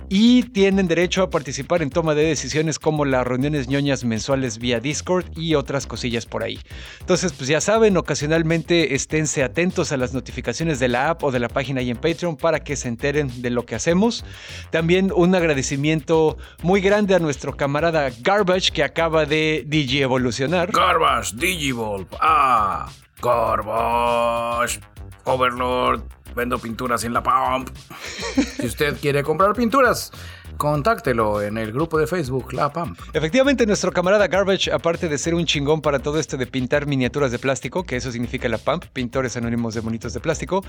[0.10, 4.80] Y tienen derecho a participar en toma de decisiones como las reuniones ñoñas mensuales vía
[4.80, 6.60] Discord y otras cosillas por ahí.
[7.00, 11.40] Entonces, pues ya saben, ocasionalmente esténse atentos a las notificaciones de la app o de
[11.40, 14.26] la página ahí en Patreon para que se enteren de lo que hacemos.
[14.72, 20.72] También un agradecimiento muy grande a nuestro camarada Garbage que acaba de DJ evolucionar.
[20.72, 22.90] Garbage, Digivolve, ah,
[23.22, 24.80] Garbage,
[25.26, 26.02] Overlord,
[26.36, 27.70] vendo pinturas en la Pump.
[28.58, 30.12] si usted quiere comprar pinturas
[30.58, 33.00] contáctelo en el grupo de Facebook La Pamp.
[33.14, 37.32] Efectivamente, nuestro camarada Garbage, aparte de ser un chingón para todo esto de pintar miniaturas
[37.32, 40.64] de plástico, que eso significa la Pamp, pintores anónimos de monitos de plástico,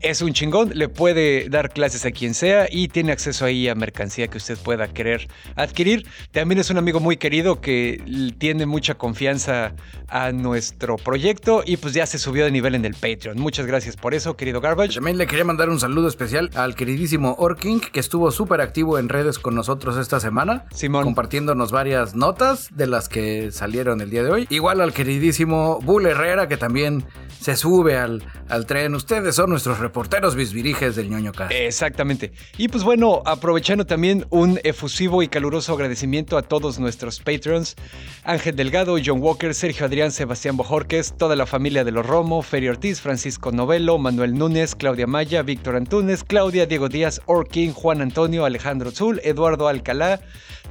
[0.00, 3.74] es un chingón, le puede dar clases a quien sea y tiene acceso ahí a
[3.74, 6.06] mercancía que usted pueda querer adquirir.
[6.32, 8.02] También es un amigo muy querido que
[8.38, 9.74] tiene mucha confianza
[10.08, 13.38] a nuestro proyecto y pues ya se subió de nivel en el Patreon.
[13.38, 14.94] Muchas gracias por eso, querido Garbage.
[14.94, 19.08] También le quería mandar un saludo especial al queridísimo Orking, que estuvo súper activo en
[19.08, 20.64] redes con nosotros esta semana.
[20.72, 21.04] Simón.
[21.04, 24.46] Compartiéndonos varias notas de las que salieron el día de hoy.
[24.50, 27.04] Igual al queridísimo Bull Herrera, que también
[27.40, 28.94] se sube al, al tren.
[28.94, 31.52] Ustedes son nuestros reporteros bisbiriges del ñoño Cast.
[31.52, 32.32] Exactamente.
[32.56, 37.76] Y pues bueno, aprovechando también un efusivo y caluroso agradecimiento a todos nuestros patrons.
[38.24, 42.70] Ángel Delgado, John Walker, Sergio Adrián, Sebastián Bojorques, toda la familia de los Romo, Ferio
[42.70, 48.44] Ortiz, Francisco Novelo, Manuel Núñez, Claudia Maya, Víctor Antunes, Claudia, Diego Díaz, Orkin, Juan Antonio,
[48.44, 50.20] Alejandro Zul, Eduardo Alcalá,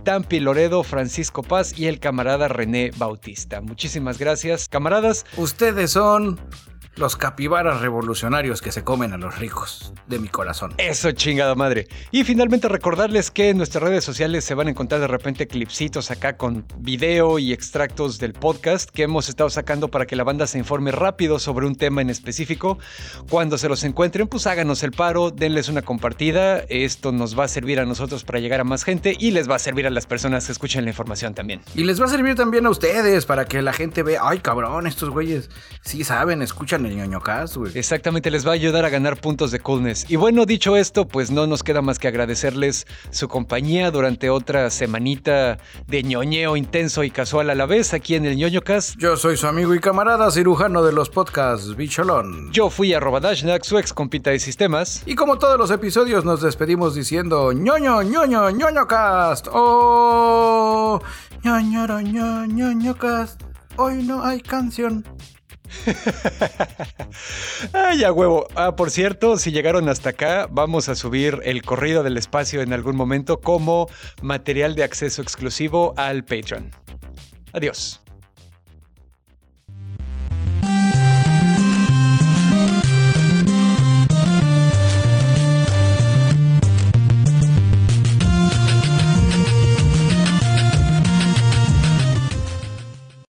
[0.04, 3.62] Tampi Loredo, Francisco Paz y el camarada René Bautista.
[3.62, 5.26] Muchísimas gracias, camaradas.
[5.38, 6.40] Ustedes son
[6.96, 10.74] los capibaras revolucionarios que se comen a los ricos de mi corazón.
[10.78, 11.88] Eso chingada madre.
[12.12, 16.12] Y finalmente recordarles que en nuestras redes sociales se van a encontrar de repente clipsitos
[16.12, 20.48] acá con video y extractos del podcast que hemos estado sacando para que la banda
[20.48, 22.80] se informe rápido sobre un tema en específico.
[23.30, 26.60] Cuando se los encuentren, pues háganos el paro, denles una compartida.
[26.70, 29.56] Esto nos va a servir a nosotros para llegar a más gente y les va
[29.56, 31.62] a servir a las personas que escuchen la información también.
[31.76, 34.88] Y les va a servir también a ustedes para que la gente vea, ay cabrón,
[34.88, 35.50] estos güeyes
[35.82, 37.72] sí saben, escuchan el ñoño cast, güey.
[37.76, 40.06] Exactamente, les va a ayudar a ganar puntos de coolness.
[40.10, 44.70] Y bueno, dicho esto, pues no nos queda más que agradecerles su compañía durante otra
[44.70, 45.58] semanita
[45.88, 48.96] de ñoñeo intenso y casual a la vez aquí en el ñoño cast.
[48.98, 52.52] Yo soy su amigo y camarada cirujano de los podcasts, Bicholón.
[52.52, 55.04] Yo fui a Dashnak, su ex compita de sistemas.
[55.06, 59.48] Y como todos los episodios nos despedimos diciendo ñoño, ñoño, ñoño cast.
[59.52, 61.02] Oh,
[61.44, 63.42] ñoño, ñoño, ñoño cast.
[63.78, 65.04] Hoy no hay canción.
[67.74, 68.48] Ay, a huevo.
[68.56, 72.74] Ah, por cierto, si llegaron hasta acá, vamos a subir el corrido del espacio en
[72.74, 73.88] algún momento como
[74.22, 76.72] material de acceso exclusivo al Patreon.
[77.54, 78.05] Adiós.